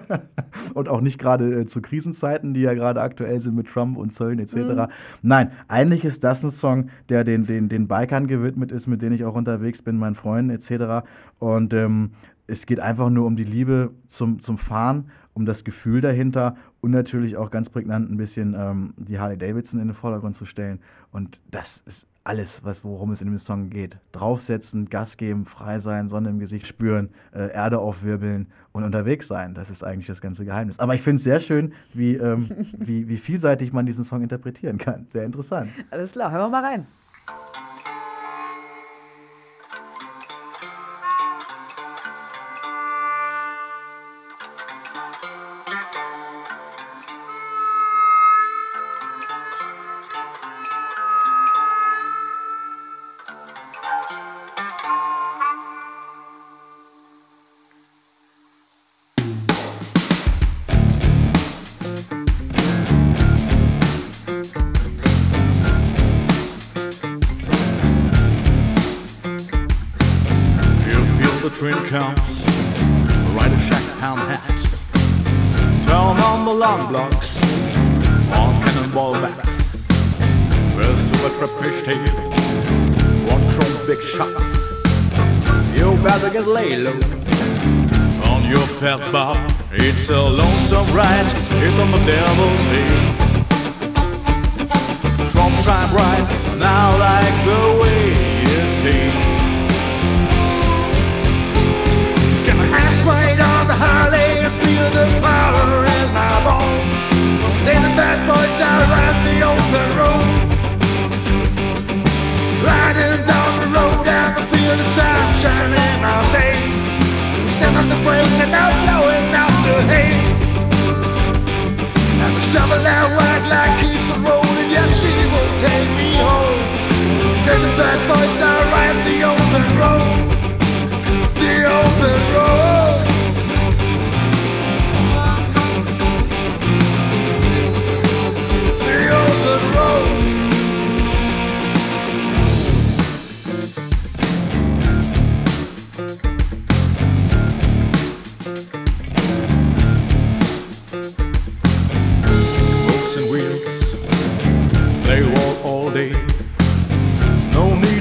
und 0.74 0.88
auch 0.88 1.00
nicht 1.00 1.18
gerade 1.18 1.60
äh, 1.60 1.66
zu 1.66 1.82
Krisenzeiten, 1.82 2.54
die 2.54 2.60
ja 2.60 2.74
gerade 2.74 3.02
aktuell 3.02 3.40
sind 3.40 3.56
mit 3.56 3.68
Trump 3.68 3.98
und 3.98 4.10
Zöllen 4.10 4.38
etc. 4.38 4.92
Nein, 5.22 5.52
eigentlich 5.68 6.04
ist 6.04 6.24
das 6.24 6.42
ein 6.42 6.50
Song, 6.50 6.90
der 7.08 7.24
den, 7.24 7.46
den, 7.46 7.68
den 7.68 7.88
Bikern 7.88 8.26
gewidmet 8.26 8.72
ist, 8.72 8.86
mit 8.86 9.02
denen 9.02 9.14
ich 9.14 9.24
auch 9.24 9.34
unterwegs 9.34 9.82
bin, 9.82 9.98
meinen 9.98 10.14
Freunden 10.14 10.50
etc. 10.50 11.06
Und 11.38 11.74
ähm, 11.74 12.12
es 12.50 12.66
geht 12.66 12.80
einfach 12.80 13.10
nur 13.10 13.26
um 13.26 13.36
die 13.36 13.44
Liebe 13.44 13.92
zum, 14.08 14.40
zum 14.40 14.58
Fahren, 14.58 15.10
um 15.32 15.44
das 15.46 15.64
Gefühl 15.64 16.00
dahinter 16.00 16.56
und 16.80 16.90
natürlich 16.90 17.36
auch 17.36 17.50
ganz 17.50 17.68
prägnant 17.68 18.10
ein 18.10 18.16
bisschen 18.16 18.54
ähm, 18.58 18.94
die 18.96 19.18
Harley 19.18 19.38
Davidson 19.38 19.80
in 19.80 19.88
den 19.88 19.94
Vordergrund 19.94 20.34
zu 20.34 20.44
stellen. 20.44 20.80
Und 21.12 21.40
das 21.50 21.82
ist 21.86 22.08
alles, 22.24 22.64
was, 22.64 22.84
worum 22.84 23.12
es 23.12 23.22
in 23.22 23.28
dem 23.28 23.38
Song 23.38 23.70
geht. 23.70 23.98
Draufsetzen, 24.12 24.88
Gas 24.90 25.16
geben, 25.16 25.44
frei 25.44 25.78
sein, 25.78 26.08
Sonne 26.08 26.28
im 26.28 26.38
Gesicht 26.38 26.66
spüren, 26.66 27.10
äh, 27.32 27.52
Erde 27.52 27.78
aufwirbeln 27.78 28.48
und 28.72 28.84
unterwegs 28.84 29.28
sein. 29.28 29.54
Das 29.54 29.70
ist 29.70 29.82
eigentlich 29.82 30.06
das 30.06 30.20
ganze 30.20 30.44
Geheimnis. 30.44 30.78
Aber 30.78 30.94
ich 30.94 31.02
finde 31.02 31.16
es 31.16 31.24
sehr 31.24 31.40
schön, 31.40 31.72
wie, 31.94 32.14
ähm, 32.14 32.48
wie, 32.78 33.08
wie 33.08 33.16
vielseitig 33.16 33.72
man 33.72 33.86
diesen 33.86 34.04
Song 34.04 34.22
interpretieren 34.22 34.78
kann. 34.78 35.06
Sehr 35.08 35.24
interessant. 35.24 35.70
Alles 35.90 36.12
klar, 36.12 36.30
hören 36.30 36.50
wir 36.50 36.60
mal 36.60 36.64
rein. 36.64 36.86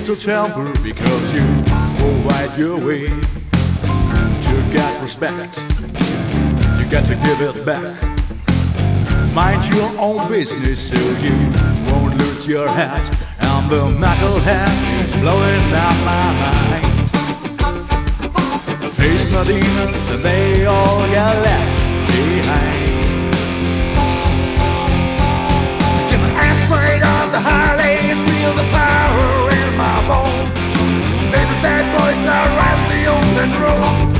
Little 0.09 0.25
temper 0.25 0.73
because 0.81 1.31
you 1.31 1.41
right 2.25 2.49
your 2.57 2.83
way. 2.83 3.01
You 4.49 4.73
got 4.73 5.01
respect, 5.03 5.61
you 6.79 6.85
got 6.89 7.05
to 7.05 7.15
give 7.15 7.41
it 7.41 7.63
back. 7.63 8.01
Mind 9.35 9.71
your 9.71 9.91
own 9.99 10.27
business 10.27 10.89
so 10.89 10.97
you 10.97 11.35
won't 11.91 12.17
lose 12.17 12.47
your 12.47 12.67
hat. 12.67 13.07
And 13.39 13.69
the 13.69 13.87
knuckle 13.99 14.39
hat 14.39 15.03
is 15.03 15.13
blowing 15.21 15.73
out 15.85 15.97
my 16.09 16.33
mind. 16.41 16.85
Face 18.93 19.31
my 19.31 19.43
demons 19.43 20.09
and 20.09 20.23
they 20.23 20.65
all 20.65 21.05
get 21.09 21.35
left 21.43 21.79
behind. 22.07 22.89
Get 26.09 26.19
my 26.19 26.29
ass 26.47 26.71
right 26.71 27.03
on 27.03 27.31
the 27.31 27.39
Harley 27.41 27.78
boys 32.19 32.27
are 32.27 32.49
the 32.91 33.01
open 33.15 33.51
road. 33.63 34.13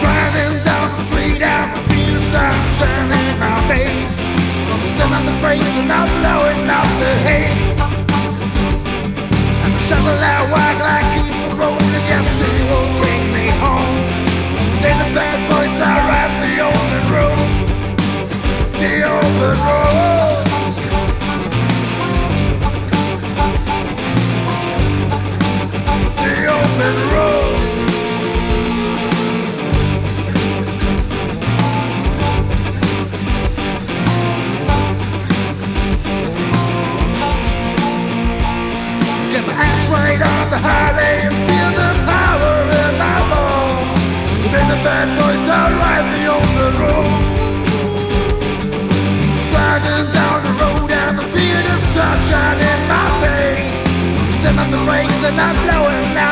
Driving 0.00 0.54
down 0.64 0.88
the 0.88 1.00
street 1.06 1.42
and 1.42 1.44
I 1.44 1.80
feel 1.88 2.14
the 2.14 2.22
sunshine 2.32 3.10
in 3.12 3.38
my 3.38 3.56
face. 3.68 4.16
I'm 4.72 4.82
still 4.94 5.12
on 5.12 5.24
the 5.26 5.36
brakes 5.40 5.72
and 5.80 5.92
I'm 5.92 6.08
blowing 6.20 6.70
out 6.70 6.90
the 7.00 7.12
haze. 7.26 7.80
And 9.64 9.72
the 9.74 9.82
shovel 9.88 10.18
out 10.32 10.46
wide 10.52 10.80
like 10.86 11.08
keeps 11.14 11.40
the 11.48 11.54
road 11.60 11.92
again. 12.00 12.24
She 12.36 12.50
will 12.68 12.88
take 13.02 13.26
me 13.36 13.46
home. 13.62 13.96
Then 14.82 14.96
the 15.02 15.08
bad 15.14 15.38
boys 15.50 15.76
are 15.88 16.02
riding 16.08 16.40
the 16.46 16.54
open 16.68 17.04
road. 17.14 17.38
The 18.80 18.92
open 19.04 19.58
road. 19.66 20.21
Sunshine 51.92 52.58
in 52.58 52.88
my 52.88 53.08
face. 53.20 53.80
Step 54.38 54.56
on 54.56 54.70
the 54.70 54.78
brakes 54.86 55.22
and 55.24 55.38
I'm 55.38 55.56
blowing 55.66 56.16
out 56.16 56.31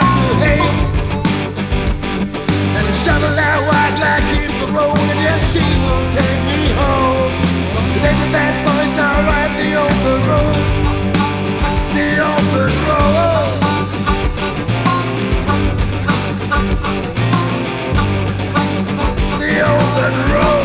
And 2.76 2.84
the 2.88 2.94
shovel 3.04 3.38
out 3.38 3.62
wide 3.68 3.96
like 4.04 4.24
keeps 4.32 4.58
the 4.60 4.66
road 4.72 4.98
and 4.98 5.42
she 5.52 5.64
will 5.84 6.06
take 6.10 6.40
me 6.50 6.60
home. 6.80 7.32
Then 8.02 8.16
the 8.22 8.28
bad 8.32 8.54
boys 8.66 8.80
the 9.60 9.74
open 9.74 10.20
road. 10.28 10.56
The 11.94 12.06
open 12.32 12.70
road. 12.88 13.60
The 19.38 19.52
open 19.60 20.14
road. 20.32 20.59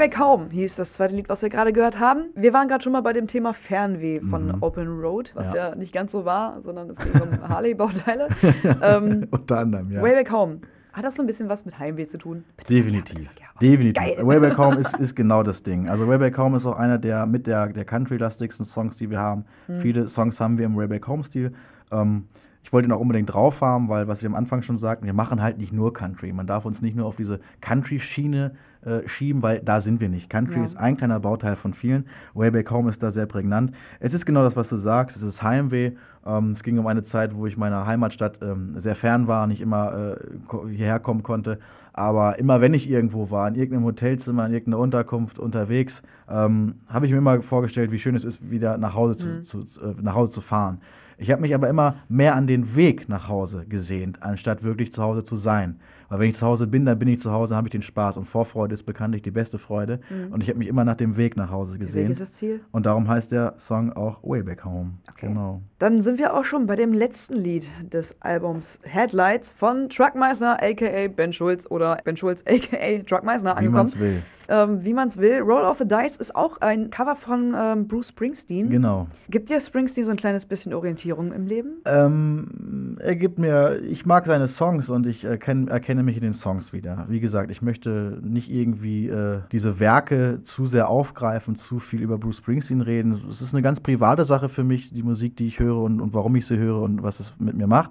Back 0.00 0.18
Home 0.18 0.48
hieß 0.50 0.76
das 0.76 0.94
zweite 0.94 1.14
Lied, 1.14 1.28
was 1.28 1.42
wir 1.42 1.50
gerade 1.50 1.74
gehört 1.74 2.00
haben. 2.00 2.30
Wir 2.34 2.54
waren 2.54 2.68
gerade 2.68 2.82
schon 2.82 2.94
mal 2.94 3.02
bei 3.02 3.12
dem 3.12 3.26
Thema 3.26 3.52
Fernweh 3.52 4.22
von 4.22 4.62
Open 4.62 4.88
Road, 4.88 5.32
was 5.34 5.52
ja. 5.52 5.68
Ja. 5.68 5.74
nicht 5.74 5.92
ganz 5.92 6.12
so 6.12 6.24
war, 6.24 6.62
sondern 6.62 6.88
es 6.88 6.96
ging 6.96 7.12
um 7.20 7.48
Harley-Bauteile. 7.48 8.28
ähm, 8.82 9.28
Unter 9.30 9.58
anderem, 9.58 9.90
ja. 9.90 10.00
Way 10.00 10.12
Back 10.12 10.32
Home. 10.32 10.60
Hat 10.94 11.04
das 11.04 11.16
so 11.16 11.22
ein 11.22 11.26
bisschen 11.26 11.50
was 11.50 11.66
mit 11.66 11.78
Heimweh 11.78 12.06
zu 12.06 12.16
tun? 12.16 12.44
Bitte 12.56 12.72
Definitiv. 12.72 13.26
sag 13.26 13.40
ja. 13.40 13.46
Definitiv. 13.60 14.02
Geil. 14.02 14.26
Way 14.26 14.40
Back 14.40 14.56
Home 14.56 14.76
ist, 14.80 14.98
ist 14.98 15.14
genau 15.14 15.42
das 15.42 15.64
Ding. 15.64 15.86
Also 15.90 16.08
Way 16.08 16.16
Back 16.16 16.38
Home 16.38 16.56
ist 16.56 16.64
auch 16.64 16.78
einer 16.78 16.96
der 16.96 17.26
mit 17.26 17.46
der, 17.46 17.68
der 17.68 17.84
country-lastigsten 17.84 18.64
Songs, 18.64 18.96
die 18.96 19.10
wir 19.10 19.18
haben. 19.18 19.44
Hm. 19.66 19.80
Viele 19.82 20.08
Songs 20.08 20.40
haben 20.40 20.56
wir 20.56 20.64
im 20.64 20.78
Way 20.78 20.88
Back 20.88 21.08
Home-Stil. 21.08 21.52
Ähm, 21.92 22.24
ich 22.62 22.72
wollte 22.72 22.88
ihn 22.88 22.92
auch 22.92 23.00
unbedingt 23.00 23.32
drauf 23.32 23.60
haben, 23.60 23.90
weil, 23.90 24.08
was 24.08 24.22
wir 24.22 24.30
am 24.30 24.34
Anfang 24.34 24.62
schon 24.62 24.78
sagten, 24.78 25.04
wir 25.04 25.12
machen 25.12 25.42
halt 25.42 25.58
nicht 25.58 25.74
nur 25.74 25.92
Country. 25.92 26.32
Man 26.32 26.46
darf 26.46 26.64
uns 26.64 26.80
nicht 26.80 26.96
nur 26.96 27.04
auf 27.04 27.16
diese 27.16 27.40
Country-Schiene 27.60 28.52
äh, 28.84 29.06
schieben, 29.06 29.42
weil 29.42 29.60
da 29.60 29.80
sind 29.80 30.00
wir 30.00 30.08
nicht. 30.08 30.30
Country 30.30 30.56
Ja. 30.58 30.64
ist 30.64 30.76
ein 30.76 30.96
kleiner 30.96 31.20
Bauteil 31.20 31.56
von 31.56 31.74
vielen. 31.74 32.06
Way 32.34 32.50
Back 32.50 32.70
Home 32.70 32.88
ist 32.88 33.02
da 33.02 33.10
sehr 33.10 33.26
prägnant. 33.26 33.72
Es 33.98 34.14
ist 34.14 34.26
genau 34.26 34.42
das, 34.42 34.56
was 34.56 34.68
du 34.68 34.76
sagst. 34.76 35.16
Es 35.16 35.22
ist 35.22 35.42
Heimweh. 35.42 35.92
Ähm, 36.24 36.52
es 36.52 36.62
ging 36.62 36.78
um 36.78 36.86
eine 36.86 37.02
Zeit, 37.02 37.34
wo 37.34 37.46
ich 37.46 37.56
meiner 37.56 37.86
Heimatstadt 37.86 38.40
ähm, 38.42 38.78
sehr 38.78 38.94
fern 38.94 39.26
war, 39.26 39.46
nicht 39.46 39.60
immer 39.60 40.16
äh, 40.16 40.68
hierher 40.68 40.98
kommen 40.98 41.22
konnte. 41.22 41.58
Aber 41.92 42.38
immer 42.38 42.60
wenn 42.60 42.72
ich 42.74 42.88
irgendwo 42.88 43.30
war, 43.30 43.48
in 43.48 43.54
irgendeinem 43.54 43.84
Hotelzimmer, 43.84 44.46
in 44.46 44.52
irgendeiner 44.52 44.78
Unterkunft 44.78 45.38
unterwegs, 45.38 46.02
ähm, 46.28 46.76
habe 46.88 47.06
ich 47.06 47.12
mir 47.12 47.18
immer 47.18 47.42
vorgestellt, 47.42 47.90
wie 47.90 47.98
schön 47.98 48.14
es 48.14 48.24
ist, 48.24 48.50
wieder 48.50 48.78
nach 48.78 48.94
Hause 48.94 49.40
zu, 49.42 49.64
zu, 49.64 49.80
äh, 49.80 49.94
nach 50.02 50.14
Hause 50.14 50.32
zu 50.32 50.40
fahren. 50.40 50.80
Ich 51.18 51.30
habe 51.30 51.42
mich 51.42 51.54
aber 51.54 51.68
immer 51.68 51.96
mehr 52.08 52.34
an 52.34 52.46
den 52.46 52.76
Weg 52.76 53.10
nach 53.10 53.28
Hause 53.28 53.66
gesehnt, 53.68 54.22
anstatt 54.22 54.62
wirklich 54.62 54.90
zu 54.92 55.02
Hause 55.02 55.22
zu 55.22 55.36
sein. 55.36 55.78
Weil 56.10 56.18
wenn 56.18 56.28
ich 56.28 56.34
zu 56.34 56.44
Hause 56.46 56.66
bin, 56.66 56.84
dann 56.84 56.98
bin 56.98 57.08
ich 57.08 57.20
zu 57.20 57.30
Hause, 57.32 57.56
habe 57.56 57.68
ich 57.68 57.72
den 57.72 57.82
Spaß. 57.82 58.16
Und 58.18 58.24
Vorfreude 58.26 58.74
ist 58.74 58.82
bekanntlich 58.82 59.22
die 59.22 59.30
beste 59.30 59.58
Freude. 59.58 60.00
Und 60.30 60.42
ich 60.42 60.48
habe 60.50 60.58
mich 60.58 60.68
immer 60.68 60.84
nach 60.84 60.96
dem 60.96 61.16
Weg 61.16 61.36
nach 61.36 61.50
Hause 61.50 61.74
Der 61.78 61.80
Weg 61.80 61.86
gesehen. 61.86 62.10
ist 62.10 62.20
das 62.20 62.32
Ziel. 62.32 62.60
Und 62.72 62.84
darum 62.84 63.08
heißt 63.08 63.30
der 63.32 63.54
Song 63.58 63.92
auch 63.92 64.22
Way 64.22 64.42
Back 64.42 64.64
Home. 64.64 64.98
Genau. 65.18 65.62
Dann 65.80 66.02
sind 66.02 66.18
wir 66.18 66.34
auch 66.34 66.44
schon 66.44 66.66
bei 66.66 66.76
dem 66.76 66.92
letzten 66.92 67.38
Lied 67.38 67.70
des 67.90 68.14
Albums 68.20 68.80
Headlights 68.82 69.54
von 69.56 69.88
Truck 69.88 70.14
Meisner, 70.14 70.58
a.k.a. 70.60 71.08
Ben 71.08 71.32
Schulz 71.32 71.66
oder 71.70 71.96
Ben 72.04 72.18
Schulz, 72.18 72.44
a.k.a. 72.46 73.02
Truck 73.02 73.24
Meisner 73.24 73.52
Wie 73.52 73.60
angekommen. 73.60 73.76
man's 73.76 73.98
will. 73.98 74.22
Ähm, 74.50 74.84
wie 74.84 74.92
man's 74.92 75.16
will. 75.16 75.38
Roll 75.38 75.62
of 75.62 75.78
the 75.78 75.88
Dice 75.88 76.18
ist 76.18 76.36
auch 76.36 76.58
ein 76.60 76.90
Cover 76.90 77.16
von 77.16 77.54
ähm, 77.56 77.88
Bruce 77.88 78.08
Springsteen. 78.08 78.68
Genau. 78.68 79.08
Gibt 79.30 79.48
dir 79.48 79.58
Springsteen 79.58 80.04
so 80.04 80.10
ein 80.10 80.18
kleines 80.18 80.44
bisschen 80.44 80.74
Orientierung 80.74 81.32
im 81.32 81.46
Leben? 81.46 81.80
Ähm, 81.86 82.98
er 83.00 83.16
gibt 83.16 83.38
mir, 83.38 83.80
ich 83.80 84.04
mag 84.04 84.26
seine 84.26 84.48
Songs 84.48 84.90
und 84.90 85.06
ich 85.06 85.24
erkenn, 85.24 85.68
erkenne 85.68 86.02
mich 86.02 86.16
in 86.16 86.22
den 86.22 86.34
Songs 86.34 86.74
wieder. 86.74 87.06
Wie 87.08 87.20
gesagt, 87.20 87.50
ich 87.50 87.62
möchte 87.62 88.18
nicht 88.22 88.50
irgendwie 88.50 89.08
äh, 89.08 89.38
diese 89.50 89.80
Werke 89.80 90.40
zu 90.42 90.66
sehr 90.66 90.90
aufgreifen, 90.90 91.56
zu 91.56 91.78
viel 91.78 92.02
über 92.02 92.18
Bruce 92.18 92.36
Springsteen 92.36 92.82
reden. 92.82 93.18
Es 93.30 93.40
ist 93.40 93.54
eine 93.54 93.62
ganz 93.62 93.80
private 93.80 94.26
Sache 94.26 94.50
für 94.50 94.62
mich, 94.62 94.92
die 94.92 95.02
Musik, 95.02 95.38
die 95.38 95.46
ich 95.46 95.58
höre 95.58 95.69
und, 95.78 96.00
und 96.00 96.14
warum 96.14 96.36
ich 96.36 96.46
sie 96.46 96.56
höre 96.56 96.80
und 96.80 97.02
was 97.02 97.20
es 97.20 97.34
mit 97.38 97.56
mir 97.56 97.66
macht. 97.66 97.90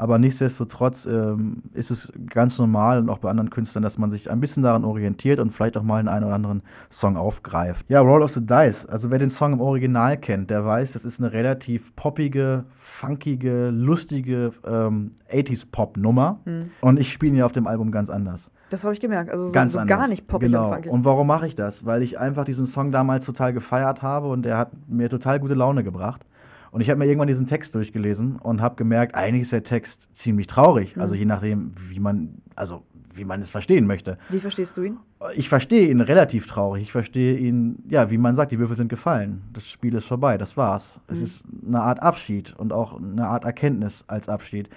Aber 0.00 0.18
nichtsdestotrotz 0.18 1.04
ähm, 1.04 1.62
ist 1.74 1.90
es 1.90 2.10
ganz 2.30 2.58
normal 2.58 3.00
und 3.00 3.10
auch 3.10 3.18
bei 3.18 3.28
anderen 3.28 3.50
Künstlern, 3.50 3.82
dass 3.82 3.98
man 3.98 4.08
sich 4.08 4.30
ein 4.30 4.40
bisschen 4.40 4.62
daran 4.62 4.82
orientiert 4.82 5.38
und 5.40 5.50
vielleicht 5.50 5.76
auch 5.76 5.82
mal 5.82 5.98
einen 5.98 6.08
einen 6.08 6.24
oder 6.24 6.34
anderen 6.34 6.62
Song 6.88 7.18
aufgreift. 7.18 7.84
Ja, 7.90 8.00
Roll 8.00 8.22
of 8.22 8.30
the 8.30 8.40
Dice. 8.40 8.86
Also 8.86 9.10
wer 9.10 9.18
den 9.18 9.28
Song 9.28 9.52
im 9.52 9.60
Original 9.60 10.16
kennt, 10.16 10.48
der 10.48 10.64
weiß, 10.64 10.92
das 10.94 11.04
ist 11.04 11.20
eine 11.20 11.34
relativ 11.34 11.94
poppige, 11.96 12.64
funkige, 12.74 13.68
lustige 13.68 14.52
ähm, 14.66 15.10
80s-Pop-Nummer. 15.30 16.40
Und 16.80 16.98
ich 16.98 17.12
spiele 17.12 17.32
ihn 17.32 17.38
ja 17.38 17.44
auf 17.44 17.52
dem 17.52 17.66
Album 17.66 17.90
ganz 17.90 18.08
anders. 18.08 18.50
Das 18.70 18.84
habe 18.84 18.94
ich 18.94 19.00
gemerkt. 19.00 19.30
Also 19.30 19.48
so, 19.48 19.52
Ganz 19.52 19.74
so 19.74 19.80
anders. 19.80 19.98
gar 19.98 20.08
nicht 20.08 20.26
poppig 20.26 20.48
genau. 20.48 20.72
und. 20.72 20.86
Und 20.86 21.04
warum 21.04 21.26
mache 21.26 21.46
ich 21.46 21.54
das? 21.54 21.84
Weil 21.84 22.02
ich 22.02 22.18
einfach 22.18 22.44
diesen 22.44 22.64
Song 22.64 22.90
damals 22.90 23.26
total 23.26 23.52
gefeiert 23.52 24.00
habe 24.00 24.28
und 24.28 24.46
der 24.46 24.56
hat 24.56 24.70
mir 24.88 25.10
total 25.10 25.40
gute 25.40 25.54
Laune 25.54 25.84
gebracht. 25.84 26.24
Und 26.70 26.80
ich 26.80 26.90
habe 26.90 26.98
mir 26.98 27.06
irgendwann 27.06 27.28
diesen 27.28 27.46
Text 27.46 27.74
durchgelesen 27.74 28.36
und 28.36 28.60
habe 28.60 28.76
gemerkt, 28.76 29.14
eigentlich 29.14 29.42
ist 29.42 29.52
der 29.52 29.64
Text 29.64 30.08
ziemlich 30.12 30.46
traurig. 30.46 30.96
Mhm. 30.96 31.02
Also 31.02 31.14
je 31.14 31.24
nachdem, 31.24 31.72
wie 31.88 32.00
man, 32.00 32.42
also 32.54 32.84
wie 33.12 33.24
man 33.24 33.40
es 33.40 33.50
verstehen 33.50 33.86
möchte. 33.86 34.18
Wie 34.28 34.38
verstehst 34.38 34.76
du 34.76 34.82
ihn? 34.82 34.98
Ich 35.34 35.48
verstehe 35.48 35.88
ihn 35.88 36.00
relativ 36.00 36.46
traurig. 36.46 36.84
Ich 36.84 36.92
verstehe 36.92 37.36
ihn, 37.36 37.82
ja, 37.88 38.10
wie 38.10 38.18
man 38.18 38.34
sagt, 38.34 38.52
die 38.52 38.58
Würfel 38.58 38.76
sind 38.76 38.88
gefallen. 38.88 39.42
Das 39.52 39.68
Spiel 39.68 39.94
ist 39.94 40.06
vorbei, 40.06 40.38
das 40.38 40.56
war's. 40.56 41.00
Es 41.08 41.20
ist 41.20 41.44
eine 41.66 41.80
Art 41.80 42.02
Abschied 42.02 42.54
und 42.56 42.72
auch 42.72 43.00
eine 43.00 43.26
Art 43.26 43.44
Erkenntnis 43.44 44.04
als 44.06 44.28
Abschied. 44.28 44.68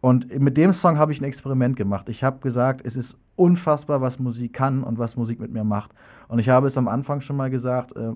Und 0.00 0.38
mit 0.40 0.56
dem 0.56 0.72
Song 0.72 0.98
habe 0.98 1.12
ich 1.12 1.20
ein 1.20 1.24
Experiment 1.24 1.76
gemacht. 1.76 2.08
Ich 2.08 2.24
habe 2.24 2.38
gesagt, 2.38 2.86
es 2.86 2.96
ist 2.96 3.18
unfassbar, 3.36 4.00
was 4.00 4.18
Musik 4.18 4.52
kann 4.54 4.82
und 4.82 4.98
was 4.98 5.16
Musik 5.16 5.40
mit 5.40 5.52
mir 5.52 5.64
macht. 5.64 5.92
Und 6.28 6.38
ich 6.38 6.48
habe 6.48 6.68
es 6.68 6.78
am 6.78 6.88
Anfang 6.88 7.20
schon 7.20 7.36
mal 7.36 7.50
gesagt, 7.50 7.96
äh, 7.96 8.12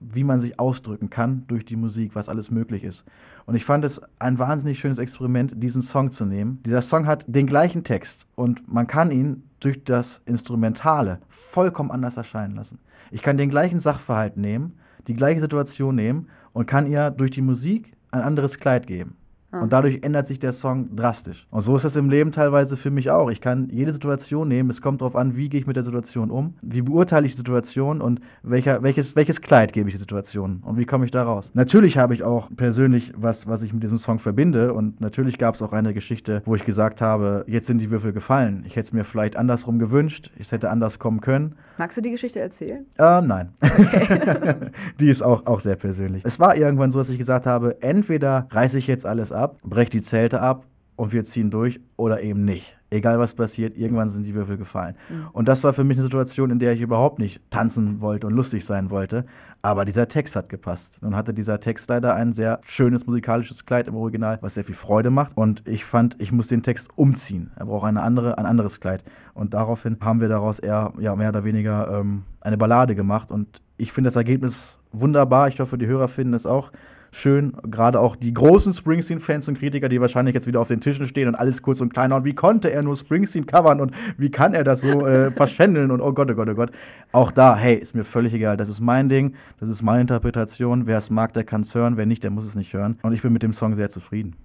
wie 0.00 0.24
man 0.24 0.40
sich 0.40 0.58
ausdrücken 0.58 1.10
kann 1.10 1.44
durch 1.48 1.64
die 1.64 1.76
Musik, 1.76 2.14
was 2.14 2.28
alles 2.28 2.50
möglich 2.50 2.84
ist. 2.84 3.04
Und 3.46 3.54
ich 3.54 3.64
fand 3.64 3.84
es 3.84 4.00
ein 4.18 4.38
wahnsinnig 4.38 4.78
schönes 4.78 4.98
Experiment, 4.98 5.54
diesen 5.56 5.82
Song 5.82 6.10
zu 6.10 6.24
nehmen. 6.24 6.62
Dieser 6.64 6.82
Song 6.82 7.06
hat 7.06 7.24
den 7.26 7.46
gleichen 7.46 7.84
Text 7.84 8.28
und 8.34 8.72
man 8.72 8.86
kann 8.86 9.10
ihn 9.10 9.44
durch 9.60 9.82
das 9.84 10.22
Instrumentale 10.24 11.20
vollkommen 11.28 11.90
anders 11.90 12.16
erscheinen 12.16 12.56
lassen. 12.56 12.78
Ich 13.10 13.22
kann 13.22 13.36
den 13.36 13.50
gleichen 13.50 13.80
Sachverhalt 13.80 14.36
nehmen, 14.36 14.78
die 15.06 15.14
gleiche 15.14 15.40
Situation 15.40 15.94
nehmen 15.94 16.28
und 16.52 16.66
kann 16.66 16.86
ihr 16.86 17.10
durch 17.10 17.30
die 17.30 17.42
Musik 17.42 17.96
ein 18.10 18.20
anderes 18.20 18.58
Kleid 18.58 18.86
geben. 18.86 19.16
Und 19.50 19.72
dadurch 19.72 20.02
ändert 20.02 20.26
sich 20.26 20.38
der 20.38 20.52
Song 20.52 20.94
drastisch. 20.94 21.46
Und 21.50 21.62
so 21.62 21.74
ist 21.74 21.84
es 21.84 21.96
im 21.96 22.10
Leben 22.10 22.32
teilweise 22.32 22.76
für 22.76 22.90
mich 22.90 23.10
auch. 23.10 23.30
Ich 23.30 23.40
kann 23.40 23.70
jede 23.70 23.92
Situation 23.92 24.48
nehmen. 24.48 24.68
Es 24.68 24.82
kommt 24.82 25.00
darauf 25.00 25.16
an, 25.16 25.36
wie 25.36 25.48
gehe 25.48 25.60
ich 25.60 25.66
mit 25.66 25.76
der 25.76 25.82
Situation 25.82 26.30
um, 26.30 26.54
wie 26.60 26.82
beurteile 26.82 27.24
ich 27.24 27.32
die 27.32 27.38
Situation 27.38 28.02
und 28.02 28.20
welcher, 28.42 28.82
welches, 28.82 29.16
welches 29.16 29.40
Kleid 29.40 29.72
gebe 29.72 29.88
ich 29.88 29.94
der 29.94 30.00
Situation 30.00 30.62
und 30.64 30.76
wie 30.76 30.84
komme 30.84 31.06
ich 31.06 31.10
da 31.10 31.22
raus. 31.22 31.50
Natürlich 31.54 31.96
habe 31.96 32.12
ich 32.12 32.24
auch 32.24 32.50
persönlich 32.54 33.12
was, 33.16 33.46
was 33.46 33.62
ich 33.62 33.72
mit 33.72 33.82
diesem 33.82 33.96
Song 33.96 34.18
verbinde. 34.18 34.74
Und 34.74 35.00
natürlich 35.00 35.38
gab 35.38 35.54
es 35.54 35.62
auch 35.62 35.72
eine 35.72 35.94
Geschichte, 35.94 36.42
wo 36.44 36.54
ich 36.54 36.64
gesagt 36.64 37.00
habe, 37.00 37.44
jetzt 37.46 37.66
sind 37.66 37.80
die 37.80 37.90
Würfel 37.90 38.12
gefallen. 38.12 38.64
Ich 38.66 38.76
hätte 38.76 38.88
es 38.88 38.92
mir 38.92 39.04
vielleicht 39.04 39.36
andersrum 39.36 39.78
gewünscht. 39.78 40.30
Es 40.38 40.52
hätte 40.52 40.70
anders 40.70 40.98
kommen 40.98 41.22
können. 41.22 41.54
Magst 41.78 41.96
du 41.96 42.02
die 42.02 42.10
Geschichte 42.10 42.40
erzählen? 42.40 42.86
Äh, 42.98 43.20
nein. 43.20 43.52
die 45.00 45.08
ist 45.08 45.22
auch, 45.22 45.46
auch 45.46 45.60
sehr 45.60 45.76
persönlich. 45.76 46.24
Es 46.24 46.40
war 46.40 46.56
irgendwann 46.56 46.90
so, 46.90 46.98
dass 46.98 47.08
ich 47.08 47.18
gesagt 47.18 47.46
habe, 47.46 47.80
entweder 47.80 48.48
reiße 48.50 48.78
ich 48.78 48.88
jetzt 48.88 49.06
alles 49.06 49.30
ab, 49.30 49.58
breche 49.62 49.90
die 49.90 50.00
Zelte 50.00 50.40
ab 50.40 50.66
und 50.96 51.12
wir 51.12 51.22
ziehen 51.22 51.50
durch 51.50 51.78
oder 51.96 52.20
eben 52.20 52.44
nicht. 52.44 52.76
Egal 52.90 53.18
was 53.18 53.34
passiert, 53.34 53.76
irgendwann 53.76 54.08
sind 54.08 54.26
die 54.26 54.34
Würfel 54.34 54.56
gefallen. 54.56 54.96
Und 55.32 55.46
das 55.46 55.62
war 55.62 55.74
für 55.74 55.84
mich 55.84 55.98
eine 55.98 56.04
Situation, 56.04 56.50
in 56.50 56.58
der 56.58 56.72
ich 56.72 56.80
überhaupt 56.80 57.18
nicht 57.18 57.40
tanzen 57.50 58.00
wollte 58.00 58.26
und 58.26 58.32
lustig 58.32 58.64
sein 58.64 58.90
wollte. 58.90 59.26
Aber 59.60 59.84
dieser 59.84 60.06
Text 60.06 60.36
hat 60.36 60.48
gepasst. 60.48 61.02
Nun 61.02 61.16
hatte 61.16 61.34
dieser 61.34 61.58
Text 61.58 61.88
leider 61.90 62.14
ein 62.14 62.32
sehr 62.32 62.60
schönes 62.62 63.06
musikalisches 63.06 63.66
Kleid 63.66 63.88
im 63.88 63.96
Original, 63.96 64.38
was 64.40 64.54
sehr 64.54 64.64
viel 64.64 64.74
Freude 64.74 65.10
macht. 65.10 65.36
Und 65.36 65.66
ich 65.66 65.84
fand, 65.84 66.20
ich 66.20 66.30
muss 66.30 66.46
den 66.46 66.62
Text 66.62 66.90
umziehen. 66.94 67.50
Er 67.56 67.66
braucht 67.66 67.86
eine 67.86 68.02
andere, 68.02 68.38
ein 68.38 68.46
anderes 68.46 68.78
Kleid. 68.78 69.02
Und 69.34 69.54
daraufhin 69.54 69.98
haben 70.00 70.20
wir 70.20 70.28
daraus 70.28 70.60
eher, 70.60 70.92
ja, 70.98 71.16
mehr 71.16 71.30
oder 71.30 71.42
weniger 71.42 72.00
ähm, 72.00 72.22
eine 72.40 72.56
Ballade 72.56 72.94
gemacht. 72.94 73.32
Und 73.32 73.60
ich 73.76 73.92
finde 73.92 74.08
das 74.08 74.16
Ergebnis 74.16 74.78
wunderbar. 74.92 75.48
Ich 75.48 75.58
hoffe, 75.58 75.76
die 75.76 75.86
Hörer 75.86 76.08
finden 76.08 76.34
es 76.34 76.46
auch 76.46 76.70
schön. 77.10 77.52
Gerade 77.62 78.00
auch 78.00 78.16
die 78.16 78.32
großen 78.32 78.72
Springsteen-Fans 78.72 79.48
und 79.48 79.58
Kritiker, 79.58 79.88
die 79.88 80.00
wahrscheinlich 80.00 80.34
jetzt 80.34 80.46
wieder 80.46 80.60
auf 80.60 80.68
den 80.68 80.80
Tischen 80.80 81.06
stehen 81.06 81.28
und 81.28 81.34
alles 81.34 81.62
kurz 81.62 81.80
und 81.80 81.92
kleiner. 81.92 82.16
Und 82.16 82.24
wie 82.24 82.34
konnte 82.34 82.70
er 82.70 82.82
nur 82.82 82.96
Springsteen 82.96 83.46
covern 83.46 83.80
und 83.80 83.94
wie 84.16 84.30
kann 84.30 84.54
er 84.54 84.64
das 84.64 84.80
so 84.80 85.06
äh, 85.06 85.30
verschändeln 85.36 85.90
und 85.90 86.00
oh 86.00 86.12
Gott, 86.12 86.30
oh 86.30 86.34
Gott, 86.34 86.48
oh 86.48 86.54
Gott. 86.54 86.70
Auch 87.12 87.32
da, 87.32 87.56
hey, 87.56 87.74
ist 87.74 87.94
mir 87.94 88.04
völlig 88.04 88.34
egal. 88.34 88.56
Das 88.56 88.68
ist 88.68 88.80
mein 88.80 89.08
Ding, 89.08 89.34
das 89.60 89.68
ist 89.68 89.82
meine 89.82 90.02
Interpretation. 90.02 90.86
Wer 90.86 90.98
es 90.98 91.10
mag, 91.10 91.32
der 91.32 91.44
kann 91.44 91.62
es 91.62 91.74
hören. 91.74 91.96
Wer 91.96 92.06
nicht, 92.06 92.22
der 92.22 92.30
muss 92.30 92.44
es 92.44 92.54
nicht 92.54 92.72
hören. 92.72 92.98
Und 93.02 93.12
ich 93.12 93.22
bin 93.22 93.32
mit 93.32 93.42
dem 93.42 93.52
Song 93.52 93.74
sehr 93.74 93.88
zufrieden. 93.88 94.36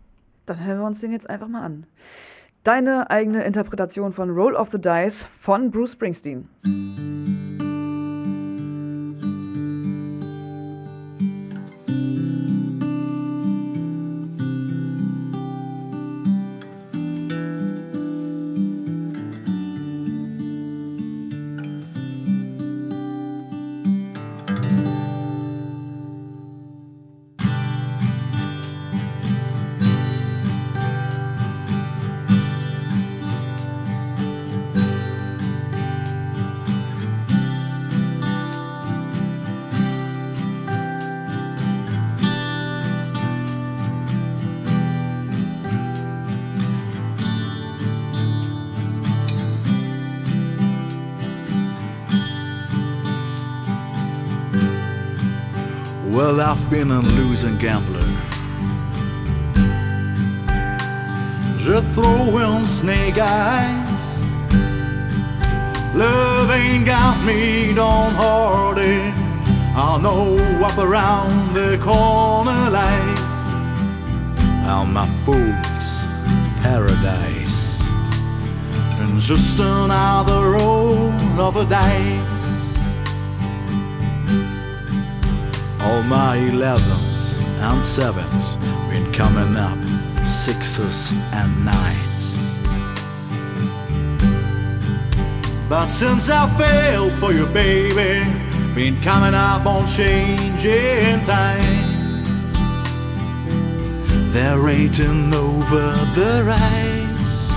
Dann 0.45 0.63
hören 0.63 0.79
wir 0.79 0.85
uns 0.85 0.99
den 0.99 1.11
jetzt 1.11 1.29
einfach 1.29 1.47
mal 1.47 1.63
an. 1.63 1.85
Deine 2.63 3.09
eigene 3.09 3.43
Interpretation 3.43 4.13
von 4.13 4.29
Roll 4.29 4.55
of 4.55 4.69
the 4.71 4.79
Dice 4.79 5.25
von 5.25 5.69
Bruce 5.69 5.93
Springsteen. 5.93 6.47
I've 56.39 56.69
been 56.69 56.89
a 56.91 56.99
losing 56.99 57.57
gambler. 57.57 58.01
Just 61.57 61.91
throwing 61.93 62.65
snake 62.65 63.17
eyes. 63.17 63.89
Love 65.95 66.49
ain't 66.51 66.85
got 66.85 67.23
me 67.23 67.73
downhearted. 67.73 69.13
I 69.75 69.99
know 70.01 70.37
up 70.63 70.77
around 70.77 71.53
the 71.53 71.77
corner 71.81 72.69
lies. 72.69 73.45
I'm 74.65 74.93
my 74.93 75.07
fool's 75.23 75.89
paradise. 76.63 77.79
And 78.99 79.19
just 79.19 79.59
another 79.59 80.51
roll 80.51 81.11
of 81.39 81.57
a 81.57 81.65
dice. 81.65 82.32
All 85.85 86.01
my 86.03 86.37
11s 86.37 87.37
and 87.59 87.81
7s 87.81 88.57
been 88.89 89.11
coming 89.11 89.57
up, 89.57 89.77
6s 90.45 91.11
and 91.33 91.51
9s. 91.67 92.03
But 95.67 95.87
since 95.87 96.29
I 96.29 96.47
fell 96.57 97.09
for 97.09 97.33
you, 97.33 97.45
baby, 97.47 98.23
been 98.73 99.01
coming 99.01 99.33
up 99.33 99.65
on 99.65 99.85
changing 99.87 101.21
times. 101.23 102.27
They're 104.33 104.59
rating 104.59 105.33
over 105.33 105.91
the 106.15 106.43
rise. 106.45 107.51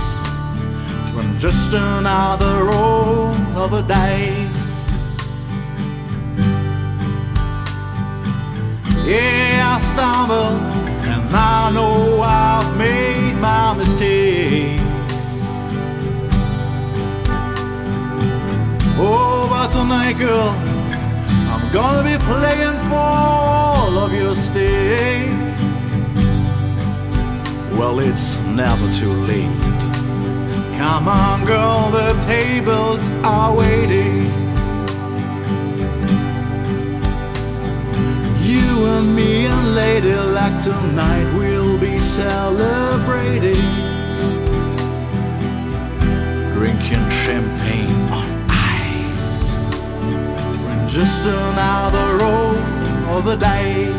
When 1.15 1.39
just 1.39 1.73
another 1.73 2.65
roll 2.65 3.33
of 3.55 3.73
a 3.73 3.81
dice. 3.81 4.46
Yeah, 9.07 9.77
I 9.77 9.79
stumble, 9.79 10.59
and 11.07 11.33
I 11.33 11.71
know 11.71 12.19
I've 12.21 12.77
made 12.77 13.35
my 13.39 13.73
mistakes. 13.73 14.83
Oh, 18.99 19.47
but 19.49 19.71
tonight, 19.71 20.17
girl, 20.17 20.49
I'm 21.51 21.71
gonna 21.71 22.03
be 22.03 22.17
playing 22.25 22.77
for 22.89 22.95
all 22.95 23.97
of 23.97 24.11
your 24.11 24.35
stakes. 24.35 25.61
Well, 27.77 27.99
it's 28.01 28.35
never 28.61 28.93
too 28.93 29.13
late. 29.13 29.61
Come 30.77 31.07
on, 31.07 31.45
girl, 31.45 31.91
the 31.91 32.11
tables 32.25 33.09
are 33.23 33.55
waiting. 33.55 34.46
And 38.85 39.15
me 39.15 39.45
and 39.45 39.75
Lady 39.75 40.13
Luck 40.13 40.61
tonight 40.61 41.33
we'll 41.37 41.77
be 41.79 41.99
celebrating. 41.99 43.65
Drinking 46.53 47.09
champagne 47.23 48.01
on 48.19 48.29
ice. 48.49 49.41
Just 50.91 51.25
another 51.25 52.17
roll 52.17 52.55
of 53.17 53.25
the 53.25 53.35
dice. 53.35 53.96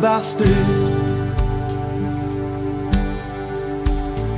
Busted. 0.00 0.48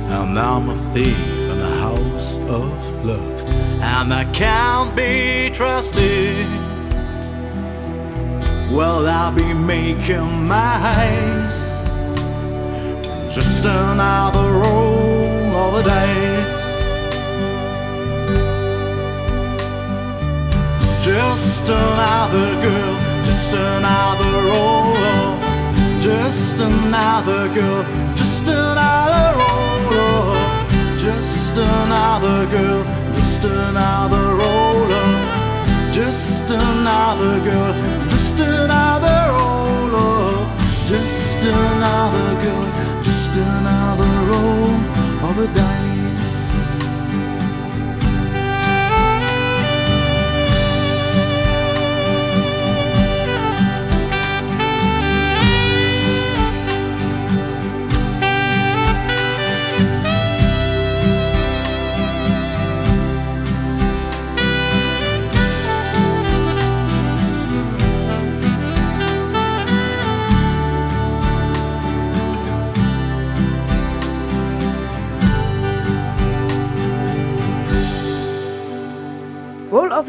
And 0.09 0.39
I'm 0.39 0.69
a 0.69 0.75
thief 0.93 1.17
in 1.51 1.59
the 1.59 1.75
house 1.79 2.37
of 2.37 3.05
love, 3.05 3.49
and 3.81 4.13
I 4.13 4.25
can't 4.33 4.95
be 4.95 5.51
trusted. 5.53 6.47
Well, 8.71 9.07
I'll 9.07 9.31
be 9.31 9.53
making 9.53 10.47
my 10.47 10.75
eyes 10.97 11.65
just 13.33 13.65
another 13.65 14.51
roll 14.51 15.55
of 15.63 15.73
the 15.75 15.83
dice. 15.83 16.63
Just 21.03 21.69
another 21.69 22.55
girl, 22.61 22.95
just 23.25 23.53
another 23.53 24.33
roll, 24.49 24.93
just 25.99 26.59
another 26.59 27.47
girl, 27.53 27.83
just 28.15 28.47
another 28.47 29.27
roll, 29.91 30.35
just 30.97 31.57
another 31.57 32.45
girl, 32.55 32.83
just 33.15 33.43
another 33.43 34.25
roll, 34.39 34.87
just 35.91 36.49
another 36.51 37.39
girl, 37.47 37.73
just 38.09 38.39
another 38.39 39.21
roll, 39.91 40.45
just 40.87 41.41
another 41.43 42.29
girl, 42.43 42.67
just 43.01 43.33
another 43.35 44.11
roll 44.29 44.69
of 45.27 45.35
the 45.37 45.47
dice. 45.55 45.84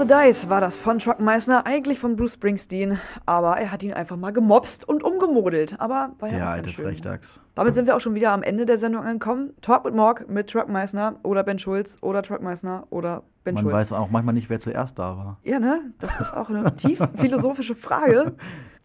Dice 0.07 0.49
war 0.49 0.61
das 0.61 0.79
von 0.79 0.99
Truck 0.99 1.21
Meissner, 1.21 1.67
eigentlich 1.67 1.99
von 1.99 2.17
Bruce 2.17 2.35
Springsteen, 2.35 2.99
aber 3.25 3.57
er 3.59 3.73
hat 3.73 3.83
ihn 3.83 3.93
einfach 3.93 4.17
mal 4.17 4.33
gemobst 4.33 4.89
und 4.89 5.03
umgemodelt. 5.03 5.81
Aber 5.81 6.13
war 6.19 6.31
ja 6.31 6.45
auch 6.45 6.51
alte. 6.53 6.71
Frechdachs. 6.71 7.41
Damit 7.55 7.75
sind 7.75 7.87
wir 7.87 7.97
auch 7.97 8.01
schon 8.01 8.15
wieder 8.15 8.33
am 8.33 8.43
Ende 8.43 8.67
der 8.67 8.79
Sendung 8.79 9.03
angekommen. 9.05 9.55
Talk 9.63 9.85
mit 9.85 9.95
Morg 9.95 10.29
mit 10.29 10.49
Truck 10.51 10.69
Meissner 10.69 11.17
oder 11.23 11.43
Ben 11.43 11.59
Schulz 11.59 11.99
oder 12.01 12.23
Truck 12.23 12.43
Meissner 12.43 12.87
oder 12.91 13.23
Ben 13.45 13.55
Man 13.55 13.65
Schulz. 13.65 13.75
weiß 13.75 13.93
auch 13.95 14.11
manchmal 14.11 14.35
nicht, 14.35 14.49
wer 14.51 14.59
zuerst 14.59 14.99
da 14.99 15.17
war. 15.17 15.39
Ja, 15.43 15.59
ne? 15.59 15.93
Das 15.99 16.21
ist 16.21 16.35
auch 16.35 16.49
eine 16.51 16.75
tief 16.77 17.01
philosophische 17.17 17.75
Frage. 17.75 18.35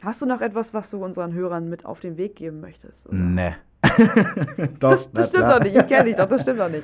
Hast 0.03 0.22
du 0.22 0.26
noch 0.26 0.41
etwas, 0.41 0.73
was 0.73 0.89
du 0.89 1.03
unseren 1.03 1.34
Hörern 1.34 1.69
mit 1.69 1.85
auf 1.85 1.99
den 1.99 2.18
Weg 2.18 2.35
geben 2.35 2.60
möchtest? 2.61 3.07
oder? 3.07 3.18
Ne. 3.18 3.56
Das, 4.80 5.11
das 5.11 5.30
stimmt 5.30 5.49
doch 5.49 5.60
nicht. 5.60 5.76
Ich 5.76 5.88
kenne 5.88 6.06
dich 6.06 6.15
doch. 6.15 6.27
Das 6.27 6.41
stimmt 6.41 6.60
doch 6.60 6.69
nicht. 6.69 6.84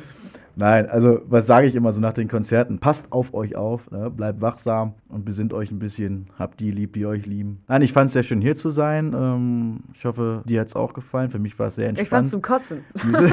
Nein, 0.59 0.87
also 0.89 1.21
was 1.27 1.45
sage 1.45 1.67
ich 1.67 1.75
immer 1.75 1.93
so 1.93 2.01
nach 2.01 2.13
den 2.13 2.27
Konzerten? 2.27 2.79
Passt 2.79 3.11
auf 3.11 3.35
euch 3.35 3.55
auf, 3.55 3.91
ne? 3.91 4.09
bleibt 4.09 4.41
wachsam 4.41 4.95
und 5.07 5.23
besinnt 5.23 5.53
euch 5.53 5.69
ein 5.69 5.77
bisschen. 5.77 6.31
Habt 6.39 6.59
die 6.59 6.71
lieb, 6.71 6.93
die 6.93 7.05
euch 7.05 7.27
lieben. 7.27 7.61
Nein, 7.67 7.83
ich 7.83 7.93
fand 7.93 8.07
es 8.07 8.13
sehr 8.13 8.23
schön 8.23 8.41
hier 8.41 8.55
zu 8.55 8.71
sein. 8.71 9.13
Ähm, 9.15 9.81
ich 9.93 10.03
hoffe, 10.03 10.41
dir 10.45 10.61
hat 10.61 10.67
es 10.69 10.75
auch 10.75 10.93
gefallen. 10.93 11.29
Für 11.29 11.37
mich 11.37 11.57
war 11.59 11.67
es 11.67 11.75
sehr 11.75 11.91
Ich 11.91 12.09
fand's 12.09 12.33
entspannt. 12.33 12.63
zum 12.65 12.75
Kotzen. 12.81 12.85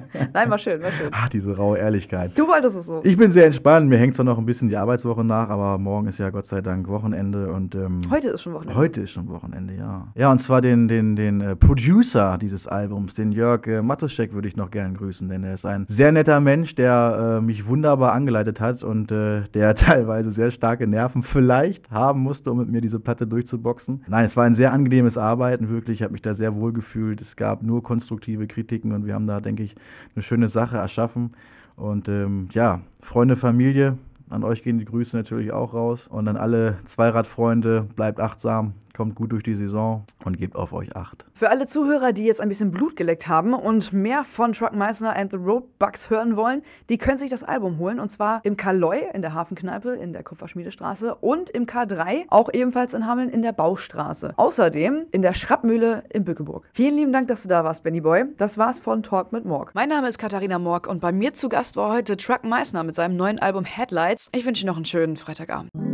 Nein, 0.32 0.50
war 0.50 0.56
schön, 0.56 0.82
war 0.82 0.90
schön. 0.90 1.10
Ach, 1.12 1.28
diese 1.28 1.54
raue 1.54 1.76
Ehrlichkeit. 1.76 2.32
Du 2.36 2.48
wolltest 2.48 2.76
es 2.76 2.86
so. 2.86 3.02
Ich 3.04 3.18
bin 3.18 3.30
sehr 3.30 3.44
entspannt. 3.44 3.90
Mir 3.90 3.98
hängt 3.98 4.14
zwar 4.14 4.24
noch 4.24 4.38
ein 4.38 4.46
bisschen 4.46 4.70
die 4.70 4.78
Arbeitswoche 4.78 5.22
nach, 5.22 5.50
aber 5.50 5.76
morgen 5.76 6.06
ist 6.06 6.18
ja 6.18 6.30
Gott 6.30 6.46
sei 6.46 6.62
Dank 6.62 6.88
Wochenende 6.88 7.52
und 7.52 7.74
ähm, 7.74 8.00
Heute 8.10 8.30
ist 8.30 8.40
schon 8.40 8.54
Wochenende. 8.54 8.78
Heute 8.78 9.02
ist 9.02 9.10
schon 9.10 9.28
Wochenende, 9.28 9.74
ja. 9.74 10.06
Ja, 10.14 10.32
und 10.32 10.38
zwar 10.38 10.62
den, 10.62 10.88
den, 10.88 11.16
den 11.16 11.42
äh, 11.42 11.54
Producer 11.54 12.38
dieses 12.40 12.66
Albums, 12.66 13.12
den 13.12 13.30
Jörg 13.30 13.66
äh, 13.66 13.82
Matuschek, 13.82 14.32
würde 14.32 14.48
ich 14.48 14.56
noch 14.56 14.70
gern 14.70 14.94
grüßen, 14.94 15.28
denn 15.28 15.44
er 15.44 15.52
ist 15.52 15.66
ein 15.66 15.84
sehr 15.86 16.12
netter 16.12 16.29
Mensch, 16.38 16.76
der 16.76 17.38
äh, 17.38 17.44
mich 17.44 17.66
wunderbar 17.66 18.12
angeleitet 18.12 18.60
hat 18.60 18.84
und 18.84 19.10
äh, 19.10 19.42
der 19.54 19.74
teilweise 19.74 20.30
sehr 20.30 20.52
starke 20.52 20.86
Nerven 20.86 21.22
vielleicht 21.22 21.90
haben 21.90 22.20
musste, 22.20 22.52
um 22.52 22.58
mit 22.58 22.68
mir 22.68 22.80
diese 22.80 23.00
Platte 23.00 23.26
durchzuboxen. 23.26 24.04
Nein, 24.06 24.24
es 24.24 24.36
war 24.36 24.44
ein 24.44 24.54
sehr 24.54 24.72
angenehmes 24.72 25.18
Arbeiten, 25.18 25.68
wirklich. 25.68 25.98
Ich 25.98 26.02
habe 26.04 26.12
mich 26.12 26.22
da 26.22 26.34
sehr 26.34 26.54
wohl 26.54 26.72
gefühlt. 26.72 27.20
Es 27.20 27.34
gab 27.34 27.62
nur 27.62 27.82
konstruktive 27.82 28.46
Kritiken 28.46 28.92
und 28.92 29.06
wir 29.06 29.14
haben 29.14 29.26
da, 29.26 29.40
denke 29.40 29.64
ich, 29.64 29.74
eine 30.14 30.22
schöne 30.22 30.48
Sache 30.48 30.76
erschaffen. 30.76 31.30
Und 31.74 32.08
ähm, 32.08 32.48
ja, 32.52 32.82
Freunde, 33.02 33.36
Familie, 33.36 33.96
an 34.28 34.44
euch 34.44 34.62
gehen 34.62 34.78
die 34.78 34.84
Grüße 34.84 35.16
natürlich 35.16 35.52
auch 35.52 35.74
raus. 35.74 36.06
Und 36.06 36.28
an 36.28 36.36
alle 36.36 36.78
Zweiradfreunde, 36.84 37.88
bleibt 37.96 38.20
achtsam, 38.20 38.74
kommt 38.94 39.14
gut 39.14 39.32
durch 39.32 39.42
die 39.42 39.54
Saison 39.54 40.04
und 40.24 40.36
gebt 40.36 40.56
auf 40.56 40.72
euch 40.72 40.94
Acht. 40.96 41.26
Für 41.32 41.50
alle 41.50 41.66
Zuhörer, 41.66 42.12
die 42.12 42.24
jetzt 42.24 42.40
ein 42.40 42.48
bisschen 42.48 42.70
Blut 42.70 42.96
geleckt 42.96 43.28
haben 43.28 43.54
und 43.54 43.92
mehr 43.92 44.24
von 44.24 44.52
Truck 44.52 44.74
Meissner 44.74 45.16
and 45.16 45.30
the 45.30 45.38
Roadbugs 45.38 46.10
hören 46.10 46.36
wollen, 46.36 46.62
die 46.88 46.98
können 46.98 47.18
sich 47.18 47.30
das 47.30 47.42
Album 47.42 47.78
holen. 47.78 48.00
Und 48.00 48.10
zwar 48.10 48.40
im 48.44 48.56
Kaloi 48.56 49.00
in 49.12 49.22
der 49.22 49.34
Hafenkneipe 49.34 49.90
in 49.90 50.12
der 50.12 50.22
Kupferschmiedestraße 50.22 51.14
und 51.14 51.50
im 51.50 51.66
K3, 51.66 52.24
auch 52.28 52.50
ebenfalls 52.52 52.94
in 52.94 53.06
Hameln 53.06 53.30
in 53.30 53.42
der 53.42 53.52
Baustraße. 53.52 54.34
Außerdem 54.36 55.06
in 55.10 55.22
der 55.22 55.32
Schrappmühle 55.32 56.04
in 56.12 56.24
Bückeburg. 56.24 56.68
Vielen 56.72 56.96
lieben 56.96 57.12
Dank, 57.12 57.28
dass 57.28 57.42
du 57.42 57.48
da 57.48 57.64
warst, 57.64 57.82
Benny 57.82 58.00
Boy. 58.00 58.24
Das 58.36 58.58
war's 58.58 58.80
von 58.80 59.02
Talk 59.02 59.32
mit 59.32 59.44
Morg. 59.44 59.72
Mein 59.74 59.88
Name 59.88 60.08
ist 60.08 60.18
Katharina 60.18 60.58
Morg 60.58 60.86
und 60.86 61.00
bei 61.00 61.12
mir 61.12 61.34
zu 61.34 61.48
Gast 61.48 61.76
war 61.76 61.92
heute 61.92 62.16
Truck 62.16 62.44
Meissner 62.44 62.84
mit 62.84 62.94
seinem 62.94 63.16
neuen 63.16 63.38
Album 63.38 63.64
Headlights. 63.64 64.28
Ich 64.32 64.44
wünsche 64.44 64.62
dir 64.62 64.70
noch 64.70 64.76
einen 64.76 64.84
schönen 64.84 65.16
Freitagabend. 65.16 65.89